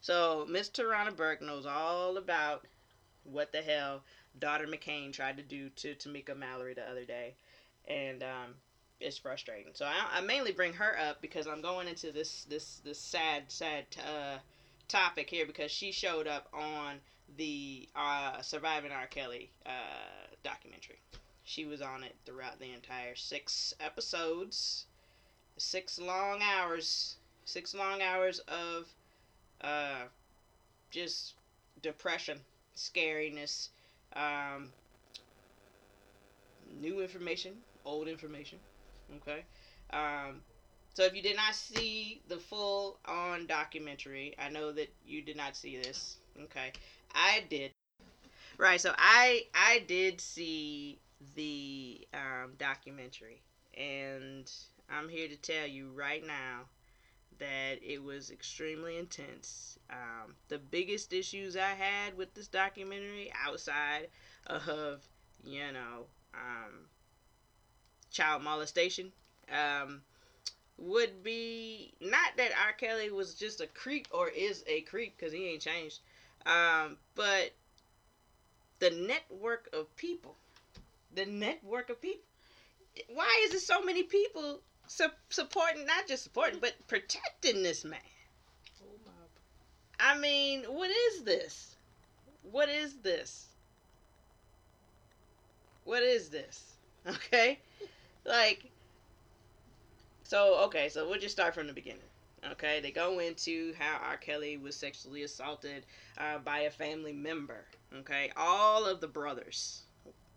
So 0.00 0.46
Miss 0.48 0.68
Tarana 0.68 1.14
Burke 1.14 1.42
knows 1.42 1.66
all 1.66 2.16
about 2.16 2.64
what 3.24 3.52
the 3.52 3.62
hell 3.62 4.02
daughter 4.38 4.66
McCain 4.66 5.12
tried 5.12 5.36
to 5.36 5.42
do 5.42 5.68
to 5.70 5.94
Tamika 5.94 6.36
Mallory 6.36 6.74
the 6.74 6.88
other 6.88 7.04
day, 7.04 7.34
and 7.86 8.22
um, 8.22 8.54
it's 9.00 9.18
frustrating. 9.18 9.72
So 9.74 9.84
I, 9.84 10.18
I, 10.18 10.20
mainly 10.20 10.52
bring 10.52 10.72
her 10.74 10.98
up 10.98 11.20
because 11.20 11.46
I'm 11.46 11.60
going 11.60 11.88
into 11.88 12.12
this 12.12 12.44
this 12.44 12.80
this 12.84 12.98
sad 12.98 13.44
sad 13.48 13.84
uh, 13.98 14.38
topic 14.88 15.30
here 15.30 15.46
because 15.46 15.70
she 15.70 15.92
showed 15.92 16.26
up 16.26 16.48
on 16.52 16.96
the 17.36 17.88
uh, 17.94 18.40
Surviving 18.42 18.92
R. 18.92 19.06
Kelly 19.06 19.50
uh, 19.66 20.26
documentary. 20.42 21.00
She 21.44 21.64
was 21.64 21.82
on 21.82 22.04
it 22.04 22.14
throughout 22.24 22.58
the 22.58 22.72
entire 22.72 23.16
six 23.16 23.74
episodes, 23.80 24.86
six 25.56 25.98
long 25.98 26.40
hours, 26.42 27.16
six 27.44 27.74
long 27.74 28.02
hours 28.02 28.40
of 28.48 28.86
uh, 29.62 30.04
just 30.90 31.34
depression, 31.82 32.38
scariness, 32.76 33.68
um, 34.14 34.68
new 36.80 37.00
information, 37.00 37.52
old 37.84 38.08
information 38.08 38.58
Okay. 39.16 39.44
Um, 39.90 40.40
so 40.94 41.04
if 41.04 41.14
you 41.14 41.22
did 41.22 41.36
not 41.36 41.54
see 41.54 42.22
the 42.28 42.36
full 42.36 42.98
on 43.06 43.46
documentary, 43.46 44.34
I 44.38 44.48
know 44.48 44.72
that 44.72 44.92
you 45.06 45.22
did 45.22 45.36
not 45.36 45.56
see 45.56 45.78
this. 45.78 46.16
Okay. 46.44 46.72
I 47.14 47.44
did. 47.48 47.72
Right. 48.58 48.80
So 48.80 48.94
I 48.96 49.44
I 49.54 49.84
did 49.86 50.20
see 50.20 50.98
the 51.34 52.06
um, 52.14 52.52
documentary, 52.58 53.42
and 53.76 54.50
I'm 54.90 55.08
here 55.08 55.28
to 55.28 55.36
tell 55.36 55.66
you 55.66 55.90
right 55.94 56.24
now 56.26 56.66
that 57.38 57.78
it 57.82 58.02
was 58.02 58.30
extremely 58.30 58.98
intense. 58.98 59.78
Um, 59.90 60.34
the 60.48 60.58
biggest 60.58 61.12
issues 61.12 61.56
I 61.56 61.70
had 61.70 62.16
with 62.16 62.34
this 62.34 62.48
documentary, 62.48 63.32
outside 63.44 64.08
of 64.46 65.06
you 65.44 65.72
know 65.72 66.06
um, 66.34 66.86
child 68.10 68.42
molestation 68.42 69.12
um, 69.50 70.02
would 70.78 71.22
be 71.22 71.92
not 72.00 72.36
that 72.36 72.52
R. 72.66 72.72
Kelly 72.72 73.10
was 73.10 73.34
just 73.34 73.60
a 73.60 73.66
creep 73.66 74.08
or 74.10 74.28
is 74.28 74.64
a 74.66 74.82
creep 74.82 75.16
because 75.16 75.32
he 75.32 75.48
ain't 75.48 75.62
changed, 75.62 76.00
um, 76.46 76.96
but 77.14 77.52
the 78.78 78.90
network 78.90 79.68
of 79.72 79.94
people, 79.96 80.36
the 81.14 81.24
network 81.26 81.90
of 81.90 82.00
people. 82.00 82.24
Why 83.08 83.44
is 83.46 83.54
it 83.54 83.60
so 83.60 83.82
many 83.82 84.02
people 84.02 84.60
su- 84.96 85.10
supporting, 85.30 85.86
not 85.86 86.06
just 86.06 86.22
supporting, 86.22 86.60
but 86.60 86.74
protecting 86.88 87.62
this 87.62 87.84
man? 87.84 87.98
I 89.98 90.18
mean, 90.18 90.64
what 90.64 90.90
is 90.90 91.22
this? 91.22 91.76
What 92.50 92.68
is 92.68 92.96
this? 93.02 93.46
What 95.84 96.02
is 96.02 96.28
this? 96.28 96.64
Okay? 97.08 97.58
like 98.24 98.70
so 100.22 100.54
okay, 100.64 100.88
so 100.88 101.08
we'll 101.08 101.18
just 101.20 101.34
start 101.34 101.54
from 101.54 101.66
the 101.66 101.72
beginning. 101.72 102.08
Okay, 102.52 102.80
they 102.80 102.90
go 102.90 103.18
into 103.18 103.74
how 103.78 103.98
R. 104.04 104.16
Kelly 104.16 104.56
was 104.56 104.74
sexually 104.74 105.22
assaulted 105.22 105.84
uh, 106.18 106.38
by 106.38 106.60
a 106.60 106.70
family 106.70 107.12
member. 107.12 107.64
Okay, 107.94 108.30
all 108.36 108.86
of 108.86 109.00
the 109.00 109.08
brothers 109.08 109.82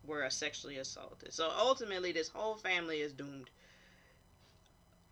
were 0.05 0.29
sexually 0.29 0.77
assaulted. 0.77 1.33
So 1.33 1.51
ultimately, 1.57 2.11
this 2.11 2.29
whole 2.29 2.55
family 2.55 3.01
is 3.01 3.13
doomed. 3.13 3.49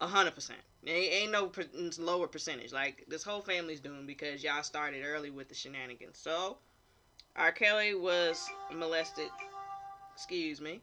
A 0.03 0.07
hundred 0.07 0.35
percent. 0.35 0.59
Ain't 0.85 1.31
no 1.31 1.49
lower 1.97 2.27
percentage. 2.27 2.73
Like 2.73 3.05
this 3.07 3.23
whole 3.23 3.39
family's 3.39 3.79
doomed 3.79 4.05
because 4.05 4.43
y'all 4.43 4.61
started 4.61 5.05
early 5.05 5.29
with 5.29 5.47
the 5.47 5.55
shenanigans. 5.55 6.17
So, 6.17 6.57
R. 7.37 7.53
Kelly 7.53 7.95
was 7.95 8.45
molested. 8.69 9.29
Excuse 10.13 10.59
me 10.59 10.81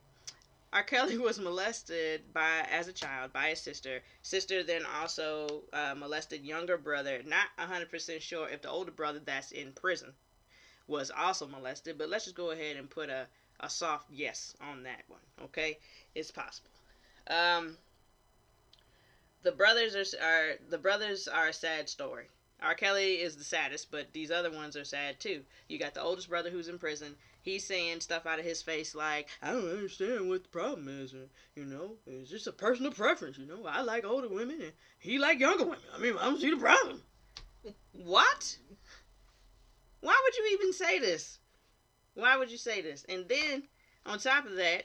R. 0.73 0.85
Kelly 0.85 1.19
was 1.27 1.39
molested 1.39 2.33
by 2.33 2.67
as 2.71 2.89
a 2.89 2.95
child 2.95 3.33
by 3.35 3.49
his 3.49 3.61
sister. 3.61 4.01
Sister 4.23 4.63
then 4.63 4.87
also 4.87 5.65
uh, 5.75 5.95
molested 5.95 6.43
younger 6.43 6.79
brother. 6.79 7.21
Not 7.27 7.47
100% 7.59 8.23
sure 8.23 8.49
if 8.49 8.63
the 8.63 8.71
older 8.71 8.93
brother 8.93 9.21
that's 9.23 9.53
in 9.53 9.73
prison 9.73 10.15
was 10.87 11.11
also 11.11 11.47
molested, 11.47 11.99
but 11.99 12.09
let's 12.09 12.25
just 12.25 12.37
go 12.37 12.53
ahead 12.53 12.77
and 12.77 12.89
put 12.89 13.11
a, 13.11 13.27
a 13.61 13.69
soft 13.69 14.07
yes 14.11 14.55
on 14.63 14.85
that 14.85 15.03
one. 15.09 15.21
Okay, 15.43 15.79
it's 16.15 16.31
possible. 16.31 16.71
Um, 17.29 17.77
the 19.43 19.53
brothers 19.53 19.95
are, 19.95 20.23
are 20.23 20.53
the 20.69 20.79
brothers 20.79 21.29
are 21.29 21.49
a 21.49 21.53
sad 21.53 21.89
story. 21.89 22.29
R. 22.63 22.75
Kelly 22.75 23.15
is 23.15 23.37
the 23.37 23.45
saddest, 23.45 23.91
but 23.91 24.13
these 24.13 24.31
other 24.31 24.51
ones 24.51 24.77
are 24.77 24.85
sad 24.85 25.19
too. 25.19 25.43
You 25.69 25.79
got 25.79 25.95
the 25.95 26.03
oldest 26.03 26.29
brother 26.29 26.51
who's 26.51 26.69
in 26.69 26.79
prison. 26.79 27.17
He's 27.43 27.67
saying 27.67 28.01
stuff 28.01 28.27
out 28.27 28.39
of 28.39 28.45
his 28.45 28.61
face 28.61 28.95
like, 28.95 29.29
I 29.41 29.53
don't 29.53 29.71
understand 29.71 30.29
what 30.29 30.43
the 30.43 30.51
problem 30.51 30.89
is. 30.89 31.15
you 31.55 31.65
know, 31.65 31.93
it's 32.07 32.29
just 32.29 32.47
a 32.47 32.53
personal 32.53 32.93
preference. 32.93 33.39
You 33.39 33.47
know, 33.47 33.67
I 33.67 33.81
like 33.81 34.05
older 34.05 34.29
women 34.29 34.61
and 34.61 34.73
he 34.99 35.19
like 35.19 35.41
younger 35.41 35.65
women. 35.65 35.81
I 35.95 35.99
mean, 35.99 36.17
I 36.19 36.25
don't 36.25 36.41
see 36.41 36.51
the 36.51 36.59
problem. 36.59 37.03
what? 37.93 38.59
Why 40.01 40.21
would 40.23 40.37
you 40.37 40.51
even 40.53 40.75
say 40.75 40.99
this? 40.99 41.39
Why 42.15 42.37
would 42.37 42.51
you 42.51 42.59
say 42.59 42.83
this? 42.83 43.07
And 43.09 43.27
then 43.27 43.63
on 44.05 44.19
top 44.19 44.45
of 44.45 44.57
that, 44.57 44.85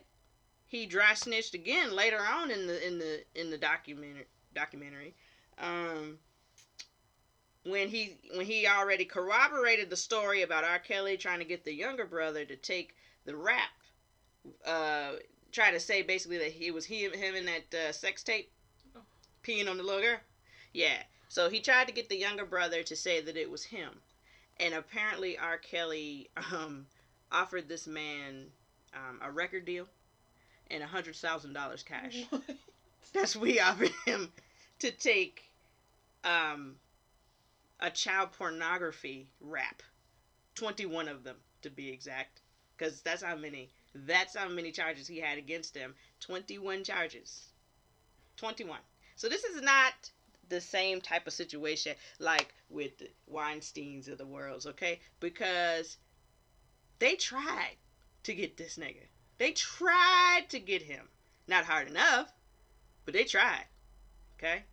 he 0.67 0.85
dry 0.85 1.13
snitched 1.13 1.53
again 1.53 1.93
later 1.93 2.19
on 2.19 2.51
in 2.51 2.67
the 2.67 2.87
in 2.87 2.99
the 2.99 3.23
in 3.35 3.49
the 3.49 3.57
documentary 3.57 4.25
documentary. 4.55 5.13
Um, 5.59 6.17
when 7.65 7.89
he 7.89 8.17
when 8.35 8.45
he 8.45 8.67
already 8.67 9.05
corroborated 9.05 9.89
the 9.89 9.97
story 9.97 10.43
about 10.43 10.63
R. 10.63 10.79
Kelly 10.79 11.17
trying 11.17 11.39
to 11.39 11.45
get 11.45 11.65
the 11.65 11.73
younger 11.73 12.05
brother 12.05 12.45
to 12.45 12.55
take 12.55 12.95
the 13.25 13.35
rap, 13.35 13.69
uh, 14.65 15.13
try 15.51 15.71
to 15.71 15.79
say 15.79 16.01
basically 16.01 16.37
that 16.37 16.63
it 16.63 16.73
was 16.73 16.85
him 16.85 17.11
him 17.13 17.35
in 17.35 17.45
that 17.45 17.73
uh, 17.73 17.91
sex 17.91 18.23
tape, 18.23 18.51
peeing 19.43 19.69
on 19.69 19.77
the 19.77 19.83
little 19.83 20.01
girl. 20.01 20.17
Yeah. 20.73 20.97
So 21.29 21.49
he 21.49 21.59
tried 21.59 21.87
to 21.87 21.93
get 21.93 22.07
the 22.07 22.17
younger 22.17 22.45
brother 22.45 22.83
to 22.83 22.95
say 22.95 23.19
that 23.21 23.35
it 23.35 23.49
was 23.49 23.63
him, 23.63 23.89
and 24.59 24.73
apparently 24.73 25.37
R. 25.37 25.57
Kelly 25.57 26.29
um, 26.53 26.85
offered 27.31 27.67
this 27.67 27.87
man 27.87 28.45
um, 28.93 29.19
a 29.23 29.31
record 29.31 29.65
deal 29.65 29.87
and 30.69 30.83
a 30.83 30.87
hundred 30.87 31.15
thousand 31.15 31.53
dollars 31.53 31.83
cash. 31.83 32.25
What? 32.29 32.43
That's 33.13 33.35
we 33.35 33.59
offered 33.59 33.91
him 34.05 34.31
to 34.85 34.91
take 34.91 35.41
um, 36.23 36.75
a 37.79 37.89
child 37.89 38.29
pornography 38.37 39.27
rap. 39.41 39.81
21 40.53 41.07
of 41.07 41.23
them 41.23 41.37
to 41.63 41.71
be 41.71 41.89
exact. 41.89 42.41
Because 42.77 43.01
that's 43.01 43.23
how 43.23 43.35
many 43.35 43.69
that's 43.95 44.35
how 44.35 44.47
many 44.47 44.71
charges 44.71 45.07
he 45.07 45.19
had 45.19 45.37
against 45.37 45.75
him 45.75 45.95
21 46.19 46.83
charges. 46.83 47.47
21 48.37 48.77
so 49.15 49.27
this 49.27 49.43
is 49.45 49.61
not 49.61 49.93
the 50.49 50.61
same 50.61 51.01
type 51.01 51.25
of 51.25 51.33
situation 51.33 51.95
like 52.19 52.53
with 52.69 52.97
the 52.99 53.09
weinsteins 53.31 54.07
of 54.07 54.17
the 54.17 54.25
world 54.25 54.65
okay? 54.67 54.99
Because 55.19 55.97
they 56.99 57.15
tried 57.15 57.77
to 58.23 58.35
get 58.35 58.57
this 58.57 58.77
nigga. 58.77 59.07
They 59.37 59.51
tried 59.53 60.45
to 60.49 60.59
get 60.59 60.81
him. 60.81 61.07
Not 61.47 61.65
hard 61.65 61.87
enough 61.87 62.31
but 63.05 63.13
they 63.13 63.23
tried 63.23 63.65
okay 64.37 64.63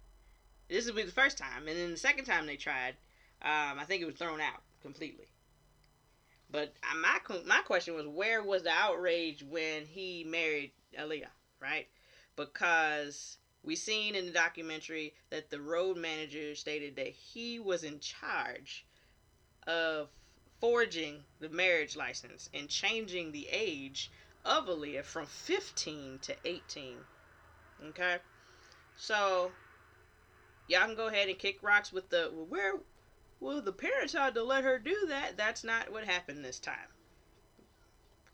this 0.72 0.86
will 0.86 0.94
be 0.94 1.02
the 1.02 1.12
first 1.12 1.38
time, 1.38 1.68
and 1.68 1.76
then 1.76 1.90
the 1.90 1.96
second 1.96 2.24
time 2.24 2.46
they 2.46 2.56
tried, 2.56 2.94
um, 3.42 3.78
I 3.78 3.84
think 3.86 4.02
it 4.02 4.06
was 4.06 4.16
thrown 4.16 4.40
out 4.40 4.62
completely. 4.82 5.26
But 6.50 6.74
my 7.00 7.18
my 7.46 7.62
question 7.64 7.94
was, 7.94 8.06
where 8.06 8.42
was 8.42 8.62
the 8.62 8.70
outrage 8.70 9.42
when 9.42 9.86
he 9.86 10.24
married 10.24 10.72
Aaliyah, 10.98 11.32
right? 11.60 11.88
Because 12.36 13.38
we 13.62 13.76
seen 13.76 14.14
in 14.14 14.26
the 14.26 14.32
documentary 14.32 15.14
that 15.30 15.50
the 15.50 15.60
road 15.60 15.96
manager 15.96 16.54
stated 16.54 16.96
that 16.96 17.08
he 17.08 17.58
was 17.58 17.84
in 17.84 18.00
charge 18.00 18.84
of 19.66 20.08
forging 20.60 21.24
the 21.40 21.48
marriage 21.48 21.96
license 21.96 22.48
and 22.52 22.68
changing 22.68 23.32
the 23.32 23.48
age 23.50 24.10
of 24.44 24.66
Aaliyah 24.66 25.04
from 25.04 25.26
15 25.26 26.18
to 26.22 26.36
18. 26.44 26.96
Okay? 27.88 28.18
So, 28.96 29.52
y'all 30.68 30.86
can 30.86 30.94
go 30.94 31.08
ahead 31.08 31.28
and 31.28 31.38
kick 31.38 31.58
rocks 31.62 31.92
with 31.92 32.08
the, 32.10 32.30
well, 32.32 32.46
where, 32.46 32.74
well, 33.40 33.60
the 33.60 33.72
parents 33.72 34.12
had 34.12 34.34
to 34.34 34.42
let 34.42 34.64
her 34.64 34.78
do 34.78 35.06
that. 35.08 35.36
That's 35.36 35.64
not 35.64 35.90
what 35.92 36.04
happened 36.04 36.44
this 36.44 36.58
time. 36.58 36.76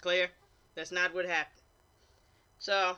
Clear? 0.01 0.29
That's 0.75 0.93
not 0.93 1.15
what 1.15 1.27
happened. 1.27 1.63
So, 2.59 2.97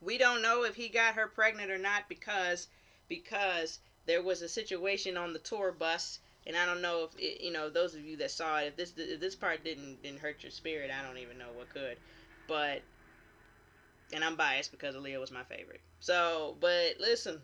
we 0.00 0.18
don't 0.18 0.42
know 0.42 0.64
if 0.64 0.74
he 0.74 0.88
got 0.88 1.14
her 1.14 1.26
pregnant 1.26 1.70
or 1.70 1.78
not 1.78 2.08
because 2.08 2.68
because 3.08 3.78
there 4.06 4.22
was 4.22 4.42
a 4.42 4.48
situation 4.48 5.16
on 5.16 5.32
the 5.32 5.38
tour 5.38 5.72
bus 5.72 6.20
and 6.46 6.56
I 6.56 6.64
don't 6.64 6.82
know 6.82 7.04
if 7.04 7.18
it, 7.18 7.42
you 7.42 7.52
know 7.52 7.68
those 7.70 7.94
of 7.94 8.04
you 8.04 8.16
that 8.18 8.30
saw 8.30 8.58
it 8.58 8.66
if 8.66 8.76
this 8.76 8.92
if 8.96 9.20
this 9.20 9.34
part 9.34 9.64
didn't 9.64 10.02
didn't 10.02 10.20
hurt 10.20 10.42
your 10.42 10.52
spirit 10.52 10.90
I 10.96 11.06
don't 11.06 11.18
even 11.18 11.38
know 11.38 11.50
what 11.54 11.70
could 11.70 11.96
but 12.46 12.82
and 14.12 14.24
I'm 14.24 14.36
biased 14.36 14.70
because 14.70 14.94
Aaliyah 14.94 15.20
was 15.20 15.30
my 15.30 15.44
favorite 15.44 15.80
so 16.00 16.56
but 16.60 16.94
listen 17.00 17.40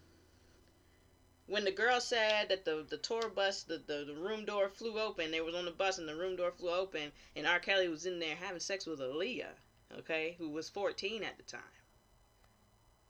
when 1.46 1.64
the 1.64 1.72
girl 1.72 2.00
said 2.00 2.48
that 2.48 2.64
the 2.64 2.86
the 2.88 2.98
tour 2.98 3.28
bus 3.28 3.64
the, 3.64 3.82
the, 3.86 4.04
the 4.06 4.14
room 4.14 4.44
door 4.44 4.68
flew 4.68 4.98
open 4.98 5.30
they 5.30 5.40
was 5.40 5.54
on 5.54 5.64
the 5.64 5.70
bus 5.70 5.98
and 5.98 6.08
the 6.08 6.16
room 6.16 6.36
door 6.36 6.52
flew 6.52 6.70
open 6.70 7.12
and 7.36 7.46
R. 7.46 7.58
Kelly 7.58 7.88
was 7.88 8.06
in 8.06 8.18
there 8.18 8.36
having 8.36 8.60
sex 8.60 8.86
with 8.86 9.00
Aaliyah 9.00 9.54
okay 9.98 10.36
who 10.38 10.50
was 10.50 10.68
14 10.68 11.22
at 11.24 11.36
the 11.36 11.42
time 11.42 11.60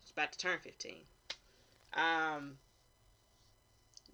it's 0.03 0.11
about 0.11 0.32
to 0.32 0.38
turn 0.38 0.59
15 0.59 0.96
um 1.94 2.57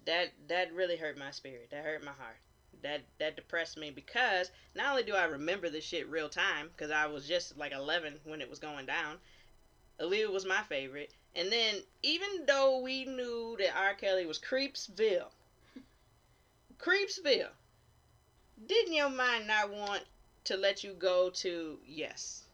that 0.08 0.32
that 0.48 0.72
really 0.72 0.96
hurt 0.96 1.18
my 1.18 1.30
spirit. 1.30 1.68
That 1.70 1.84
hurt 1.84 2.02
my 2.02 2.12
heart. 2.12 2.38
That 2.82 3.02
that 3.18 3.36
depressed 3.36 3.76
me 3.76 3.90
because 3.90 4.50
not 4.74 4.90
only 4.90 5.02
do 5.02 5.14
I 5.14 5.24
remember 5.24 5.68
this 5.68 5.84
shit 5.84 6.08
real 6.08 6.28
time 6.28 6.68
because 6.68 6.90
I 6.90 7.06
was 7.06 7.26
just 7.26 7.56
like 7.56 7.72
11 7.72 8.20
when 8.24 8.40
it 8.40 8.50
was 8.50 8.58
going 8.58 8.86
down. 8.86 9.18
Aaliyah 10.00 10.32
was 10.32 10.44
my 10.44 10.62
favorite, 10.62 11.12
and 11.34 11.50
then 11.50 11.82
even 12.02 12.46
though 12.46 12.78
we 12.78 13.04
knew 13.04 13.56
that 13.58 13.76
R. 13.76 13.94
Kelly 13.94 14.26
was 14.26 14.38
Creepsville, 14.38 15.30
Creepsville, 16.78 17.50
didn't 18.66 18.92
your 18.92 19.10
mind 19.10 19.48
not 19.48 19.70
want 19.72 20.04
to 20.44 20.56
let 20.56 20.84
you 20.84 20.92
go 20.92 21.30
to 21.30 21.80
yes? 21.84 22.44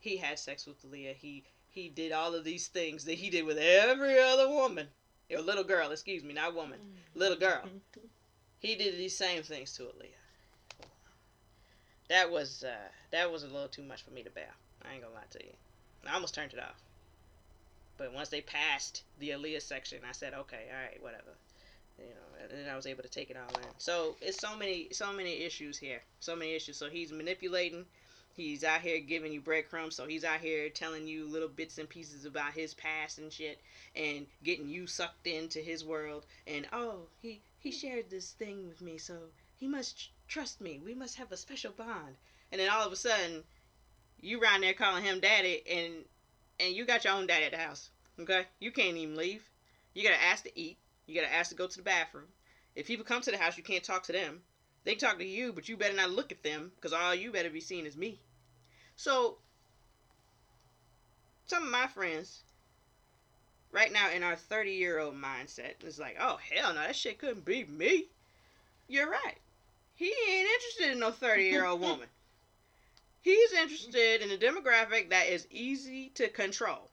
He 0.00 0.16
had 0.16 0.40
sex 0.40 0.66
with 0.66 0.84
Aaliyah. 0.84 1.14
He 1.14 1.44
he 1.70 1.88
did 1.88 2.10
all 2.10 2.34
of 2.34 2.42
these 2.42 2.66
things 2.66 3.04
that 3.04 3.14
he 3.14 3.30
did 3.30 3.44
with 3.44 3.58
every 3.58 4.18
other 4.18 4.48
woman 4.48 4.88
a 5.34 5.40
little 5.40 5.64
girl, 5.64 5.90
excuse 5.90 6.22
me, 6.22 6.34
not 6.34 6.54
woman, 6.54 6.78
little 7.14 7.36
girl. 7.36 7.62
He 8.60 8.74
did 8.74 8.96
these 8.96 9.16
same 9.16 9.42
things 9.42 9.72
to 9.74 9.84
Aaliyah. 9.84 10.86
That 12.08 12.30
was 12.30 12.64
uh, 12.64 12.88
that 13.10 13.30
was 13.30 13.42
a 13.42 13.48
little 13.48 13.68
too 13.68 13.82
much 13.82 14.02
for 14.02 14.10
me 14.10 14.22
to 14.22 14.30
bear. 14.30 14.54
I 14.84 14.94
ain't 14.94 15.02
gonna 15.02 15.14
lie 15.14 15.22
to 15.30 15.44
you. 15.44 15.52
I 16.08 16.14
almost 16.14 16.34
turned 16.34 16.52
it 16.52 16.60
off. 16.60 16.80
But 17.98 18.12
once 18.12 18.28
they 18.28 18.42
passed 18.42 19.02
the 19.18 19.30
Aaliyah 19.30 19.62
section, 19.62 19.98
I 20.08 20.12
said, 20.12 20.34
okay, 20.34 20.66
all 20.70 20.82
right, 20.82 21.02
whatever. 21.02 21.32
You 21.98 22.04
know, 22.04 22.42
and 22.42 22.50
then 22.50 22.72
I 22.72 22.76
was 22.76 22.86
able 22.86 23.02
to 23.02 23.08
take 23.08 23.30
it 23.30 23.36
all 23.36 23.58
in. 23.58 23.68
So 23.78 24.16
it's 24.20 24.38
so 24.38 24.54
many, 24.56 24.88
so 24.92 25.12
many 25.12 25.42
issues 25.42 25.78
here, 25.78 26.02
so 26.20 26.36
many 26.36 26.54
issues. 26.54 26.76
So 26.76 26.90
he's 26.90 27.10
manipulating 27.10 27.86
He's 28.36 28.64
out 28.64 28.82
here 28.82 29.00
giving 29.00 29.32
you 29.32 29.40
breadcrumbs, 29.40 29.96
so 29.96 30.06
he's 30.06 30.22
out 30.22 30.40
here 30.40 30.68
telling 30.68 31.06
you 31.06 31.26
little 31.26 31.48
bits 31.48 31.78
and 31.78 31.88
pieces 31.88 32.26
about 32.26 32.52
his 32.52 32.74
past 32.74 33.18
and 33.18 33.32
shit, 33.32 33.58
and 33.94 34.26
getting 34.44 34.68
you 34.68 34.86
sucked 34.86 35.26
into 35.26 35.60
his 35.60 35.82
world. 35.82 36.26
And 36.46 36.66
oh, 36.70 37.06
he 37.22 37.40
he 37.66 37.72
shared 37.72 38.08
this 38.08 38.30
thing 38.30 38.68
with 38.68 38.80
me, 38.80 38.96
so 38.96 39.18
he 39.56 39.66
must 39.66 40.10
trust 40.28 40.60
me. 40.60 40.80
We 40.84 40.94
must 40.94 41.16
have 41.16 41.32
a 41.32 41.36
special 41.36 41.72
bond. 41.72 42.14
And 42.52 42.60
then 42.60 42.70
all 42.70 42.86
of 42.86 42.92
a 42.92 42.96
sudden, 42.96 43.42
you 44.20 44.40
around 44.40 44.60
there 44.60 44.72
calling 44.72 45.02
him 45.02 45.18
daddy, 45.18 45.62
and 45.68 46.04
and 46.60 46.72
you 46.76 46.84
got 46.84 47.02
your 47.02 47.14
own 47.14 47.26
daddy 47.26 47.46
at 47.46 47.50
the 47.50 47.58
house. 47.58 47.90
Okay, 48.20 48.44
you 48.60 48.70
can't 48.70 48.96
even 48.96 49.16
leave. 49.16 49.42
You 49.94 50.04
gotta 50.04 50.22
ask 50.22 50.44
to 50.44 50.56
eat. 50.56 50.78
You 51.06 51.16
gotta 51.16 51.34
ask 51.34 51.50
to 51.50 51.56
go 51.56 51.66
to 51.66 51.76
the 51.76 51.82
bathroom. 51.82 52.28
If 52.76 52.86
people 52.86 53.04
come 53.04 53.20
to 53.22 53.32
the 53.32 53.36
house, 53.36 53.56
you 53.56 53.64
can't 53.64 53.82
talk 53.82 54.04
to 54.04 54.12
them. 54.12 54.42
They 54.84 54.94
talk 54.94 55.18
to 55.18 55.26
you, 55.26 55.52
but 55.52 55.68
you 55.68 55.76
better 55.76 55.96
not 55.96 56.12
look 56.12 56.30
at 56.30 56.44
them, 56.44 56.70
because 56.76 56.92
all 56.92 57.16
you 57.16 57.32
better 57.32 57.50
be 57.50 57.60
seeing 57.60 57.84
is 57.84 57.96
me. 57.96 58.20
So, 58.94 59.38
some 61.46 61.64
of 61.64 61.70
my 61.70 61.88
friends, 61.88 62.44
right 63.72 63.92
now 63.92 64.10
in 64.10 64.22
our 64.22 64.36
30 64.36 64.72
year 64.72 64.98
old 64.98 65.14
mindset, 65.14 65.84
is 65.84 65.98
like, 65.98 66.16
oh, 66.20 66.38
hell 66.52 66.74
no, 66.74 66.80
that 66.80 66.96
shit 66.96 67.18
couldn't 67.18 67.44
be 67.44 67.64
me. 67.64 68.06
You're 68.88 69.10
right. 69.10 69.36
He 69.94 70.06
ain't 70.06 70.48
interested 70.48 70.92
in 70.92 71.00
no 71.00 71.10
30 71.10 71.44
year 71.44 71.64
old 71.64 71.80
woman. 71.80 72.08
He's 73.20 73.52
interested 73.52 74.22
in 74.22 74.30
a 74.30 74.36
demographic 74.36 75.10
that 75.10 75.26
is 75.26 75.48
easy 75.50 76.10
to 76.14 76.28
control, 76.28 76.90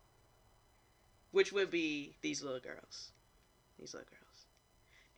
which 1.31 1.51
would 1.51 1.69
be 1.69 2.15
these 2.21 2.41
little 2.41 2.59
girls. 2.59 3.11
These 3.79 3.93
little 3.93 4.09
girls. 4.09 4.45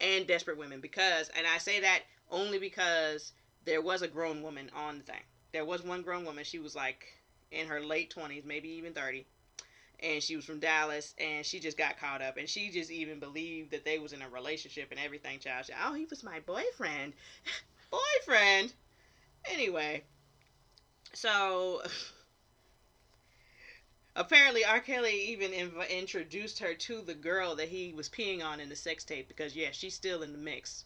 And 0.01 0.27
desperate 0.27 0.57
women. 0.57 0.81
Because, 0.81 1.29
and 1.37 1.47
I 1.47 1.57
say 1.59 1.79
that 1.79 2.01
only 2.29 2.59
because 2.59 3.31
there 3.63 3.81
was 3.81 4.01
a 4.01 4.09
grown 4.09 4.41
woman 4.41 4.69
on 4.75 4.97
the 4.97 5.03
thing 5.05 5.21
there 5.55 5.63
was 5.63 5.81
one 5.81 6.01
grown 6.01 6.25
woman. 6.25 6.43
She 6.43 6.59
was 6.59 6.75
like 6.75 7.05
in 7.49 7.67
her 7.67 7.79
late 7.79 8.13
20s, 8.13 8.43
maybe 8.43 8.67
even 8.67 8.91
30. 8.91 9.25
And 10.01 10.21
she 10.21 10.35
was 10.35 10.45
from 10.45 10.59
Dallas, 10.59 11.13
and 11.17 11.45
she 11.45 11.59
just 11.59 11.77
got 11.77 11.99
caught 11.99 12.21
up, 12.21 12.37
and 12.37 12.49
she 12.49 12.69
just 12.69 12.91
even 12.91 13.19
believed 13.19 13.71
that 13.71 13.85
they 13.85 13.99
was 13.99 14.13
in 14.13 14.21
a 14.21 14.29
relationship 14.29 14.89
and 14.91 14.99
everything. 14.99 15.39
Child, 15.39 15.65
said, 15.65 15.75
oh, 15.83 15.93
he 15.93 16.05
was 16.05 16.23
my 16.23 16.39
boyfriend, 16.41 17.13
boyfriend. 17.91 18.73
Anyway, 19.51 20.03
so 21.13 21.81
apparently 24.15 24.65
R. 24.65 24.79
Kelly 24.79 25.29
even 25.29 25.51
inv- 25.51 25.89
introduced 25.89 26.59
her 26.59 26.73
to 26.73 27.01
the 27.01 27.13
girl 27.13 27.55
that 27.55 27.69
he 27.69 27.93
was 27.93 28.09
peeing 28.09 28.43
on 28.43 28.59
in 28.59 28.69
the 28.69 28.75
sex 28.75 29.03
tape 29.03 29.27
because 29.27 29.55
yeah, 29.55 29.69
she's 29.71 29.93
still 29.93 30.23
in 30.23 30.31
the 30.31 30.37
mix 30.37 30.85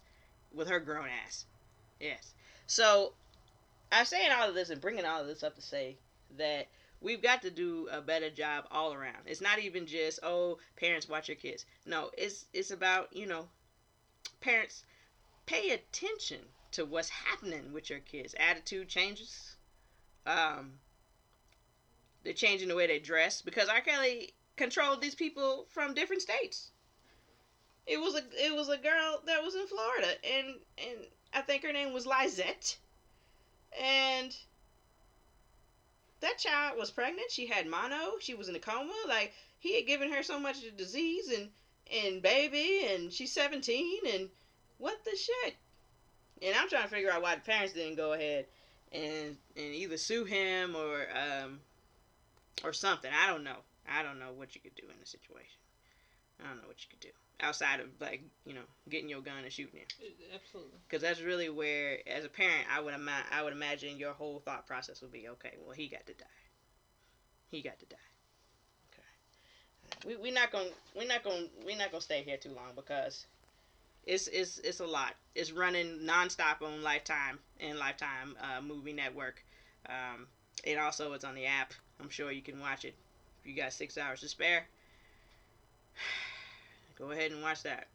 with 0.54 0.68
her 0.68 0.80
grown 0.80 1.08
ass. 1.26 1.46
Yes. 2.00 2.34
So 2.68 3.14
I'm 3.92 4.06
saying 4.06 4.32
all 4.32 4.50
of 4.50 4.56
this 4.56 4.70
and 4.70 4.82
bringing 4.82 5.06
all 5.06 5.22
of 5.22 5.28
this 5.28 5.44
up 5.44 5.56
to 5.56 5.62
say 5.62 5.98
that 6.38 6.68
we've 7.02 7.22
got 7.22 7.42
to 7.42 7.52
do 7.52 7.88
a 7.92 8.02
better 8.02 8.30
job 8.30 8.66
all 8.72 8.94
around. 8.94 9.26
It's 9.26 9.42
not 9.42 9.60
even 9.60 9.86
just 9.86 10.20
oh 10.24 10.58
parents 10.76 11.08
watch 11.08 11.28
your 11.28 11.36
kids. 11.36 11.66
No, 11.86 12.10
it's 12.18 12.46
it's 12.54 12.72
about 12.72 13.16
you 13.16 13.26
know 13.26 13.48
parents 14.42 14.84
pay 15.46 15.72
attention 15.72 16.40
to 16.72 16.86
what's 16.86 17.10
happening 17.10 17.74
with 17.74 17.90
your 17.90 18.00
kids. 18.00 18.36
Attitude 18.38 18.88
changes. 18.88 19.56
Um, 20.26 20.74
they're 22.24 22.34
changing 22.34 22.68
the 22.68 22.76
way 22.76 22.88
they 22.88 23.00
dress 23.00 23.42
because 23.42 23.70
R. 23.70 23.82
Kelly 23.82 24.34
controlled 24.56 25.02
these 25.02 25.16
people 25.16 25.66
from 25.70 25.94
different 25.94 26.22
states. 26.22 26.72
It 27.88 28.00
was 28.00 28.14
a 28.14 28.22
it 28.46 28.54
was 28.54 28.70
a 28.70 28.78
girl 28.78 29.22
that 29.26 29.44
was 29.44 29.56
in 29.56 29.66
Florida 29.68 30.08
and 30.24 30.48
and 30.78 30.98
I 31.34 31.42
think 31.42 31.64
her 31.64 31.74
name 31.74 31.94
was 31.94 32.06
Lizette 32.06 32.78
and 33.80 34.36
that 36.22 36.38
child 36.38 36.78
was 36.78 36.92
pregnant. 36.92 37.32
She 37.32 37.48
had 37.48 37.68
mono. 37.68 38.20
She 38.20 38.34
was 38.34 38.50
in 38.50 38.56
a 38.56 38.60
coma. 38.60 38.94
Like 39.08 39.34
he 39.60 39.76
had 39.76 39.88
given 39.88 40.12
her 40.12 40.24
so 40.24 40.40
much 40.40 40.58
disease 40.78 41.30
and 41.30 41.50
and 42.06 42.22
baby, 42.22 42.86
and 42.88 43.12
she's 43.12 43.32
seventeen. 43.32 44.00
And 44.14 44.30
what 44.78 45.04
the 45.06 45.16
shit? 45.16 45.56
And 46.42 46.56
I'm 46.56 46.70
trying 46.70 46.84
to 46.84 46.90
figure 46.90 47.12
out 47.12 47.22
why 47.22 47.36
the 47.36 47.42
parents 47.42 47.74
didn't 47.74 47.96
go 47.96 48.14
ahead 48.14 48.46
and 48.92 49.38
and 49.56 49.74
either 49.74 49.98
sue 49.98 50.26
him 50.26 50.76
or 50.76 51.08
um 51.12 51.60
or 52.64 52.74
something. 52.74 53.12
I 53.12 53.28
don't 53.28 53.44
know. 53.44 53.58
I 53.88 54.04
don't 54.04 54.20
know 54.20 54.32
what 54.36 54.56
you 54.56 54.62
could 54.62 54.76
do 54.76 54.84
in 54.84 55.00
the 55.00 55.06
situation. 55.06 55.60
I 56.44 56.48
don't 56.48 56.58
know 56.58 56.68
what 56.68 56.82
you 56.84 56.90
could 56.90 57.02
do 57.02 57.10
outside 57.42 57.80
of 57.80 57.88
like 58.00 58.22
you 58.46 58.54
know 58.54 58.62
getting 58.90 59.10
your 59.10 59.22
gun 59.22 59.44
and 59.44 59.52
shooting 59.52 59.80
him. 59.80 59.88
Absolutely. 60.34 60.80
Because 60.88 61.02
that's 61.02 61.22
really 61.22 61.50
where, 61.50 62.00
as 62.08 62.26
a 62.26 62.30
parent, 62.30 62.66
I 62.74 62.80
would 62.80 62.94
ima- 62.94 63.26
I 63.32 63.44
would 63.44 63.54
imagine 63.54 63.98
your 63.98 64.14
whole 64.14 64.40
thought 64.40 64.68
process 64.68 65.02
would 65.02 65.12
be, 65.12 65.28
okay, 65.30 65.54
well 65.66 65.76
he 65.76 65.88
got 65.88 66.06
to 66.08 66.14
die. 66.14 66.26
He 67.50 67.62
got 67.62 67.80
to 67.80 67.86
die. 67.86 67.96
Okay. 68.94 70.16
We 70.16 70.16
we 70.22 70.32
not 70.32 70.52
gonna 70.52 70.70
we 70.98 71.06
not 71.06 71.24
gonna 71.24 71.48
we 71.66 71.76
not 71.76 71.92
gonna 71.92 72.02
stay 72.02 72.24
here 72.24 72.38
too 72.38 72.50
long 72.50 72.74
because 72.76 73.26
it's 74.06 74.28
it's 74.28 74.60
it's 74.60 74.80
a 74.80 74.86
lot. 74.86 75.16
It's 75.36 75.52
running 75.52 76.00
nonstop 76.00 76.62
on 76.62 76.84
Lifetime 76.84 77.40
and 77.60 77.78
Lifetime 77.80 78.36
uh, 78.42 78.62
Movie 78.62 78.94
Network. 78.94 79.44
Um, 79.88 80.28
and 80.66 80.80
also 80.80 81.14
it's 81.14 81.24
on 81.24 81.36
the 81.36 81.46
app. 81.46 81.74
I'm 82.00 82.10
sure 82.10 82.32
you 82.32 82.42
can 82.42 82.60
watch 82.60 82.86
it 82.86 82.94
if 83.42 83.48
you 83.48 83.56
got 83.56 83.74
six 83.74 83.98
hours 83.98 84.22
to 84.22 84.28
spare. 84.28 84.66
Go 87.00 87.12
ahead 87.12 87.32
and 87.32 87.42
watch 87.42 87.64
that. 87.64 87.88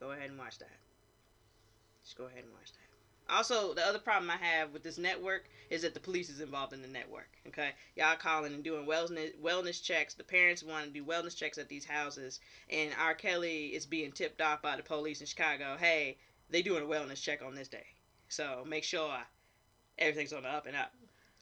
Go 0.00 0.12
ahead 0.12 0.30
and 0.30 0.38
watch 0.38 0.58
that. 0.58 0.78
Just 2.04 2.16
go 2.16 2.26
ahead 2.26 2.44
and 2.44 2.52
watch 2.52 2.72
that. 2.72 2.86
Also, 3.28 3.74
the 3.74 3.84
other 3.84 3.98
problem 3.98 4.30
I 4.30 4.36
have 4.36 4.72
with 4.72 4.84
this 4.84 4.98
network 4.98 5.48
is 5.68 5.82
that 5.82 5.94
the 5.94 6.00
police 6.00 6.30
is 6.30 6.40
involved 6.40 6.72
in 6.72 6.80
the 6.80 6.86
network. 6.86 7.28
Okay, 7.48 7.70
y'all 7.96 8.16
calling 8.16 8.54
and 8.54 8.62
doing 8.62 8.86
wellness 8.86 9.36
wellness 9.42 9.82
checks. 9.82 10.14
The 10.14 10.22
parents 10.22 10.62
want 10.62 10.84
to 10.84 10.90
do 10.92 11.04
wellness 11.04 11.36
checks 11.36 11.58
at 11.58 11.68
these 11.68 11.84
houses, 11.84 12.38
and 12.70 12.92
R. 13.00 13.14
Kelly 13.14 13.74
is 13.74 13.84
being 13.84 14.12
tipped 14.12 14.40
off 14.40 14.62
by 14.62 14.76
the 14.76 14.82
police 14.84 15.20
in 15.20 15.26
Chicago. 15.26 15.76
Hey, 15.76 16.18
they 16.50 16.62
doing 16.62 16.84
a 16.84 16.86
wellness 16.86 17.20
check 17.20 17.42
on 17.42 17.56
this 17.56 17.68
day. 17.68 17.86
So 18.28 18.64
make 18.64 18.84
sure 18.84 19.18
everything's 19.98 20.32
on 20.32 20.44
the 20.44 20.48
up 20.48 20.66
and 20.66 20.76
up. 20.76 20.92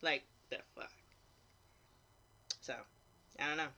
Like 0.01 0.23
the 0.49 0.59
fuck. 0.75 0.93
So 2.63 2.75
I 3.39 3.49
don't 3.49 3.59
know. 3.59 3.69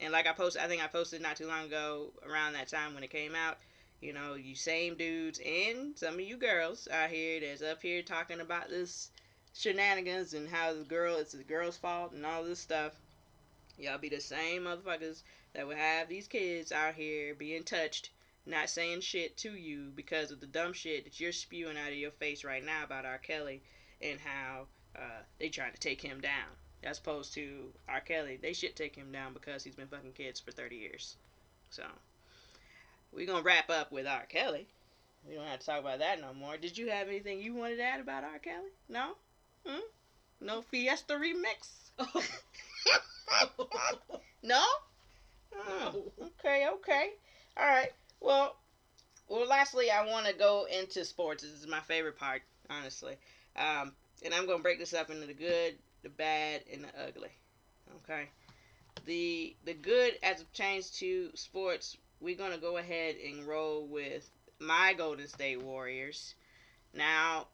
And 0.00 0.12
like 0.12 0.26
I 0.26 0.32
posted, 0.32 0.62
I 0.62 0.68
think 0.68 0.82
I 0.82 0.86
posted 0.86 1.20
not 1.20 1.36
too 1.36 1.46
long 1.46 1.66
ago 1.66 2.12
around 2.24 2.52
that 2.52 2.68
time 2.68 2.94
when 2.94 3.02
it 3.02 3.10
came 3.10 3.34
out. 3.34 3.58
You 4.00 4.12
know, 4.12 4.34
you 4.34 4.54
same 4.54 4.94
dudes 4.94 5.40
and 5.44 5.98
some 5.98 6.14
of 6.14 6.20
you 6.20 6.36
girls 6.36 6.86
out 6.88 7.10
here 7.10 7.40
that's 7.40 7.62
up 7.62 7.82
here 7.82 8.02
talking 8.02 8.40
about 8.40 8.68
this 8.68 9.10
shenanigans 9.54 10.34
and 10.34 10.48
how 10.48 10.72
the 10.72 10.84
girl 10.84 11.16
it's 11.16 11.32
the 11.32 11.42
girl's 11.42 11.76
fault 11.76 12.12
and 12.12 12.24
all 12.24 12.44
this 12.44 12.60
stuff. 12.60 12.92
Y'all 13.76 13.98
be 13.98 14.08
the 14.08 14.20
same 14.20 14.62
motherfuckers 14.62 15.22
that 15.52 15.66
would 15.66 15.76
have 15.76 16.08
these 16.08 16.28
kids 16.28 16.70
out 16.70 16.94
here 16.94 17.34
being 17.34 17.64
touched, 17.64 18.10
not 18.46 18.70
saying 18.70 19.00
shit 19.00 19.36
to 19.38 19.54
you 19.56 19.90
because 19.96 20.30
of 20.30 20.38
the 20.40 20.46
dumb 20.46 20.72
shit 20.72 21.04
that 21.04 21.18
you're 21.18 21.32
spewing 21.32 21.76
out 21.76 21.90
of 21.90 21.98
your 21.98 22.12
face 22.12 22.44
right 22.44 22.64
now 22.64 22.84
about 22.84 23.04
R. 23.04 23.18
Kelly 23.18 23.62
and 24.00 24.20
how 24.20 24.66
uh, 24.96 25.22
they 25.38 25.48
trying 25.48 25.72
to 25.72 25.80
take 25.80 26.00
him 26.00 26.20
down. 26.20 26.50
As 26.84 26.98
opposed 26.98 27.34
to 27.34 27.72
R. 27.88 28.00
Kelly, 28.00 28.38
they 28.40 28.52
should 28.52 28.76
take 28.76 28.94
him 28.94 29.10
down 29.10 29.32
because 29.32 29.64
he's 29.64 29.74
been 29.74 29.88
fucking 29.88 30.12
kids 30.12 30.38
for 30.38 30.52
30 30.52 30.76
years. 30.76 31.16
So, 31.70 31.82
we're 33.12 33.26
going 33.26 33.42
to 33.42 33.44
wrap 33.44 33.68
up 33.68 33.90
with 33.90 34.06
R. 34.06 34.26
Kelly. 34.28 34.66
We 35.28 35.34
don't 35.34 35.46
have 35.46 35.60
to 35.60 35.66
talk 35.66 35.80
about 35.80 35.98
that 35.98 36.20
no 36.20 36.32
more. 36.32 36.56
Did 36.56 36.78
you 36.78 36.90
have 36.90 37.08
anything 37.08 37.40
you 37.40 37.54
wanted 37.54 37.76
to 37.76 37.82
add 37.82 38.00
about 38.00 38.24
R. 38.24 38.38
Kelly? 38.38 38.70
No? 38.88 39.12
Hmm? 39.66 39.80
No 40.40 40.62
Fiesta 40.62 41.14
remix? 41.14 41.90
no? 44.42 44.62
Oh, 45.54 46.12
okay, 46.22 46.68
okay. 46.74 47.10
All 47.56 47.66
right. 47.66 47.90
Well, 48.20 48.56
well. 49.28 49.46
Lastly, 49.48 49.90
I 49.90 50.06
want 50.06 50.26
to 50.26 50.32
go 50.32 50.66
into 50.70 51.04
sports. 51.04 51.42
This 51.42 51.52
is 51.52 51.66
my 51.66 51.80
favorite 51.80 52.18
part, 52.18 52.42
honestly. 52.70 53.16
Um, 53.56 53.92
and 54.24 54.32
I'm 54.32 54.46
gonna 54.46 54.62
break 54.62 54.78
this 54.78 54.94
up 54.94 55.10
into 55.10 55.26
the 55.26 55.34
good, 55.34 55.74
the 56.08 56.14
bad, 56.16 56.62
and 56.72 56.84
the 56.84 57.06
ugly. 57.06 57.30
Okay. 58.02 58.28
The 59.04 59.54
the 59.64 59.74
good 59.74 60.14
as 60.22 60.40
it 60.40 60.50
pertains 60.50 60.90
to 60.98 61.30
sports, 61.34 61.96
we're 62.20 62.36
gonna 62.36 62.58
go 62.58 62.78
ahead 62.78 63.16
and 63.24 63.46
roll 63.46 63.86
with 63.86 64.28
my 64.58 64.94
Golden 64.96 65.28
State 65.28 65.62
Warriors. 65.62 66.34
Now, 66.94 67.48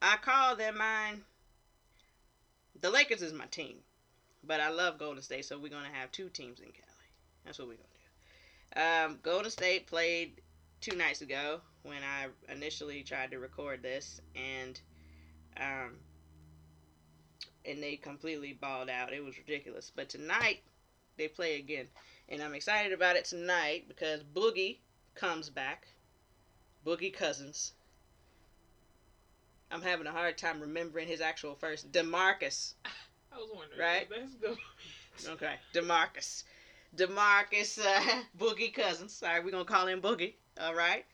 I 0.00 0.16
call 0.16 0.56
them 0.56 0.78
mine. 0.78 1.22
The 2.80 2.90
Lakers 2.90 3.20
is 3.20 3.32
my 3.32 3.46
team, 3.46 3.76
but 4.44 4.60
I 4.60 4.70
love 4.70 4.98
Golden 4.98 5.22
State, 5.22 5.44
so 5.44 5.58
we're 5.58 5.68
gonna 5.68 5.92
have 5.92 6.10
two 6.12 6.28
teams 6.28 6.60
in 6.60 6.66
Cali. 6.66 7.08
That's 7.44 7.58
what 7.58 7.68
we're 7.68 7.74
gonna 7.74 9.04
do. 9.04 9.12
Um, 9.12 9.18
Golden 9.22 9.50
State 9.50 9.86
played 9.86 10.40
two 10.80 10.96
nights 10.96 11.20
ago 11.20 11.60
when 11.82 11.98
I 12.02 12.28
initially 12.50 13.02
tried 13.02 13.32
to 13.32 13.38
record 13.38 13.82
this, 13.82 14.20
and 14.34 14.80
um, 15.58 15.96
and 17.70 17.82
they 17.82 17.96
completely 17.96 18.52
balled 18.52 18.90
out. 18.90 19.12
It 19.12 19.24
was 19.24 19.38
ridiculous. 19.38 19.90
But 19.94 20.08
tonight 20.08 20.60
they 21.16 21.28
play 21.28 21.58
again, 21.58 21.86
and 22.28 22.42
I'm 22.42 22.54
excited 22.54 22.92
about 22.92 23.16
it 23.16 23.24
tonight 23.24 23.84
because 23.88 24.22
Boogie 24.22 24.78
comes 25.14 25.48
back. 25.48 25.86
Boogie 26.84 27.12
Cousins. 27.12 27.72
I'm 29.70 29.82
having 29.82 30.06
a 30.06 30.12
hard 30.12 30.36
time 30.36 30.60
remembering 30.60 31.06
his 31.06 31.20
actual 31.20 31.54
first. 31.54 31.92
Demarcus. 31.92 32.74
I 33.32 33.36
was 33.36 33.50
wondering. 33.54 33.80
Right? 33.80 34.08
Let's 34.10 34.34
go. 34.34 34.56
Okay, 35.32 35.54
Demarcus. 35.72 36.44
Demarcus 36.96 37.78
uh, 37.78 38.22
Boogie 38.38 38.74
Cousins. 38.74 39.14
Sorry, 39.14 39.40
we're 39.44 39.52
gonna 39.52 39.64
call 39.64 39.86
him 39.86 40.00
Boogie. 40.00 40.34
All 40.60 40.74
right. 40.74 41.04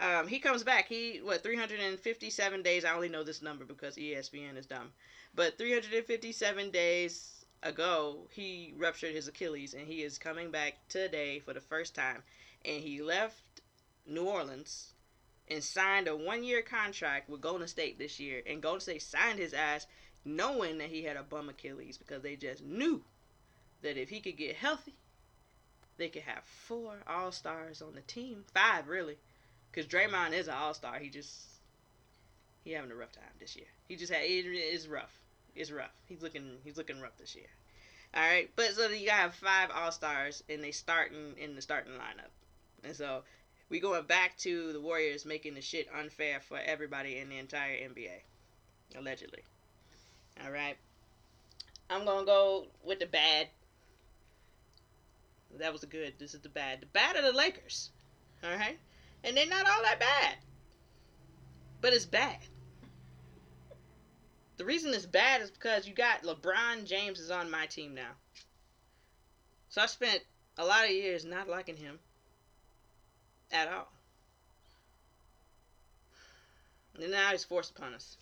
Um, 0.00 0.28
he 0.28 0.38
comes 0.38 0.62
back. 0.62 0.86
He 0.88 1.20
what 1.22 1.42
357 1.42 2.62
days. 2.62 2.84
I 2.84 2.94
only 2.94 3.08
know 3.08 3.24
this 3.24 3.42
number 3.42 3.64
because 3.64 3.96
ESPN 3.96 4.56
is 4.56 4.66
dumb. 4.66 4.92
But 5.38 5.56
357 5.56 6.72
days 6.72 7.46
ago, 7.62 8.26
he 8.32 8.74
ruptured 8.76 9.14
his 9.14 9.28
Achilles, 9.28 9.72
and 9.72 9.86
he 9.86 10.02
is 10.02 10.18
coming 10.18 10.50
back 10.50 10.74
today 10.88 11.38
for 11.38 11.54
the 11.54 11.60
first 11.60 11.94
time. 11.94 12.24
And 12.64 12.82
he 12.82 13.00
left 13.00 13.60
New 14.04 14.24
Orleans 14.24 14.94
and 15.46 15.62
signed 15.62 16.08
a 16.08 16.16
one-year 16.16 16.62
contract 16.62 17.30
with 17.30 17.40
Golden 17.40 17.68
State 17.68 18.00
this 18.00 18.18
year. 18.18 18.42
And 18.48 18.60
Golden 18.60 18.80
State 18.80 19.00
signed 19.00 19.38
his 19.38 19.54
ass 19.54 19.86
knowing 20.24 20.78
that 20.78 20.88
he 20.88 21.04
had 21.04 21.16
a 21.16 21.22
bum 21.22 21.48
Achilles 21.48 21.98
because 21.98 22.22
they 22.22 22.34
just 22.34 22.64
knew 22.64 23.04
that 23.82 23.96
if 23.96 24.08
he 24.08 24.18
could 24.18 24.36
get 24.36 24.56
healthy, 24.56 24.96
they 25.98 26.08
could 26.08 26.22
have 26.22 26.42
four 26.42 26.96
All 27.06 27.30
Stars 27.30 27.80
on 27.80 27.94
the 27.94 28.00
team, 28.00 28.42
five 28.52 28.88
really, 28.88 29.18
because 29.70 29.86
Draymond 29.86 30.32
is 30.32 30.48
an 30.48 30.54
All 30.54 30.74
Star. 30.74 30.98
He 30.98 31.10
just 31.10 31.30
he 32.64 32.72
having 32.72 32.90
a 32.90 32.96
rough 32.96 33.12
time 33.12 33.22
this 33.38 33.54
year. 33.54 33.66
He 33.86 33.94
just 33.94 34.12
had 34.12 34.24
it 34.24 34.44
is 34.44 34.88
rough. 34.88 35.17
It's 35.58 35.72
rough. 35.72 35.90
He's 36.06 36.22
looking 36.22 36.58
he's 36.62 36.76
looking 36.76 37.00
rough 37.00 37.18
this 37.18 37.34
year. 37.34 37.48
All 38.14 38.22
right, 38.22 38.48
but 38.54 38.74
so 38.74 38.88
you 38.90 39.10
have 39.10 39.34
five 39.34 39.70
All 39.74 39.90
Stars 39.90 40.44
and 40.48 40.62
they 40.62 40.70
starting 40.70 41.34
in 41.36 41.56
the 41.56 41.60
starting 41.60 41.94
lineup, 41.94 42.30
and 42.84 42.94
so 42.94 43.24
we 43.68 43.80
going 43.80 44.04
back 44.04 44.38
to 44.38 44.72
the 44.72 44.80
Warriors 44.80 45.26
making 45.26 45.54
the 45.54 45.60
shit 45.60 45.88
unfair 45.92 46.38
for 46.40 46.58
everybody 46.64 47.18
in 47.18 47.28
the 47.28 47.38
entire 47.38 47.74
NBA, 47.74 48.22
allegedly. 48.96 49.42
All 50.44 50.52
right, 50.52 50.76
I'm 51.90 52.04
gonna 52.04 52.24
go 52.24 52.66
with 52.84 53.00
the 53.00 53.06
bad. 53.06 53.48
That 55.58 55.72
was 55.72 55.80
the 55.80 55.88
good. 55.88 56.14
This 56.20 56.34
is 56.34 56.40
the 56.40 56.48
bad. 56.48 56.82
The 56.82 56.86
bad 56.86 57.16
are 57.16 57.22
the 57.22 57.36
Lakers. 57.36 57.90
All 58.44 58.56
right, 58.56 58.78
and 59.24 59.36
they're 59.36 59.44
not 59.44 59.68
all 59.68 59.82
that 59.82 59.98
bad, 59.98 60.36
but 61.80 61.92
it's 61.92 62.06
bad. 62.06 62.38
The 64.58 64.64
reason 64.64 64.92
it's 64.92 65.06
bad 65.06 65.40
is 65.40 65.50
because 65.50 65.86
you 65.86 65.94
got 65.94 66.24
LeBron 66.24 66.84
James 66.84 67.20
is 67.20 67.30
on 67.30 67.50
my 67.50 67.66
team 67.66 67.94
now. 67.94 68.10
So 69.68 69.80
I 69.80 69.86
spent 69.86 70.20
a 70.58 70.64
lot 70.64 70.84
of 70.84 70.90
years 70.90 71.24
not 71.24 71.48
liking 71.48 71.76
him 71.76 72.00
at 73.52 73.68
all. 73.68 73.88
And 77.00 77.12
now 77.12 77.30
he's 77.30 77.44
forced 77.44 77.70
upon 77.76 77.94
us. 77.94 78.16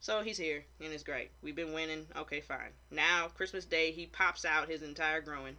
So 0.00 0.20
he's 0.20 0.36
here, 0.36 0.62
and 0.82 0.92
it's 0.92 1.02
great. 1.02 1.30
We've 1.42 1.56
been 1.56 1.72
winning. 1.72 2.06
Okay, 2.14 2.42
fine. 2.42 2.72
Now, 2.90 3.28
Christmas 3.34 3.64
Day, 3.64 3.90
he 3.90 4.04
pops 4.04 4.44
out 4.44 4.68
his 4.68 4.82
entire 4.82 5.22
growing, 5.22 5.56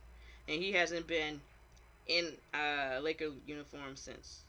and 0.47 0.61
he 0.61 0.73
hasn't 0.73 1.07
been 1.07 1.41
in 2.05 2.33
a 2.53 2.99
Laker 3.01 3.31
uniform 3.47 3.95
since. 3.95 4.41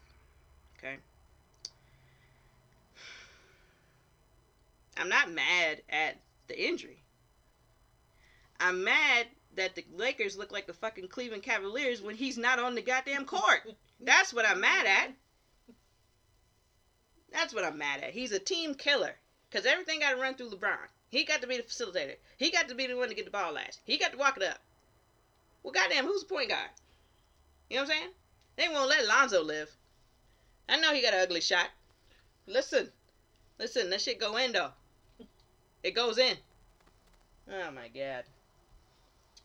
Okay? 0.77 0.97
I'm 4.97 5.09
not 5.09 5.31
mad 5.31 5.83
at 5.89 6.17
the 6.49 6.67
injury. 6.67 7.03
I'm 8.59 8.85
mad 8.85 9.27
that 9.57 9.75
the 9.75 9.85
Lakers 9.95 10.37
look 10.37 10.53
like 10.53 10.67
the 10.67 10.73
fucking 10.75 11.09
Cleveland 11.09 11.43
Cavaliers 11.43 12.03
when 12.03 12.15
he's 12.15 12.39
not 12.39 12.59
on 12.59 12.75
the 12.75 12.83
goddamn 12.83 13.25
court. 13.25 13.63
That's 14.01 14.33
what 14.33 14.47
I'm 14.47 14.61
mad 14.61 14.87
at. 14.87 15.13
That's 17.33 17.55
what 17.55 17.65
I'm 17.65 17.79
mad 17.79 18.03
at. 18.03 18.11
He's 18.11 18.33
a 18.33 18.39
team 18.39 18.75
killer. 18.75 19.15
Because 19.51 19.67
everything 19.67 20.01
got 20.01 20.11
to 20.11 20.21
run 20.21 20.35
through 20.35 20.51
LeBron. 20.51 20.77
He 21.09 21.25
got 21.25 21.41
to 21.41 21.47
be 21.47 21.57
the 21.57 21.63
facilitator. 21.63 22.17
He 22.37 22.51
got 22.51 22.69
to 22.69 22.75
be 22.75 22.87
the 22.87 22.97
one 22.97 23.09
to 23.09 23.15
get 23.15 23.25
the 23.25 23.31
ball 23.31 23.53
last. 23.53 23.81
He 23.85 23.97
got 23.97 24.13
to 24.13 24.19
walk 24.19 24.37
it 24.37 24.43
up. 24.43 24.59
Well, 25.63 25.73
goddamn, 25.73 26.05
who's 26.05 26.23
the 26.23 26.29
point 26.29 26.51
guard? 26.51 26.71
You 27.71 27.77
know 27.77 27.83
what 27.83 27.91
I'm 27.91 27.97
saying? 27.97 28.11
They 28.57 28.69
won't 28.69 28.89
let 28.89 29.07
Lonzo 29.07 29.43
live. 29.43 29.71
I 30.69 30.79
know 30.81 30.93
he 30.93 31.03
got 31.03 31.15
an 31.15 31.21
ugly 31.21 31.41
shot. 31.41 31.69
Listen. 32.47 32.91
Listen, 33.59 33.91
that 33.91 34.01
shit 34.01 34.21
go 34.21 34.37
in, 34.37 34.53
though. 34.53 34.73
It 35.83 35.95
goes 35.95 36.19
in. 36.19 36.37
Oh, 37.51 37.71
my 37.71 37.89
God. 37.89 38.25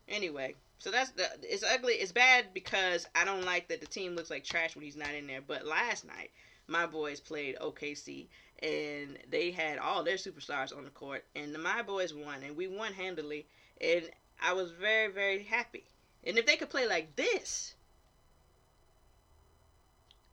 Anyway, 0.07 0.55
so 0.79 0.89
that's 0.91 1.11
the 1.11 1.27
it's 1.43 1.63
ugly. 1.63 1.93
It's 1.93 2.11
bad 2.11 2.53
because 2.53 3.07
I 3.15 3.23
don't 3.23 3.45
like 3.45 3.67
that 3.67 3.81
the 3.81 3.87
team 3.87 4.15
looks 4.15 4.31
like 4.31 4.43
trash 4.43 4.75
when 4.75 4.83
he's 4.83 4.97
not 4.97 5.13
in 5.13 5.27
there. 5.27 5.41
But 5.41 5.65
last 5.65 6.05
night, 6.05 6.31
my 6.67 6.85
boys 6.85 7.19
played 7.19 7.57
OKC 7.57 8.27
and 8.61 9.17
they 9.29 9.51
had 9.51 9.79
all 9.79 10.03
their 10.03 10.17
superstars 10.17 10.75
on 10.75 10.83
the 10.83 10.89
court, 10.91 11.25
and 11.35 11.53
the, 11.53 11.59
my 11.59 11.81
boys 11.81 12.13
won, 12.13 12.43
and 12.43 12.55
we 12.55 12.67
won 12.67 12.93
handily, 12.93 13.45
and 13.79 14.09
I 14.41 14.53
was 14.53 14.71
very 14.71 15.11
very 15.11 15.43
happy. 15.43 15.83
And 16.23 16.37
if 16.37 16.45
they 16.45 16.57
could 16.57 16.69
play 16.69 16.87
like 16.87 17.15
this 17.15 17.73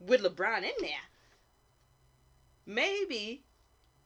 with 0.00 0.22
LeBron 0.22 0.58
in 0.58 0.72
there, 0.80 1.08
maybe 2.66 3.42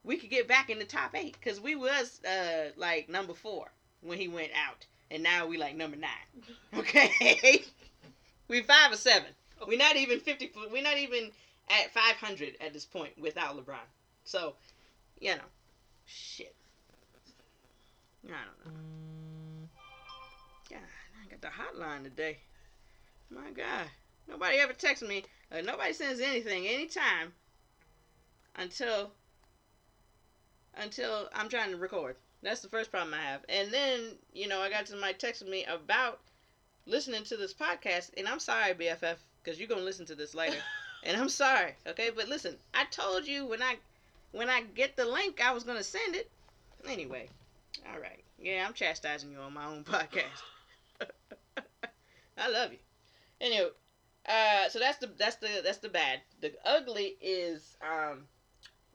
we 0.05 0.17
could 0.17 0.31
get 0.31 0.49
back 0.49 0.71
in 0.71 0.79
the 0.79 0.85
top 0.85 1.15
eight 1.15 1.37
because 1.43 1.61
we 1.61 1.75
was 1.77 2.21
uh 2.25 2.71
like 2.77 3.09
number 3.09 3.35
four 3.35 3.71
when 4.01 4.19
he 4.19 4.29
went 4.29 4.51
out 4.55 4.87
and 5.11 5.23
now 5.23 5.47
we 5.47 5.59
like 5.59 5.77
number 5.77 5.97
nine. 5.97 6.11
Okay, 6.75 7.63
we 8.49 8.63
five 8.63 8.93
or 8.93 8.97
seven. 8.97 9.29
We're 9.67 9.79
not 9.79 9.97
even 9.97 10.21
fifty. 10.21 10.51
We're 10.73 10.83
not 10.83 10.97
even 10.97 11.31
at 11.71 11.93
five 11.93 12.17
hundred 12.17 12.57
at 12.61 12.73
this 12.73 12.87
point 12.87 13.13
without 13.21 13.57
LeBron. 13.57 13.77
So, 14.25 14.55
you 15.21 15.35
know, 15.35 15.43
shit. 16.07 16.55
I 18.25 18.31
don't 18.31 18.75
know. 18.75 19.69
God, 20.71 20.79
I 21.23 21.31
got 21.31 21.41
the 21.43 21.49
hotline 21.49 22.05
today. 22.05 22.39
My 23.31 23.51
God. 23.51 23.87
Nobody 24.29 24.59
ever 24.59 24.73
texts 24.73 25.07
me. 25.07 25.25
Uh, 25.51 25.61
nobody 25.61 25.93
sends 25.93 26.21
anything 26.21 26.67
anytime 26.67 27.33
until 28.57 29.11
until 30.77 31.29
I'm 31.35 31.49
trying 31.49 31.71
to 31.71 31.77
record. 31.77 32.17
That's 32.43 32.61
the 32.61 32.69
first 32.69 32.91
problem 32.91 33.15
I 33.15 33.23
have. 33.23 33.45
And 33.49 33.73
then, 33.73 34.01
you 34.33 34.49
know, 34.49 34.61
I 34.61 34.69
got 34.69 34.89
somebody 34.89 35.15
texting 35.15 35.49
me 35.49 35.65
about 35.65 36.21
listening 36.87 37.25
to 37.25 37.37
this 37.37 37.55
podcast, 37.55 38.11
and 38.17 38.27
I'm 38.27 38.41
sorry, 38.41 38.75
BFF, 38.75 39.17
because 39.43 39.59
you're 39.59 39.69
gonna 39.69 39.83
listen 39.83 40.07
to 40.07 40.15
this 40.15 40.35
later. 40.35 40.57
and 41.05 41.17
I'm 41.17 41.29
sorry, 41.29 41.75
okay? 41.87 42.11
But 42.15 42.29
listen, 42.29 42.57
I 42.75 42.85
told 42.91 43.27
you 43.27 43.47
when 43.47 43.63
I 43.63 43.77
when 44.33 44.49
I 44.49 44.63
get 44.63 44.97
the 44.97 45.05
link, 45.05 45.41
I 45.41 45.53
was 45.53 45.65
gonna 45.65 45.83
send 45.83 46.17
it. 46.17 46.31
Anyway, 46.89 47.29
all 47.93 48.01
right. 48.01 48.25
Yeah, 48.39 48.65
I'm 48.67 48.75
chastising 48.75 49.31
you 49.31 49.39
on 49.39 49.55
my 49.55 49.67
own 49.67 49.85
podcast. 49.85 50.43
I 52.39 52.51
love 52.51 52.73
you. 52.73 52.79
Anyway, 53.41 53.71
uh, 54.27 54.69
so 54.69 54.79
that's 54.79 54.99
the 54.99 55.11
that's 55.17 55.37
the 55.37 55.61
that's 55.63 55.79
the 55.79 55.89
bad. 55.89 56.21
The 56.41 56.53
ugly 56.65 57.17
is 57.21 57.77
um 57.81 58.25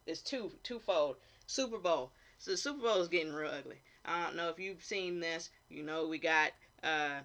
is 0.06 0.22
two 0.22 0.52
twofold. 0.64 1.18
Super 1.48 1.78
Bowl. 1.78 2.12
So 2.38 2.52
the 2.52 2.58
Super 2.58 2.82
Bowl 2.82 3.02
is 3.02 3.08
getting 3.08 3.34
real 3.34 3.50
ugly. 3.52 3.82
I 4.06 4.24
don't 4.24 4.36
know 4.36 4.50
if 4.50 4.60
you've 4.60 4.84
seen 4.84 5.20
this. 5.20 5.50
You 5.70 5.84
know, 5.84 6.08
we 6.08 6.20
got 6.20 6.52
uh 6.84 7.22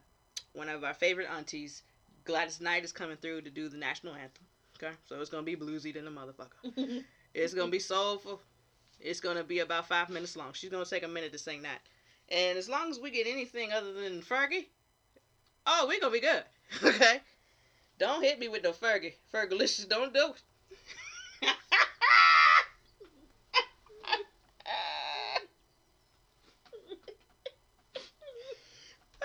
one 0.54 0.68
of 0.68 0.84
our 0.84 0.94
favorite 0.94 1.28
aunties, 1.30 1.82
Gladys 2.24 2.60
Knight, 2.60 2.84
is 2.84 2.92
coming 2.92 3.16
through 3.16 3.42
to 3.42 3.50
do 3.50 3.68
the 3.68 3.76
national 3.76 4.14
anthem. 4.14 4.44
Okay, 4.82 4.94
so 5.08 5.20
it's 5.20 5.30
gonna 5.30 5.42
be 5.42 5.56
bluesy 5.56 5.92
than 5.92 6.06
a 6.06 6.10
motherfucker. 6.10 7.04
it's 7.34 7.54
gonna 7.54 7.70
be 7.70 7.78
soulful. 7.78 8.40
It's 9.00 9.20
gonna 9.20 9.44
be 9.44 9.58
about 9.60 9.86
five 9.86 10.08
minutes 10.08 10.36
long. 10.36 10.52
She's 10.52 10.70
gonna 10.70 10.84
take 10.84 11.02
a 11.02 11.08
minute 11.08 11.32
to 11.32 11.38
sing 11.38 11.62
that. 11.62 11.80
And 12.28 12.56
as 12.56 12.68
long 12.68 12.90
as 12.90 12.98
we 12.98 13.10
get 13.10 13.26
anything 13.26 13.72
other 13.72 13.92
than 13.92 14.22
Fergie, 14.22 14.66
oh, 15.66 15.86
we 15.88 16.00
gonna 16.00 16.12
be 16.12 16.20
good. 16.20 16.44
Okay. 16.82 17.20
Don't 17.98 18.22
hit 18.22 18.38
me 18.38 18.48
with 18.48 18.64
no 18.64 18.72
Fergie. 18.72 19.12
Fergalicious, 19.32 19.88
don't 19.88 20.12
do 20.14 20.32
it. 20.32 20.42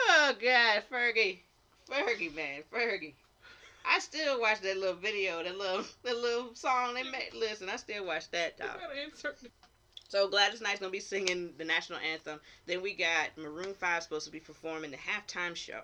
oh 0.10 0.27
God, 0.42 0.84
Fergie, 0.92 1.40
Fergie, 1.90 2.34
man, 2.36 2.64
Fergie. 2.74 3.14
I 3.86 4.00
still 4.00 4.40
watch 4.42 4.60
that 4.62 4.78
little 4.78 4.96
video, 4.96 5.44
that 5.44 5.58
little 5.58 5.84
that 6.04 6.18
little 6.18 6.54
song 6.56 6.94
they 6.94 7.04
made. 7.04 7.34
Listen, 7.34 7.70
I 7.70 7.78
still 7.78 8.06
watch 8.06 8.30
that. 8.32 8.58
Dog. 8.58 8.68
So 10.10 10.30
Gladys 10.30 10.62
Knight's 10.62 10.80
gonna 10.80 10.92
be 10.92 11.00
singing 11.00 11.54
the 11.58 11.66
national 11.66 12.00
anthem. 12.00 12.40
Then 12.66 12.82
we 12.82 12.94
got 12.94 13.38
Maroon 13.38 13.74
Five 13.74 14.04
supposed 14.04 14.26
to 14.26 14.32
be 14.32 14.40
performing 14.40 14.92
the 14.92 14.98
halftime 14.98 15.56
show. 15.56 15.82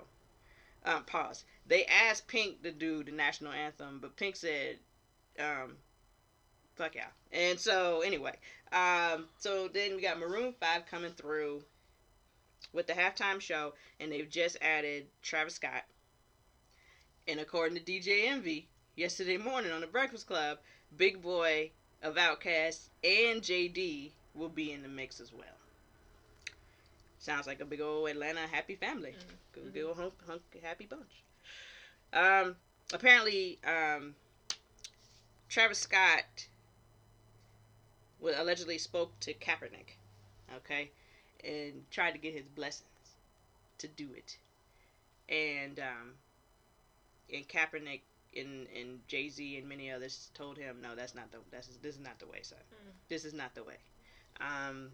Um, 0.86 1.04
pause. 1.06 1.46
They 1.68 1.86
asked 1.86 2.28
Pink 2.28 2.62
to 2.64 2.72
do 2.72 3.04
the 3.04 3.12
national 3.12 3.54
anthem, 3.54 4.00
but 4.02 4.16
Pink 4.18 4.36
said, 4.36 4.78
um, 5.40 5.78
"Fuck 6.76 6.96
yeah." 6.96 7.08
And 7.32 7.60
so 7.60 8.02
anyway, 8.02 8.36
um, 8.72 9.28
so 9.40 9.68
then 9.70 9.96
we 9.96 10.02
got 10.02 10.20
Maroon 10.20 10.54
Five 10.60 10.86
coming 10.86 11.12
through 11.12 11.64
with 12.72 12.88
the 12.88 12.94
halftime 12.94 13.40
show, 13.40 13.74
and 14.00 14.12
they've 14.12 14.30
just 14.30 14.58
added 14.62 15.06
Travis 15.22 15.56
Scott. 15.56 15.84
And 17.28 17.40
according 17.40 17.78
to 17.78 17.84
DJ 17.84 18.28
Envy, 18.28 18.68
yesterday 18.96 19.38
morning 19.38 19.72
on 19.72 19.82
the 19.82 19.88
Breakfast 19.88 20.28
Club, 20.28 20.60
Big 20.98 21.22
Boi 21.22 21.72
of 22.02 22.16
Outkast 22.16 22.90
and 23.04 23.42
JD 23.42 24.12
will 24.36 24.50
be 24.50 24.72
in 24.72 24.82
the 24.82 24.90
mix 24.90 25.20
as 25.20 25.32
well. 25.32 25.46
Sounds 27.20 27.48
like 27.48 27.62
a 27.62 27.66
big 27.66 27.80
old 27.80 28.10
Atlanta 28.10 28.42
happy 28.52 28.76
family. 28.76 29.16
Mm-hmm. 29.58 29.70
Big 29.70 29.84
old 29.84 29.98
hunk, 29.98 30.14
hunk, 30.28 30.42
happy 30.62 30.86
bunch. 30.86 31.24
Um, 32.12 32.56
apparently, 32.94 33.60
um, 33.66 34.14
Travis 35.50 35.80
Scott 35.80 36.48
allegedly 38.22 38.78
spoke 38.78 39.18
to 39.22 39.34
Kaepernick, 39.34 39.98
okay, 40.58 40.92
and 41.44 41.84
tried 41.92 42.12
to 42.12 42.18
get 42.18 42.34
his 42.34 42.48
blessings 42.56 42.88
to 43.80 43.88
do 43.88 44.08
it. 44.16 44.38
And 45.30 45.80
um, 45.80 46.14
and 47.34 47.48
Kaepernick 47.48 48.02
and 48.36 48.68
and 48.78 49.08
Jay 49.08 49.30
Z 49.30 49.58
and 49.58 49.68
many 49.68 49.92
others 49.92 50.30
told 50.34 50.58
him, 50.58 50.78
no, 50.82 50.96
that's 50.96 51.16
not 51.16 51.32
the 51.32 51.40
that's 51.52 51.68
this 51.82 51.96
is 51.96 52.02
not 52.02 52.20
the 52.20 52.28
way, 52.28 52.40
son. 52.42 52.60
Mm. 52.60 52.92
This 53.10 53.26
is 53.26 53.34
not 53.34 53.56
the 53.56 53.64
way. 53.64 53.78
Um, 54.42 54.90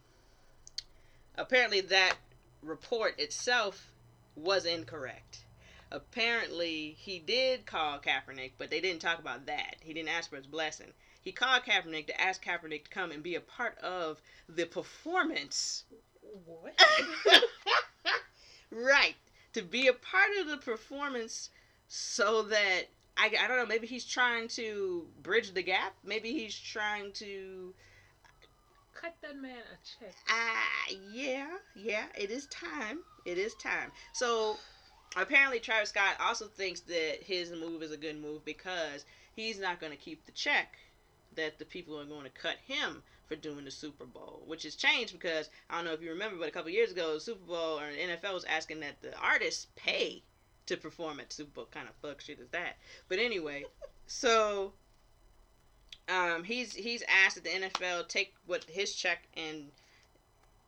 apparently, 1.38 1.82
that 1.82 2.16
report 2.62 3.20
itself 3.20 3.92
was 4.36 4.66
incorrect. 4.66 5.44
Apparently, 5.92 6.96
he 7.00 7.18
did 7.20 7.66
call 7.66 8.00
Kaepernick, 8.00 8.52
but 8.58 8.70
they 8.70 8.80
didn't 8.80 9.02
talk 9.02 9.20
about 9.20 9.48
that. 9.48 9.76
He 9.82 9.94
didn't 9.94 10.10
ask 10.10 10.30
for 10.30 10.36
his 10.36 10.46
blessing. 10.46 10.94
He 11.22 11.32
called 11.32 11.64
Kaepernick 11.64 12.08
to 12.08 12.22
ask 12.22 12.44
Kaepernick 12.44 12.84
to 12.84 12.90
come 12.90 13.12
and 13.12 13.24
be 13.24 13.36
a 13.36 13.42
part 13.42 13.78
of 13.80 14.22
the 14.48 14.66
performance. 14.66 15.84
What? 16.46 16.74
right. 18.72 19.16
To 19.54 19.62
be 19.62 19.88
a 19.88 19.94
part 19.94 20.30
of 20.40 20.48
the 20.48 20.58
performance 20.58 21.50
so 21.88 22.44
that 22.44 22.84
I, 23.18 23.32
I 23.40 23.48
don't 23.48 23.58
know, 23.58 23.66
maybe 23.66 23.88
he's 23.88 24.06
trying 24.06 24.48
to 24.50 25.08
bridge 25.22 25.54
the 25.54 25.64
gap. 25.64 25.96
Maybe 26.04 26.32
he's 26.32 26.58
trying 26.58 27.12
to 27.14 27.74
Cut 29.00 29.16
that 29.22 29.38
man 29.38 29.52
a 29.52 30.04
check. 30.04 30.14
Ah, 30.28 30.94
yeah, 31.14 31.48
yeah, 31.74 32.08
it 32.18 32.32
is 32.32 32.48
time. 32.48 33.00
It 33.26 33.38
is 33.38 33.56
time. 33.56 33.94
So, 34.12 34.58
apparently, 35.16 35.62
Travis 35.62 35.90
Scott 35.90 36.18
also 36.20 36.48
thinks 36.48 36.82
that 36.82 37.24
his 37.24 37.52
move 37.52 37.82
is 37.82 37.92
a 37.92 37.98
good 37.98 38.22
move 38.22 38.44
because 38.44 39.06
he's 39.38 39.58
not 39.58 39.80
going 39.80 39.94
to 39.94 39.98
keep 39.98 40.26
the 40.26 40.34
check 40.34 40.78
that 41.36 41.60
the 41.60 41.66
people 41.66 41.98
are 41.98 42.06
going 42.06 42.26
to 42.26 42.30
cut 42.30 42.58
him 42.68 43.02
for 43.30 43.36
doing 43.36 43.64
the 43.64 43.72
Super 43.72 44.06
Bowl, 44.06 44.44
which 44.48 44.64
has 44.64 44.76
changed 44.76 45.14
because 45.14 45.50
I 45.70 45.76
don't 45.76 45.86
know 45.86 45.94
if 45.94 46.02
you 46.02 46.10
remember, 46.10 46.38
but 46.38 46.50
a 46.50 46.52
couple 46.52 46.72
years 46.72 46.92
ago, 46.92 47.14
the 47.14 47.20
Super 47.20 47.46
Bowl 47.46 47.80
or 47.80 47.90
the 47.92 47.98
NFL 47.98 48.34
was 48.34 48.44
asking 48.44 48.82
that 48.82 49.02
the 49.02 49.18
artists 49.20 49.68
pay 49.76 50.24
to 50.66 50.76
perform 50.76 51.20
at 51.20 51.32
Super 51.32 51.52
Bowl. 51.52 51.68
Kind 51.72 51.88
of 51.88 51.96
fuck 52.02 52.20
shit 52.20 52.40
is 52.40 52.50
that? 52.50 52.78
But 53.08 53.20
anyway, 53.20 53.66
so 54.08 54.74
um, 56.10 56.44
he's 56.44 56.74
he's 56.74 57.04
asked 57.08 57.36
that 57.36 57.44
the 57.44 57.70
NFL 57.70 58.08
take 58.08 58.34
what 58.48 58.66
his 58.66 58.94
check 58.94 59.28
and 59.38 59.72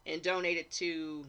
and 0.06 0.22
donate 0.22 0.58
it 0.58 0.72
to 0.72 1.26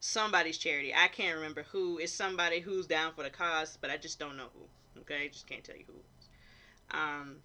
somebody's 0.00 0.58
charity. 0.58 0.94
I 0.94 1.08
can't 1.08 1.36
remember 1.36 1.64
who. 1.70 1.98
It's 1.98 2.12
somebody 2.12 2.60
who's 2.60 2.86
down 2.86 3.12
for 3.14 3.22
the 3.22 3.30
cause, 3.30 3.76
but 3.80 3.90
I 3.90 3.98
just 3.98 4.18
don't 4.18 4.36
know 4.36 4.48
who. 4.54 5.00
Okay, 5.02 5.28
just 5.28 5.46
can't 5.46 5.62
tell 5.62 5.76
you 5.76 5.84
who. 5.86 6.98
Um, 6.98 7.36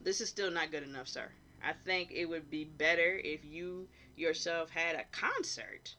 this 0.00 0.20
is 0.20 0.28
still 0.28 0.50
not 0.50 0.70
good 0.70 0.82
enough, 0.82 1.08
sir. 1.08 1.28
I 1.62 1.72
think 1.84 2.10
it 2.12 2.26
would 2.26 2.50
be 2.50 2.64
better 2.64 3.20
if 3.22 3.44
you 3.44 3.88
yourself 4.16 4.70
had 4.70 4.96
a 4.96 5.04
concert 5.12 5.94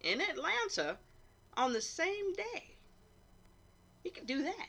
in 0.00 0.20
Atlanta 0.20 0.96
on 1.56 1.72
the 1.72 1.80
same 1.80 2.32
day. 2.34 2.76
You 4.04 4.10
could 4.10 4.26
do 4.26 4.42
that. 4.42 4.68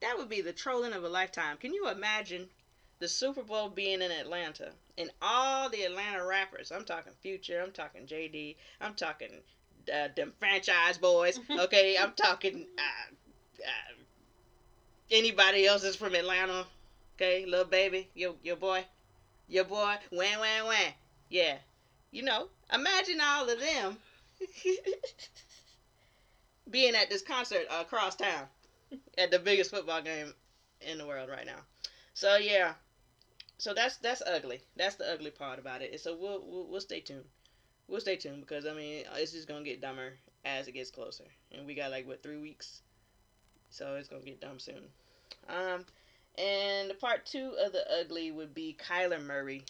That 0.00 0.16
would 0.18 0.28
be 0.28 0.40
the 0.40 0.52
trolling 0.52 0.92
of 0.92 1.04
a 1.04 1.08
lifetime. 1.08 1.56
Can 1.58 1.74
you 1.74 1.88
imagine 1.88 2.48
the 2.98 3.08
Super 3.08 3.42
Bowl 3.42 3.68
being 3.68 4.02
in 4.02 4.10
Atlanta 4.10 4.72
and 4.96 5.10
all 5.20 5.68
the 5.68 5.84
Atlanta 5.84 6.24
rappers? 6.24 6.72
I'm 6.72 6.84
talking 6.84 7.12
Future, 7.20 7.62
I'm 7.62 7.72
talking 7.72 8.06
JD, 8.06 8.56
I'm 8.80 8.94
talking 8.94 9.30
uh, 9.92 10.08
them 10.14 10.32
franchise 10.38 10.98
boys. 10.98 11.38
Okay, 11.50 11.96
I'm 11.98 12.12
talking 12.12 12.66
uh, 12.78 13.14
uh, 13.62 13.94
anybody 15.10 15.66
else 15.66 15.82
that's 15.82 15.96
from 15.96 16.14
Atlanta. 16.14 16.66
Okay, 17.16 17.44
little 17.44 17.66
baby, 17.66 18.08
your 18.14 18.34
your 18.42 18.56
boy, 18.56 18.84
your 19.50 19.64
boy, 19.64 19.96
wham 20.10 20.40
wham 20.40 20.66
wham. 20.66 20.92
Yeah, 21.28 21.56
you 22.10 22.22
know, 22.22 22.48
imagine 22.72 23.20
all 23.20 23.48
of 23.48 23.60
them 23.60 23.98
being 26.70 26.94
at 26.94 27.10
this 27.10 27.22
concert 27.22 27.66
across 27.70 28.14
town 28.14 28.46
at 29.18 29.30
the 29.30 29.38
biggest 29.38 29.70
football 29.70 30.02
game 30.02 30.32
in 30.80 30.98
the 30.98 31.06
world 31.06 31.28
right 31.28 31.46
now. 31.46 31.60
So 32.14 32.36
yeah, 32.36 32.74
so 33.58 33.74
that's 33.74 33.96
that's 33.98 34.22
ugly. 34.22 34.60
That's 34.76 34.96
the 34.96 35.12
ugly 35.12 35.30
part 35.30 35.58
about 35.58 35.82
it. 35.82 36.00
So 36.00 36.16
we'll 36.16 36.42
we'll, 36.46 36.66
we'll 36.68 36.80
stay 36.80 37.00
tuned. 37.00 37.24
We'll 37.88 38.00
stay 38.00 38.16
tuned 38.16 38.40
because 38.40 38.66
I 38.66 38.72
mean 38.72 39.04
it's 39.16 39.32
just 39.32 39.48
gonna 39.48 39.64
get 39.64 39.80
dumber 39.80 40.14
as 40.44 40.68
it 40.68 40.72
gets 40.72 40.90
closer, 40.90 41.24
and 41.52 41.66
we 41.66 41.74
got 41.74 41.90
like 41.90 42.06
what 42.06 42.22
three 42.22 42.38
weeks, 42.38 42.82
so 43.68 43.96
it's 43.96 44.08
gonna 44.08 44.22
get 44.22 44.40
dumb 44.40 44.58
soon. 44.58 44.82
Um, 45.48 45.84
and 46.40 46.88
the 46.90 46.94
part 46.94 47.26
two 47.26 47.52
of 47.64 47.72
the 47.72 47.84
ugly 48.00 48.30
would 48.30 48.54
be 48.54 48.76
Kyler 48.80 49.22
Murray. 49.24 49.62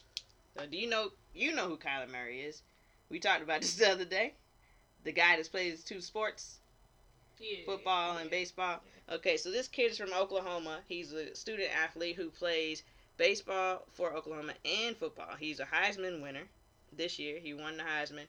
So 0.56 0.66
do 0.66 0.76
you 0.76 0.88
know 0.88 1.10
you 1.34 1.54
know 1.54 1.68
who 1.68 1.76
Kyler 1.76 2.10
Murray 2.10 2.40
is? 2.40 2.62
We 3.08 3.18
talked 3.18 3.42
about 3.42 3.60
this 3.62 3.74
the 3.74 3.90
other 3.90 4.04
day. 4.04 4.34
The 5.04 5.12
guy 5.12 5.36
that 5.36 5.50
plays 5.50 5.82
two 5.82 6.00
sports, 6.00 6.58
Yeah. 7.38 7.64
football 7.64 8.16
and 8.18 8.26
yeah. 8.26 8.36
baseball. 8.38 8.80
Okay, 9.10 9.36
so 9.36 9.50
this 9.50 9.66
kid 9.66 9.90
is 9.92 9.98
from 9.98 10.12
Oklahoma. 10.12 10.80
He's 10.86 11.12
a 11.12 11.34
student 11.34 11.70
athlete 11.74 12.16
who 12.16 12.30
plays 12.30 12.82
baseball 13.16 13.82
for 13.92 14.12
Oklahoma 14.14 14.52
and 14.64 14.96
football. 14.96 15.34
He's 15.38 15.58
a 15.60 15.64
Heisman 15.64 16.22
winner 16.22 16.44
this 16.96 17.18
year. 17.18 17.38
He 17.42 17.54
won 17.54 17.76
the 17.76 17.82
Heisman. 17.82 18.26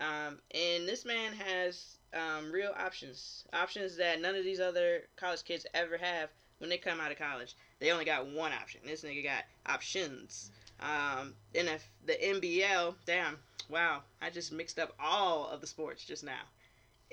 Um, 0.00 0.38
and 0.54 0.86
this 0.88 1.04
man 1.04 1.32
has 1.32 1.96
um, 2.14 2.52
real 2.52 2.72
options, 2.78 3.44
options 3.52 3.96
that 3.96 4.20
none 4.20 4.34
of 4.34 4.44
these 4.44 4.60
other 4.60 5.02
college 5.16 5.44
kids 5.44 5.66
ever 5.74 5.96
have 5.98 6.30
when 6.60 6.70
they 6.70 6.78
come 6.78 7.00
out 7.00 7.10
of 7.10 7.18
college. 7.18 7.56
They 7.80 7.90
only 7.90 8.04
got 8.04 8.28
one 8.28 8.52
option. 8.52 8.82
This 8.84 9.02
nigga 9.02 9.24
got 9.24 9.44
options. 9.66 10.52
Um, 10.80 11.34
and 11.54 11.68
if 11.68 11.90
the 12.06 12.12
NBL, 12.12 12.94
damn, 13.06 13.38
wow, 13.68 14.02
I 14.22 14.30
just 14.30 14.52
mixed 14.52 14.78
up 14.78 14.94
all 15.00 15.48
of 15.48 15.60
the 15.60 15.66
sports 15.66 16.04
just 16.04 16.22
now. 16.22 16.42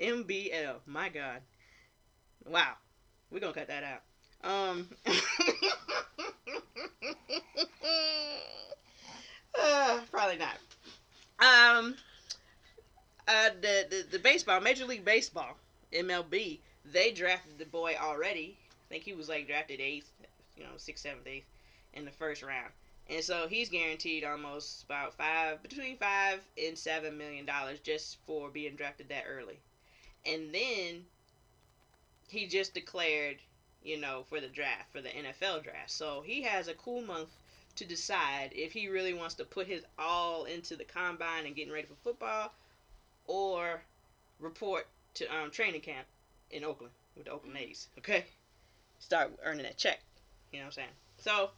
NBL, 0.00 0.76
my 0.86 1.08
God, 1.08 1.40
wow, 2.46 2.74
we're 3.30 3.40
gonna 3.40 3.52
cut 3.52 3.66
that 3.68 3.82
out. 3.82 4.02
Um, 4.44 4.88
uh, 9.60 10.00
probably 10.10 10.38
not. 10.38 10.56
Um, 11.40 11.94
uh, 13.26 13.50
the, 13.60 13.86
the 13.90 14.06
the 14.12 14.18
baseball, 14.18 14.60
Major 14.60 14.86
League 14.86 15.04
Baseball, 15.04 15.56
MLB, 15.92 16.60
they 16.92 17.10
drafted 17.12 17.58
the 17.58 17.66
boy 17.66 17.96
already. 18.00 18.56
I 18.88 18.94
think 18.94 19.04
he 19.04 19.12
was 19.12 19.28
like 19.28 19.46
drafted 19.46 19.80
eighth, 19.80 20.10
you 20.56 20.64
know, 20.64 20.70
sixth, 20.76 21.02
seventh, 21.02 21.26
eighth 21.26 21.46
in 21.92 22.04
the 22.04 22.10
first 22.10 22.42
round, 22.42 22.72
and 23.08 23.22
so 23.22 23.46
he's 23.48 23.68
guaranteed 23.68 24.24
almost 24.24 24.84
about 24.84 25.14
five, 25.14 25.62
between 25.62 25.98
five 25.98 26.40
and 26.56 26.76
seven 26.78 27.18
million 27.18 27.44
dollars 27.44 27.80
just 27.80 28.16
for 28.26 28.48
being 28.48 28.76
drafted 28.76 29.08
that 29.10 29.24
early, 29.28 29.58
and 30.24 30.54
then 30.54 31.04
he 32.28 32.46
just 32.46 32.74
declared, 32.74 33.36
you 33.82 33.98
know, 33.98 34.24
for 34.28 34.40
the 34.40 34.48
draft 34.48 34.90
for 34.92 35.00
the 35.00 35.08
NFL 35.08 35.64
draft. 35.64 35.90
So 35.90 36.22
he 36.22 36.42
has 36.42 36.68
a 36.68 36.74
cool 36.74 37.02
month 37.02 37.30
to 37.76 37.84
decide 37.84 38.50
if 38.54 38.72
he 38.72 38.88
really 38.88 39.14
wants 39.14 39.34
to 39.36 39.44
put 39.44 39.66
his 39.66 39.84
all 39.98 40.44
into 40.44 40.76
the 40.76 40.84
combine 40.84 41.46
and 41.46 41.54
getting 41.54 41.72
ready 41.72 41.86
for 41.86 41.94
football 42.02 42.52
or 43.26 43.82
report 44.40 44.86
to 45.14 45.26
um, 45.26 45.50
training 45.50 45.80
camp 45.80 46.06
in 46.50 46.64
Oakland 46.64 46.92
with 47.16 47.26
the 47.26 47.30
Oakland 47.30 47.56
A's. 47.56 47.88
Okay, 47.98 48.24
start 48.98 49.32
earning 49.44 49.64
that 49.64 49.76
check. 49.76 50.00
You 50.52 50.58
know 50.58 50.64
what 50.64 50.66
I'm 50.66 50.72
saying? 50.72 50.88
So 51.18 51.50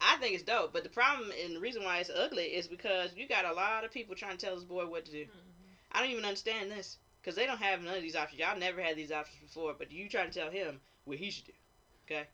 I 0.00 0.16
think 0.16 0.34
it's 0.34 0.42
dope. 0.42 0.72
But 0.72 0.82
the 0.82 0.88
problem 0.88 1.30
and 1.42 1.56
the 1.56 1.60
reason 1.60 1.82
why 1.84 1.98
it's 1.98 2.10
ugly 2.10 2.44
is 2.44 2.66
because 2.66 3.10
you 3.16 3.28
got 3.28 3.44
a 3.44 3.52
lot 3.52 3.84
of 3.84 3.90
people 3.90 4.14
trying 4.14 4.36
to 4.36 4.46
tell 4.46 4.54
this 4.54 4.64
boy 4.64 4.86
what 4.86 5.04
to 5.06 5.12
do. 5.12 5.26
I 5.92 6.00
don't 6.00 6.10
even 6.10 6.24
understand 6.24 6.70
this 6.70 6.98
because 7.20 7.36
they 7.36 7.46
don't 7.46 7.62
have 7.62 7.82
none 7.82 7.96
of 7.96 8.02
these 8.02 8.16
options. 8.16 8.40
Y'all 8.40 8.58
never 8.58 8.82
had 8.82 8.96
these 8.96 9.12
options 9.12 9.40
before, 9.40 9.74
but 9.78 9.92
you 9.92 10.08
trying 10.08 10.30
to 10.30 10.38
tell 10.38 10.50
him 10.50 10.80
what 11.04 11.18
he 11.18 11.30
should 11.30 11.46
do. 11.46 11.52
Okay, 12.06 12.26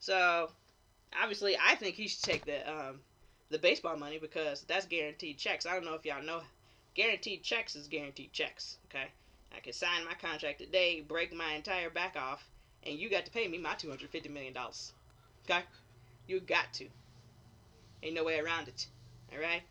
so 0.00 0.50
obviously 1.18 1.56
I 1.56 1.76
think 1.76 1.94
he 1.94 2.08
should 2.08 2.22
take 2.22 2.44
the 2.44 2.68
um, 2.70 3.00
the 3.50 3.58
baseball 3.58 3.96
money 3.96 4.18
because 4.18 4.62
that's 4.62 4.86
guaranteed 4.86 5.38
checks. 5.38 5.64
I 5.64 5.74
don't 5.74 5.84
know 5.84 5.94
if 5.94 6.04
y'all 6.04 6.22
know 6.22 6.42
guaranteed 6.94 7.42
checks 7.42 7.76
is 7.76 7.88
guaranteed 7.88 8.32
checks. 8.32 8.76
Okay, 8.90 9.06
I 9.56 9.60
can 9.60 9.72
sign 9.72 10.04
my 10.04 10.14
contract 10.14 10.58
today, 10.58 11.00
break 11.00 11.32
my 11.32 11.54
entire 11.54 11.88
back 11.88 12.16
off, 12.16 12.44
and 12.86 12.98
you 12.98 13.10
got 13.10 13.24
to 13.26 13.30
pay 13.30 13.48
me 13.48 13.58
my 13.58 13.74
two 13.74 13.88
hundred 13.88 14.10
fifty 14.10 14.28
million 14.28 14.52
dollars. 14.52 14.92
Okay, 15.44 15.62
you 16.26 16.40
got 16.40 16.72
to. 16.74 16.86
Ain't 18.02 18.14
no 18.14 18.24
way 18.24 18.38
around 18.38 18.68
it. 18.68 18.86
All 19.32 19.40
right. 19.40 19.62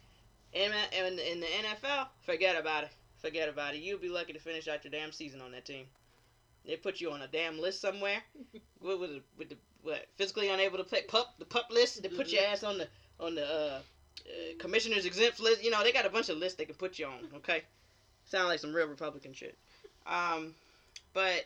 And 0.54 0.74
in, 0.92 1.20
in 1.20 1.40
the 1.40 1.48
NFL, 1.48 2.08
forget 2.26 2.56
about 2.56 2.84
it. 2.84 2.92
Forget 3.22 3.50
about 3.50 3.74
it. 3.76 3.82
You'll 3.82 4.00
be 4.00 4.10
lucky 4.10 4.34
to 4.34 4.40
finish 4.40 4.68
out 4.68 4.84
your 4.84 4.92
damn 4.92 5.12
season 5.12 5.42
on 5.42 5.52
that 5.52 5.66
team. 5.66 5.86
They 6.66 6.76
put 6.76 7.02
you 7.02 7.12
on 7.12 7.22
a 7.22 7.28
damn 7.28 7.60
list 7.60 7.82
somewhere. 7.82 8.22
with, 8.82 9.00
with, 9.00 9.10
the, 9.12 9.22
with 9.38 9.50
the 9.50 9.58
what 9.84 10.06
physically 10.16 10.50
unable 10.50 10.78
to 10.78 10.84
play 10.84 11.02
pup 11.08 11.36
the 11.40 11.46
pup 11.46 11.68
list. 11.70 12.02
They 12.02 12.10
put 12.10 12.30
your 12.30 12.44
ass 12.44 12.64
on 12.64 12.78
the 12.78 12.88
on 13.20 13.36
the 13.36 13.46
uh, 13.46 13.80
uh, 13.80 13.80
commissioners 14.60 15.06
exempt 15.06 15.40
list. 15.40 15.64
You 15.64 15.72
know 15.72 15.84
they 15.84 15.92
got 15.92 16.06
a 16.06 16.10
bunch 16.10 16.30
of 16.30 16.38
lists 16.38 16.58
they 16.58 16.66
can 16.66 16.76
put 16.76 16.98
you 17.00 17.06
on. 17.06 17.20
Okay, 17.38 17.64
sound 18.26 18.48
like 18.48 18.60
some 18.60 18.74
real 18.74 18.88
Republican 18.88 19.34
shit. 19.34 19.58
Um, 20.08 20.56
but 21.14 21.46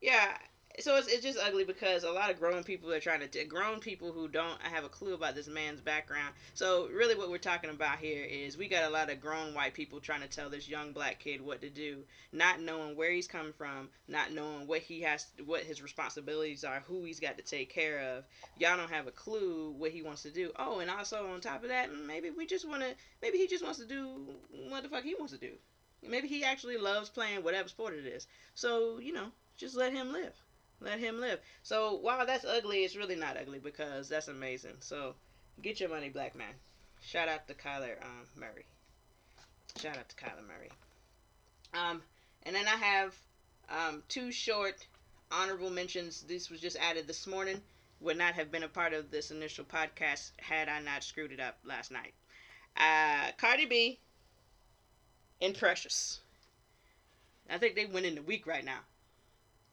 yeah, 0.00 0.36
so 0.78 0.96
it's, 0.96 1.06
it's 1.08 1.22
just 1.22 1.38
ugly 1.38 1.64
because 1.64 2.02
a 2.02 2.10
lot 2.10 2.30
of 2.30 2.38
grown 2.38 2.64
people 2.64 2.90
are 2.92 3.00
trying 3.00 3.20
to 3.20 3.26
t- 3.26 3.44
grown 3.44 3.78
people 3.78 4.10
who 4.12 4.26
don't 4.26 4.60
have 4.62 4.84
a 4.84 4.88
clue 4.88 5.12
about 5.12 5.34
this 5.34 5.46
man's 5.46 5.80
background. 5.80 6.34
So 6.54 6.88
really, 6.88 7.14
what 7.14 7.30
we're 7.30 7.38
talking 7.38 7.70
about 7.70 7.98
here 7.98 8.24
is 8.24 8.56
we 8.56 8.68
got 8.68 8.84
a 8.84 8.90
lot 8.90 9.10
of 9.10 9.20
grown 9.20 9.52
white 9.54 9.74
people 9.74 10.00
trying 10.00 10.22
to 10.22 10.28
tell 10.28 10.48
this 10.48 10.68
young 10.68 10.92
black 10.92 11.18
kid 11.18 11.42
what 11.42 11.60
to 11.60 11.68
do, 11.68 12.04
not 12.32 12.60
knowing 12.60 12.96
where 12.96 13.12
he's 13.12 13.26
coming 13.26 13.52
from, 13.52 13.90
not 14.08 14.32
knowing 14.32 14.66
what 14.66 14.80
he 14.80 15.02
has, 15.02 15.26
what 15.44 15.62
his 15.62 15.82
responsibilities 15.82 16.64
are, 16.64 16.82
who 16.86 17.04
he's 17.04 17.20
got 17.20 17.36
to 17.36 17.42
take 17.42 17.68
care 17.68 18.16
of. 18.16 18.24
Y'all 18.58 18.76
don't 18.76 18.90
have 18.90 19.06
a 19.06 19.12
clue 19.12 19.74
what 19.76 19.90
he 19.90 20.02
wants 20.02 20.22
to 20.22 20.30
do. 20.30 20.52
Oh, 20.58 20.78
and 20.78 20.90
also 20.90 21.26
on 21.26 21.40
top 21.40 21.62
of 21.62 21.68
that, 21.68 21.90
maybe 21.94 22.30
we 22.30 22.46
just 22.46 22.66
want 22.66 22.82
to, 22.82 22.94
maybe 23.20 23.36
he 23.36 23.46
just 23.46 23.64
wants 23.64 23.78
to 23.78 23.86
do 23.86 24.08
what 24.68 24.82
the 24.82 24.88
fuck 24.88 25.04
he 25.04 25.14
wants 25.14 25.34
to 25.34 25.38
do. 25.38 25.52
Maybe 26.02 26.28
he 26.28 26.44
actually 26.44 26.78
loves 26.78 27.10
playing 27.10 27.44
whatever 27.44 27.68
sport 27.68 27.94
it 27.94 28.06
is. 28.06 28.26
So 28.54 28.98
you 28.98 29.12
know, 29.12 29.28
just 29.56 29.76
let 29.76 29.92
him 29.92 30.12
live 30.12 30.32
let 30.84 30.98
him 30.98 31.20
live. 31.20 31.40
So 31.62 31.94
while 31.96 32.26
that's 32.26 32.44
ugly, 32.44 32.84
it's 32.84 32.96
really 32.96 33.16
not 33.16 33.36
ugly 33.36 33.58
because 33.58 34.08
that's 34.08 34.28
amazing. 34.28 34.76
So 34.80 35.14
get 35.62 35.80
your 35.80 35.88
money, 35.88 36.08
black 36.08 36.34
man. 36.34 36.54
Shout 37.00 37.28
out 37.28 37.46
to 37.48 37.54
Kyler 37.54 38.00
um, 38.02 38.26
Murray. 38.36 38.64
Shout 39.78 39.96
out 39.96 40.08
to 40.08 40.16
Kyler 40.16 40.46
Murray. 40.46 40.70
Um, 41.74 42.02
and 42.44 42.54
then 42.54 42.66
I 42.66 42.76
have 42.76 43.14
um, 43.68 44.02
two 44.08 44.30
short 44.30 44.86
honorable 45.30 45.70
mentions. 45.70 46.22
This 46.22 46.50
was 46.50 46.60
just 46.60 46.76
added 46.76 47.06
this 47.06 47.26
morning. 47.26 47.60
Would 48.00 48.18
not 48.18 48.34
have 48.34 48.50
been 48.50 48.64
a 48.64 48.68
part 48.68 48.92
of 48.92 49.10
this 49.10 49.30
initial 49.30 49.64
podcast 49.64 50.32
had 50.38 50.68
I 50.68 50.80
not 50.80 51.04
screwed 51.04 51.32
it 51.32 51.40
up 51.40 51.58
last 51.64 51.90
night. 51.90 52.14
Uh, 52.76 53.30
Cardi 53.38 53.66
B 53.66 53.98
and 55.40 55.56
Precious. 55.56 56.20
I 57.50 57.58
think 57.58 57.74
they 57.74 57.86
went 57.86 58.06
in 58.06 58.14
the 58.14 58.22
week 58.22 58.46
right 58.46 58.64
now. 58.64 58.80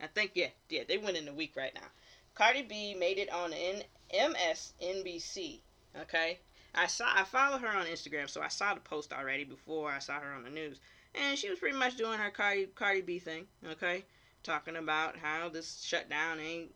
I 0.01 0.07
think 0.07 0.31
yeah, 0.35 0.47
yeah, 0.69 0.83
they 0.87 0.97
went 0.97 1.17
in 1.17 1.25
the 1.25 1.33
week 1.33 1.53
right 1.55 1.73
now. 1.73 1.87
Cardi 2.35 2.61
B 2.61 2.95
made 2.97 3.17
it 3.17 3.31
on 3.31 3.53
N- 3.53 3.83
MSNBC. 4.13 5.59
Okay, 6.01 6.39
I 6.75 6.87
saw 6.87 7.05
I 7.13 7.23
follow 7.23 7.57
her 7.57 7.67
on 7.67 7.85
Instagram, 7.87 8.29
so 8.29 8.41
I 8.41 8.47
saw 8.47 8.73
the 8.73 8.79
post 8.79 9.11
already 9.11 9.43
before 9.43 9.91
I 9.91 9.99
saw 9.99 10.19
her 10.19 10.31
on 10.33 10.43
the 10.43 10.49
news, 10.49 10.79
and 11.15 11.37
she 11.37 11.49
was 11.49 11.59
pretty 11.59 11.77
much 11.77 11.97
doing 11.97 12.17
her 12.19 12.29
Cardi 12.29 12.67
Cardi 12.75 13.01
B 13.01 13.19
thing. 13.19 13.45
Okay, 13.71 14.03
talking 14.43 14.75
about 14.77 15.17
how 15.17 15.49
this 15.49 15.81
shutdown 15.83 16.39
ain't 16.39 16.71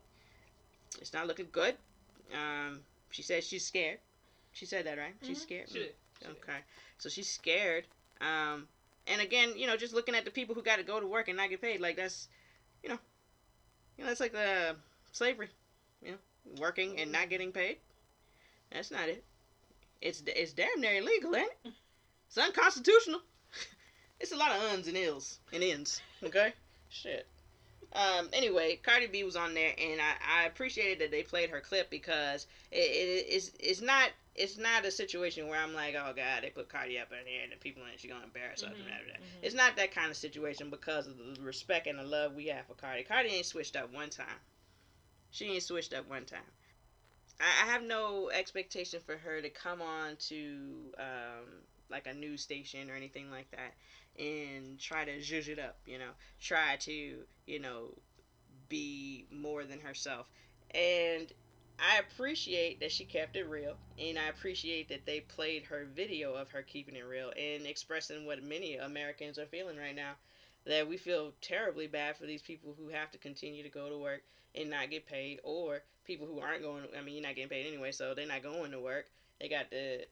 it's 1.00 1.14
not 1.14 1.28
looking 1.28 1.48
good. 1.52 1.76
Um, 2.34 2.80
she 3.12 3.22
said 3.22 3.44
she's 3.44 3.66
scared. 3.66 4.00
She 4.54 4.66
said 4.66 4.86
that 4.86 4.98
right? 4.98 5.16
She's 5.26 5.40
Mhm. 5.40 5.42
scared. 5.42 5.70
She 5.70 5.80
did. 5.80 5.96
She 6.20 6.26
did. 6.26 6.38
Okay, 6.38 6.60
so 6.98 7.10
she's 7.10 7.30
scared. 7.30 7.86
Um, 8.22 8.68
and 9.08 9.22
again, 9.22 9.58
you 9.58 9.68
know, 9.68 9.76
just 9.76 9.94
looking 9.94 10.16
at 10.16 10.26
the 10.26 10.32
people 10.32 10.56
who 10.56 10.62
got 10.62 10.78
to 10.78 10.84
go 10.84 11.00
to 11.00 11.08
work 11.08 11.28
and 11.28 11.38
not 11.38 11.50
get 11.50 11.62
paid, 11.62 11.82
like 11.82 11.96
that's, 11.98 12.28
you 13.98 14.04
know, 14.04 14.10
that's 14.10 14.20
like 14.20 14.34
the 14.34 14.76
slavery, 15.12 15.50
you 16.02 16.12
know, 16.12 16.18
working 16.60 17.00
and 17.00 17.12
not 17.12 17.30
getting 17.30 17.52
paid. 17.52 17.78
That's 18.72 18.92
not 18.92 19.10
it. 19.10 19.24
It's 20.02 20.24
it's 20.26 20.54
damn 20.54 20.82
near 20.82 20.96
illegal, 20.96 21.36
ain't 21.36 21.50
it? 21.66 21.74
It's 22.28 22.38
unconstitutional. 22.38 23.22
it's 24.20 24.32
a 24.32 24.36
lot 24.36 24.56
of 24.56 24.62
uns 24.64 24.88
and 24.88 24.98
ills 24.98 25.40
and 25.54 25.64
ends. 25.64 26.02
Okay, 26.24 26.54
shit. 26.90 27.28
Um, 27.94 28.30
anyway, 28.34 28.80
Cardi 28.82 29.06
B 29.08 29.24
was 29.24 29.36
on 29.36 29.54
there, 29.54 29.74
and 29.78 30.02
I, 30.02 30.42
I 30.42 30.46
appreciated 30.46 31.00
that 31.00 31.12
they 31.12 31.22
played 31.22 31.50
her 31.52 31.62
clip 31.62 31.90
because 31.92 32.48
it, 32.72 32.78
it 32.78 33.30
is 33.30 33.52
it's 33.60 33.82
not 33.82 34.10
it's 34.36 34.58
not 34.58 34.84
a 34.84 34.90
situation 34.90 35.48
where 35.48 35.60
I'm 35.60 35.76
like, 35.76 35.94
oh 35.96 36.12
god, 36.16 36.42
they 36.42 36.50
put 36.50 36.70
Cardi 36.70 36.98
up 36.98 37.12
in 37.12 37.28
here 37.28 37.42
and 37.44 37.52
the 37.52 37.58
people 37.58 37.84
and 37.84 38.00
she 38.00 38.08
gonna 38.08 38.24
embarrass 38.24 38.64
us 38.64 38.70
and 38.70 38.80
Mhm, 38.80 38.88
that, 38.88 39.22
mhm. 39.22 39.44
It's 39.44 39.54
not 39.56 39.76
that 39.76 39.94
kind 39.94 40.10
of 40.10 40.18
situation 40.18 40.72
because 40.72 41.06
of 41.06 41.18
the 41.18 41.42
respect 41.42 41.86
and 41.86 42.00
the 42.00 42.04
love 42.04 42.34
we 42.34 42.48
have 42.48 42.66
for 42.66 42.74
Cardi. 42.74 43.04
Cardi 43.04 43.30
ain't 43.30 43.46
switched 43.46 43.76
up 43.76 43.94
one 43.94 44.10
time. 44.10 44.40
She 45.30 45.46
ain't 45.46 45.64
switched 45.64 45.94
up 45.94 46.10
one 46.10 46.26
time. 46.26 46.40
I, 47.40 47.44
I 47.64 47.72
have 47.72 47.84
no 47.84 48.30
expectation 48.32 49.02
for 49.06 49.18
her 49.18 49.42
to 49.42 49.50
come 49.50 49.82
on 49.82 50.16
to 50.30 50.94
um, 50.98 51.46
like 51.90 52.08
a 52.08 52.14
news 52.14 52.42
station 52.42 52.90
or 52.90 52.96
anything 52.96 53.30
like 53.30 53.50
that 53.52 53.76
and 54.20 54.80
try 54.80 55.06
to 55.06 55.20
zhuzh 55.20 55.48
it 55.48 55.60
up, 55.60 55.78
you 55.86 55.98
know, 55.98 56.12
try 56.40 56.76
to, 56.78 57.18
you 57.46 57.60
know, 57.60 57.94
be 58.70 59.26
more 59.32 59.64
than 59.64 59.80
herself. 59.80 60.28
And 60.72 61.32
I 61.80 62.00
appreciate 62.00 62.80
that 62.80 62.92
she 62.92 63.06
kept 63.06 63.36
it 63.36 63.50
real, 63.50 63.76
and 64.00 64.18
I 64.18 64.28
appreciate 64.28 64.90
that 64.90 65.06
they 65.06 65.22
played 65.22 65.64
her 65.64 65.88
video 65.96 66.34
of 66.34 66.50
her 66.52 66.62
keeping 66.62 66.96
it 66.96 67.06
real 67.06 67.32
and 67.38 67.66
expressing 67.66 68.26
what 68.26 68.44
many 68.44 68.76
Americans 68.76 69.40
are 69.40 69.46
feeling 69.48 69.78
right 69.78 69.96
now. 69.96 70.14
That 70.66 70.88
we 70.88 70.96
feel 70.96 71.34
terribly 71.42 71.88
bad 71.88 72.16
for 72.16 72.26
these 72.26 72.42
people 72.42 72.74
who 72.78 72.88
have 72.88 73.12
to 73.12 73.18
continue 73.18 73.64
to 73.64 73.70
go 73.70 73.90
to 73.90 73.98
work 73.98 74.22
and 74.56 74.70
not 74.70 74.90
get 74.92 75.06
paid, 75.06 75.40
or 75.44 75.82
people 76.06 76.26
who 76.26 76.40
aren't 76.40 76.62
going. 76.62 76.84
I 76.98 77.02
mean, 77.02 77.16
you're 77.16 77.24
not 77.24 77.36
getting 77.36 77.50
paid 77.50 77.68
anyway, 77.68 77.92
so 77.92 78.14
they're 78.14 78.28
not 78.28 78.44
going 78.44 78.72
to 78.72 78.80
work. 78.80 79.08
They 79.42 79.50
got 79.50 79.72
to 79.72 80.06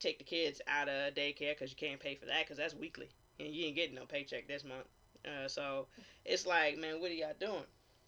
take 0.00 0.18
the 0.18 0.24
kids 0.24 0.60
out 0.66 0.88
of 0.88 1.14
daycare 1.14 1.54
because 1.56 1.70
you 1.70 1.76
can't 1.76 2.00
pay 2.00 2.16
for 2.16 2.26
that 2.26 2.44
because 2.44 2.56
that's 2.56 2.74
weekly, 2.74 3.10
and 3.38 3.48
you 3.48 3.66
ain't 3.66 3.76
getting 3.76 3.94
no 3.94 4.04
paycheck 4.04 4.46
this 4.48 4.64
month. 4.64 4.86
Uh, 5.24 5.48
so 5.48 5.86
it's 6.24 6.46
like, 6.46 6.78
man, 6.78 7.00
what 7.00 7.10
are 7.10 7.14
y'all 7.14 7.32
doing? 7.38 7.64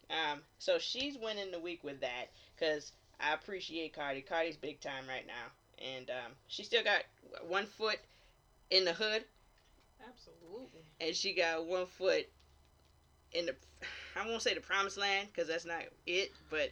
Um, 0.09 0.39
so 0.59 0.77
she's 0.77 1.17
winning 1.17 1.51
the 1.51 1.59
week 1.59 1.83
with 1.83 2.01
that 2.01 2.31
because 2.55 2.91
I 3.19 3.33
appreciate 3.33 3.93
Cardi. 3.95 4.21
Cardi's 4.21 4.57
big 4.57 4.79
time 4.81 5.05
right 5.07 5.25
now, 5.25 5.85
and 5.95 6.09
um, 6.09 6.31
she 6.47 6.63
still 6.63 6.83
got 6.83 7.03
one 7.47 7.65
foot 7.65 7.99
in 8.69 8.85
the 8.85 8.93
hood, 8.93 9.23
Absolutely. 10.07 10.81
and 10.99 11.15
she 11.15 11.33
got 11.33 11.65
one 11.65 11.85
foot 11.85 12.27
in 13.31 13.45
the 13.47 13.55
I 14.15 14.27
won't 14.27 14.41
say 14.41 14.53
the 14.53 14.61
promised 14.61 14.97
land 14.97 15.27
because 15.33 15.47
that's 15.47 15.65
not 15.65 15.83
it, 16.05 16.31
but 16.49 16.71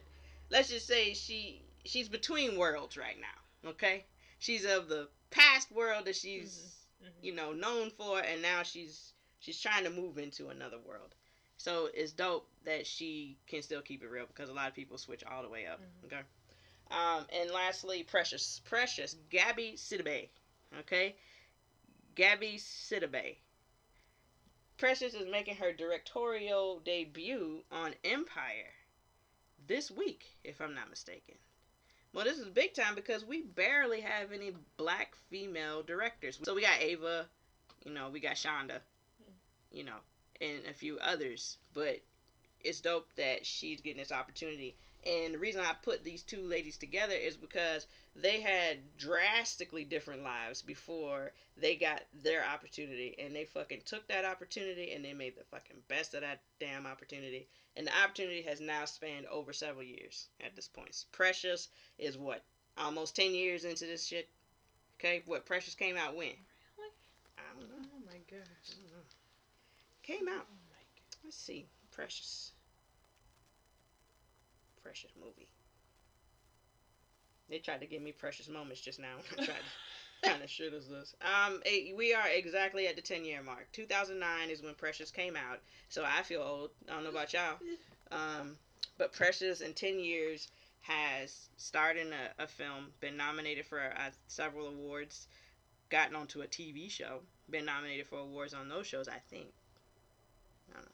let's 0.50 0.68
just 0.68 0.86
say 0.86 1.14
she 1.14 1.62
she's 1.84 2.08
between 2.08 2.56
worlds 2.58 2.96
right 2.96 3.16
now. 3.20 3.70
Okay, 3.70 4.04
she's 4.38 4.64
of 4.64 4.88
the 4.88 5.08
past 5.30 5.70
world 5.72 6.06
that 6.06 6.16
she's 6.16 6.74
Mhm. 7.04 7.10
you 7.22 7.32
know 7.32 7.52
known 7.52 7.90
for, 7.90 8.20
and 8.20 8.42
now 8.42 8.62
she's 8.62 9.14
she's 9.40 9.60
trying 9.60 9.84
to 9.84 9.90
move 9.90 10.18
into 10.18 10.48
another 10.48 10.78
world. 10.78 11.14
So 11.58 11.86
it's 11.94 12.12
dope 12.12 12.48
that 12.64 12.86
she 12.86 13.38
can 13.46 13.62
still 13.62 13.82
keep 13.82 14.02
it 14.02 14.08
real 14.08 14.26
because 14.26 14.48
a 14.50 14.54
lot 14.54 14.68
of 14.68 14.74
people 14.74 14.98
switch 14.98 15.24
all 15.24 15.42
the 15.42 15.48
way 15.48 15.66
up. 15.66 15.80
Mhm. 15.80 16.06
Okay. 16.06 16.22
Um, 16.90 17.26
and 17.30 17.50
lastly, 17.50 18.02
Precious, 18.04 18.60
Precious, 18.64 19.14
Gabby 19.30 19.74
Sidibe. 19.76 20.28
Okay, 20.80 21.14
Gabby 22.14 22.58
Sidibe. 22.58 23.36
Precious 24.76 25.14
is 25.14 25.26
making 25.26 25.56
her 25.56 25.72
directorial 25.72 26.78
debut 26.80 27.64
on 27.72 27.94
Empire 28.04 28.72
this 29.66 29.90
week, 29.90 30.36
if 30.44 30.60
I'm 30.60 30.74
not 30.74 30.90
mistaken. 30.90 31.38
Well, 32.14 32.24
this 32.24 32.38
is 32.38 32.48
big 32.48 32.74
time 32.74 32.94
because 32.94 33.24
we 33.24 33.42
barely 33.42 34.00
have 34.00 34.30
any 34.30 34.52
black 34.76 35.16
female 35.30 35.82
directors. 35.82 36.38
So 36.44 36.54
we 36.54 36.62
got 36.62 36.80
Ava, 36.80 37.26
you 37.84 37.92
know, 37.92 38.08
we 38.08 38.20
got 38.20 38.36
Shonda, 38.36 38.78
you 39.72 39.82
know, 39.82 39.96
and 40.40 40.60
a 40.70 40.72
few 40.72 40.96
others. 41.00 41.58
But 41.74 42.00
it's 42.60 42.80
dope 42.80 43.08
that 43.16 43.44
she's 43.44 43.80
getting 43.80 43.98
this 43.98 44.12
opportunity. 44.12 44.76
And 45.04 45.34
the 45.34 45.38
reason 45.38 45.60
I 45.60 45.74
put 45.82 46.04
these 46.04 46.22
two 46.22 46.40
ladies 46.42 46.76
together 46.76 47.14
is 47.14 47.36
because 47.36 47.88
they 48.16 48.40
had 48.40 48.78
drastically 48.96 49.84
different 49.84 50.22
lives 50.22 50.62
before 50.62 51.32
they 51.56 51.74
got 51.74 52.02
their 52.22 52.44
opportunity. 52.44 53.16
And 53.18 53.34
they 53.34 53.44
fucking 53.44 53.82
took 53.84 54.06
that 54.08 54.24
opportunity 54.24 54.92
and 54.92 55.04
they 55.04 55.12
made 55.12 55.36
the 55.36 55.44
fucking 55.44 55.76
best 55.88 56.14
of 56.14 56.20
that 56.20 56.40
damn 56.60 56.86
opportunity. 56.86 57.48
And 57.76 57.86
the 57.86 58.02
opportunity 58.02 58.42
has 58.42 58.60
now 58.60 58.84
spanned 58.84 59.26
over 59.26 59.52
several 59.52 59.82
years 59.82 60.28
at 60.44 60.54
this 60.54 60.68
point. 60.68 61.04
Precious 61.10 61.68
is 61.98 62.16
what? 62.16 62.42
Almost 62.78 63.16
10 63.16 63.34
years 63.34 63.64
into 63.64 63.84
this 63.86 64.06
shit? 64.06 64.28
Okay, 65.00 65.22
what? 65.26 65.44
Precious 65.44 65.74
came 65.74 65.96
out 65.96 66.14
when? 66.14 66.28
Really? 66.78 66.90
I 67.36 67.42
don't 67.58 67.68
know. 67.68 67.88
Oh 67.96 68.02
my 68.06 68.18
gosh. 68.30 68.46
I 68.70 68.74
don't 68.74 68.92
know. 68.92 69.04
Came 70.02 70.28
out. 70.28 70.46
Oh 70.48 70.64
my 70.70 70.76
god. 70.76 71.24
Let's 71.24 71.36
see. 71.36 71.66
Precious. 71.90 72.52
Precious 74.82 75.10
movie. 75.20 75.48
They 77.48 77.58
tried 77.58 77.80
to 77.80 77.86
give 77.86 78.02
me 78.02 78.12
precious 78.12 78.48
moments 78.48 78.80
just 78.80 78.98
now. 78.98 79.16
To 80.24 80.30
kind 80.30 80.42
of 80.42 80.48
shit 80.48 80.72
is 80.72 80.88
this. 80.88 81.14
Um, 81.20 81.60
eh, 81.66 81.92
we 81.94 82.14
are 82.14 82.28
exactly 82.28 82.86
at 82.86 82.96
the 82.96 83.02
10 83.02 83.24
year 83.24 83.42
mark. 83.42 83.68
2009 83.72 84.50
is 84.50 84.62
when 84.62 84.74
Precious 84.74 85.10
came 85.10 85.36
out. 85.36 85.60
So 85.90 86.04
I 86.04 86.22
feel 86.22 86.40
old. 86.40 86.70
I 86.88 86.94
don't 86.94 87.04
know 87.04 87.10
about 87.10 87.32
y'all. 87.32 87.58
Um, 88.10 88.56
but 88.96 89.12
Precious 89.12 89.60
in 89.60 89.74
10 89.74 89.98
years 89.98 90.48
has 90.82 91.48
starred 91.56 91.96
in 91.96 92.08
a, 92.12 92.42
a 92.42 92.46
film, 92.46 92.86
been 93.00 93.16
nominated 93.16 93.66
for 93.66 93.80
uh, 93.80 94.10
several 94.28 94.68
awards, 94.68 95.28
gotten 95.90 96.14
onto 96.14 96.42
a 96.42 96.46
TV 96.46 96.90
show, 96.90 97.20
been 97.50 97.64
nominated 97.64 98.06
for 98.06 98.18
awards 98.18 98.54
on 98.54 98.68
those 98.68 98.86
shows, 98.86 99.08
I 99.08 99.18
think. 99.30 99.46
I 100.70 100.76
don't 100.76 100.84
know. 100.84 100.90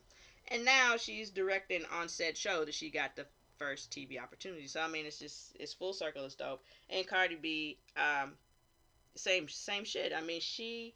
And 0.48 0.64
now 0.64 0.96
she's 0.96 1.30
directing 1.30 1.82
on 1.92 2.09
said 2.09 2.36
show 2.36 2.64
that 2.64 2.74
she 2.74 2.90
got 2.90 3.14
the 3.16 3.26
first 3.61 3.93
TV 3.93 4.19
opportunity. 4.19 4.67
So 4.67 4.81
I 4.81 4.89
mean, 4.89 5.07
it's 5.07 5.19
just 5.19 5.57
it's 5.61 5.75
full 5.75 5.93
circle. 5.93 6.25
It's 6.25 6.35
dope. 6.35 6.65
And 6.89 7.07
Cardi 7.07 7.37
B, 7.37 7.79
um, 7.97 8.33
same 9.15 9.49
same 9.49 9.85
shit. 9.85 10.13
I 10.17 10.23
mean, 10.23 10.41
she 10.41 10.95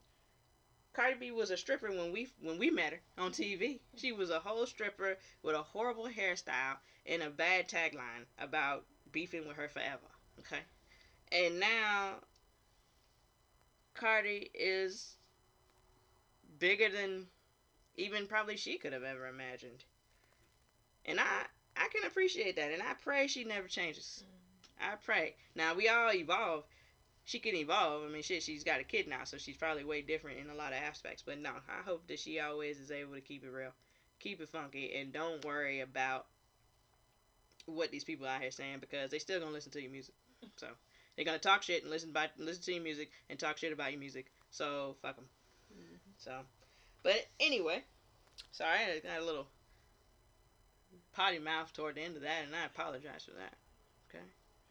Cardi 0.94 1.16
B 1.20 1.30
was 1.30 1.50
a 1.50 1.56
stripper 1.56 1.88
when 1.90 2.10
we 2.10 2.28
when 2.40 2.58
we 2.58 2.70
met 2.70 2.94
her 2.94 3.00
on 3.18 3.30
TV. 3.32 3.80
She 3.96 4.12
was 4.12 4.30
a 4.30 4.40
whole 4.40 4.66
stripper 4.66 5.18
with 5.42 5.54
a 5.54 5.62
horrible 5.62 6.08
hairstyle 6.08 6.76
and 7.06 7.22
a 7.22 7.30
bad 7.30 7.68
tagline 7.68 8.24
about 8.38 8.84
beefing 9.12 9.46
with 9.46 9.56
her 9.58 9.68
forever. 9.68 10.08
Okay, 10.40 10.62
and 11.30 11.60
now 11.60 12.14
Cardi 13.92 14.50
is 14.54 15.16
bigger 16.58 16.88
than 16.88 17.26
even 17.96 18.26
probably 18.26 18.56
she 18.56 18.78
could 18.78 18.94
have 18.94 19.04
ever 19.04 19.26
imagined. 19.26 19.84
And 21.06 21.20
I 21.20 21.44
I 21.76 21.88
can 21.88 22.04
appreciate 22.04 22.56
that, 22.56 22.72
and 22.72 22.82
I 22.82 22.94
pray 23.02 23.26
she 23.26 23.44
never 23.44 23.68
changes. 23.68 24.24
I 24.80 24.94
pray. 25.04 25.34
Now 25.54 25.74
we 25.74 25.88
all 25.88 26.12
evolve. 26.12 26.64
She 27.24 27.38
can 27.38 27.54
evolve. 27.54 28.04
I 28.04 28.08
mean, 28.12 28.22
shit, 28.22 28.42
she's 28.42 28.64
got 28.64 28.80
a 28.80 28.84
kid 28.84 29.08
now, 29.08 29.24
so 29.24 29.38
she's 29.38 29.56
probably 29.56 29.84
way 29.84 30.02
different 30.02 30.38
in 30.38 30.50
a 30.50 30.54
lot 30.54 30.72
of 30.72 30.78
aspects. 30.78 31.22
But 31.24 31.38
no, 31.38 31.50
I 31.50 31.82
hope 31.84 32.06
that 32.08 32.18
she 32.18 32.38
always 32.38 32.78
is 32.78 32.90
able 32.90 33.14
to 33.14 33.20
keep 33.20 33.44
it 33.44 33.50
real, 33.50 33.72
keep 34.20 34.40
it 34.40 34.48
funky, 34.48 34.94
and 34.94 35.12
don't 35.12 35.44
worry 35.44 35.80
about 35.80 36.26
what 37.66 37.90
these 37.90 38.04
people 38.04 38.26
out 38.26 38.42
here 38.42 38.50
saying 38.50 38.78
because 38.80 39.10
they 39.10 39.18
still 39.18 39.40
gonna 39.40 39.52
listen 39.52 39.72
to 39.72 39.82
your 39.82 39.90
music. 39.90 40.14
So 40.56 40.66
they're 41.16 41.24
gonna 41.24 41.38
talk 41.38 41.62
shit 41.62 41.82
and 41.82 41.90
listen 41.90 42.10
about 42.10 42.28
listen 42.36 42.62
to 42.64 42.74
your 42.74 42.82
music 42.82 43.10
and 43.30 43.38
talk 43.38 43.56
shit 43.56 43.72
about 43.72 43.92
your 43.92 44.00
music. 44.00 44.26
So 44.50 44.96
fuck 45.00 45.16
them. 45.16 45.24
Mm-hmm. 45.72 45.96
So, 46.18 46.32
but 47.02 47.26
anyway, 47.40 47.82
sorry, 48.52 48.78
I 48.78 49.00
got 49.00 49.22
a 49.22 49.24
little 49.24 49.46
potty 51.14 51.38
mouth 51.38 51.72
toward 51.72 51.94
the 51.94 52.02
end 52.02 52.16
of 52.16 52.22
that, 52.22 52.44
and 52.44 52.54
I 52.54 52.66
apologize 52.66 53.24
for 53.24 53.32
that. 53.32 53.54
Okay, 54.08 54.24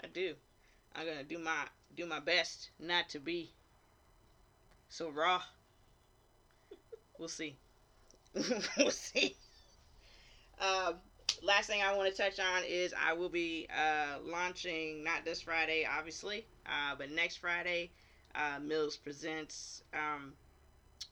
I 0.04 0.08
do. 0.08 0.36
I'm 0.96 1.06
gonna 1.08 1.24
do 1.24 1.39
my 1.39 1.66
do 1.96 2.06
my 2.06 2.20
best 2.20 2.70
not 2.80 3.10
to 3.10 3.20
be 3.20 3.52
so 4.89 5.10
raw. 5.10 5.41
We'll 7.20 7.30
see. 7.30 7.56
we'll 8.78 8.89
see. 8.89 9.38
Um, 10.60 10.96
last 11.44 11.68
thing 11.68 11.82
I 11.82 11.96
want 11.96 12.14
to 12.14 12.22
touch 12.22 12.39
on 12.39 12.64
is 12.68 12.94
I 13.00 13.14
will 13.14 13.30
be 13.30 13.68
uh, 13.70 14.18
launching 14.24 15.04
not 15.04 15.24
this 15.24 15.41
Friday, 15.41 15.88
obviously, 15.89 16.46
uh, 16.66 16.96
but 16.98 17.12
next 17.12 17.38
Friday. 17.38 17.91
Uh, 18.36 18.60
Mills 18.60 18.98
presents 18.98 19.84
um, 19.94 20.34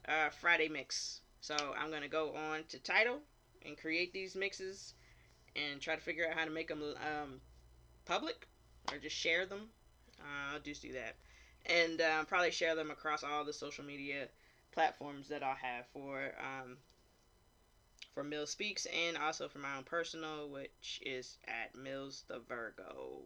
uh, 0.08 0.30
Friday 0.30 0.68
mix. 0.68 1.22
So 1.40 1.56
I'm 1.78 1.92
gonna 1.92 2.08
go 2.08 2.34
on 2.36 2.64
to 2.70 2.80
title 2.80 3.20
and 3.64 3.78
create 3.78 4.12
these 4.12 4.36
mixes 4.36 4.96
and 5.56 5.82
try 5.82 5.96
to 5.96 6.02
figure 6.02 6.28
out 6.28 6.38
how 6.38 6.46
to 6.46 6.52
make 6.52 6.68
them 6.68 6.82
um, 6.82 7.42
public 8.06 8.48
or 8.92 8.98
just 8.98 9.16
share 9.16 9.46
them. 9.46 9.70
Uh, 10.20 10.54
I'll 10.54 10.60
just 10.60 10.82
do 10.82 10.94
that, 10.94 11.16
and 11.66 12.02
um, 12.02 12.26
probably 12.26 12.52
share 12.52 12.76
them 12.76 12.92
across 12.92 13.24
all 13.24 13.44
the 13.44 13.54
social 13.54 13.84
media 13.84 14.28
platforms 14.72 15.28
that 15.30 15.44
I'll 15.44 15.56
have 15.56 15.86
for 15.94 16.32
um, 16.40 16.78
for 18.14 18.24
Mills 18.24 18.52
Speaks 18.52 18.86
and 18.86 19.18
also 19.18 19.48
for 19.48 19.60
my 19.60 19.78
own 19.78 19.84
personal, 19.84 20.50
which 20.50 21.02
is 21.06 21.38
at 21.48 21.76
Mills 21.76 22.24
the 22.28 22.40
Virgo. 22.48 23.22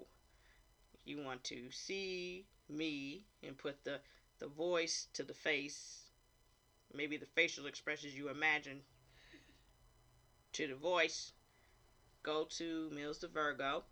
You 1.03 1.23
want 1.23 1.43
to 1.45 1.69
see 1.71 2.45
me 2.69 3.25
and 3.43 3.57
put 3.57 3.83
the 3.83 3.99
the 4.39 4.47
voice 4.47 5.07
to 5.13 5.23
the 5.23 5.33
face, 5.33 6.01
maybe 6.93 7.17
the 7.17 7.25
facial 7.25 7.67
expressions 7.67 8.15
you 8.15 8.29
imagine 8.29 8.81
to 10.53 10.67
the 10.67 10.75
voice, 10.75 11.31
go 12.25 12.47
to 12.57 12.89
Mills 12.93 13.19
the 13.19 13.27
Virgo 13.27 13.83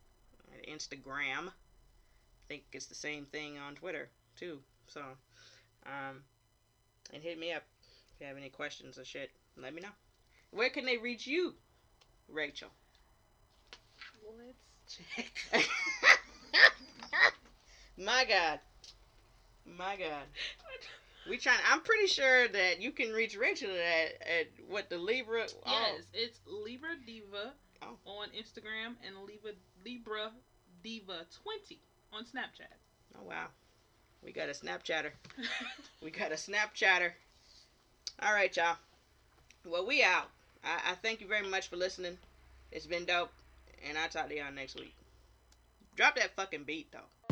at 0.58 0.68
Instagram. 0.68 1.48
I 1.48 2.48
think 2.48 2.64
it's 2.74 2.88
the 2.88 2.96
same 2.96 3.26
thing 3.26 3.58
on 3.60 3.76
Twitter 3.76 4.10
too. 4.36 4.58
So, 4.88 5.02
um, 5.86 6.24
and 7.14 7.22
hit 7.22 7.40
me 7.40 7.54
up 7.54 7.64
if 8.16 8.22
you 8.22 8.28
have 8.28 8.36
any 8.36 8.50
questions 8.50 8.98
or 8.98 9.06
shit. 9.06 9.30
Let 9.56 9.74
me 9.74 9.82
know. 9.82 9.90
Where 10.52 10.70
can 10.70 10.86
they 10.86 10.98
reach 10.98 11.28
you, 11.28 11.54
Rachel? 12.28 12.70
Let's 14.38 14.98
check. 15.16 15.70
My 17.98 18.26
God. 18.26 18.60
My 19.78 19.96
God. 19.96 20.24
We 21.30 21.38
trying. 21.38 21.60
I'm 21.72 21.82
pretty 21.82 22.08
sure 22.08 22.48
that 22.50 22.82
you 22.82 22.92
can 22.92 23.12
reach 23.12 23.38
Rachel 23.38 23.70
at, 23.70 24.28
at 24.28 24.48
what 24.68 24.90
the 24.90 24.98
Libra. 24.98 25.46
oh, 25.66 25.72
Yes, 25.96 26.04
it's 26.14 26.40
Libra 26.48 26.96
Diva 27.06 27.54
On 28.06 28.28
Instagram 28.30 28.96
and 29.06 29.16
Libra 29.28 29.52
Libra 29.84 30.32
Diva 30.84 31.26
20 31.44 31.80
on 32.14 32.24
Snapchat. 32.24 32.74
Oh 33.18 33.24
wow. 33.28 33.48
We 34.24 34.32
got 34.32 34.50
a 34.50 34.54
Snapchatter. 34.54 35.12
We 36.02 36.12
got 36.12 36.32
a 36.32 36.36
Snapchatter. 36.36 37.12
All 38.22 38.34
right, 38.34 38.56
y'all. 38.58 38.76
Well, 39.66 39.88
we 39.88 40.04
out. 40.04 40.30
I, 40.64 40.92
I 40.92 40.96
thank 40.96 41.22
you 41.22 41.28
very 41.28 41.48
much 41.48 41.70
for 41.70 41.78
listening. 41.78 42.18
It's 42.74 42.86
been 42.86 43.06
dope, 43.06 43.32
and 43.88 43.98
I'll 43.98 44.10
talk 44.10 44.28
to 44.28 44.36
y'all 44.36 44.52
next 44.52 44.76
week. 44.76 44.94
Drop 45.96 46.16
that 46.16 46.36
fucking 46.36 46.64
beat 46.64 46.92
though. 46.92 47.23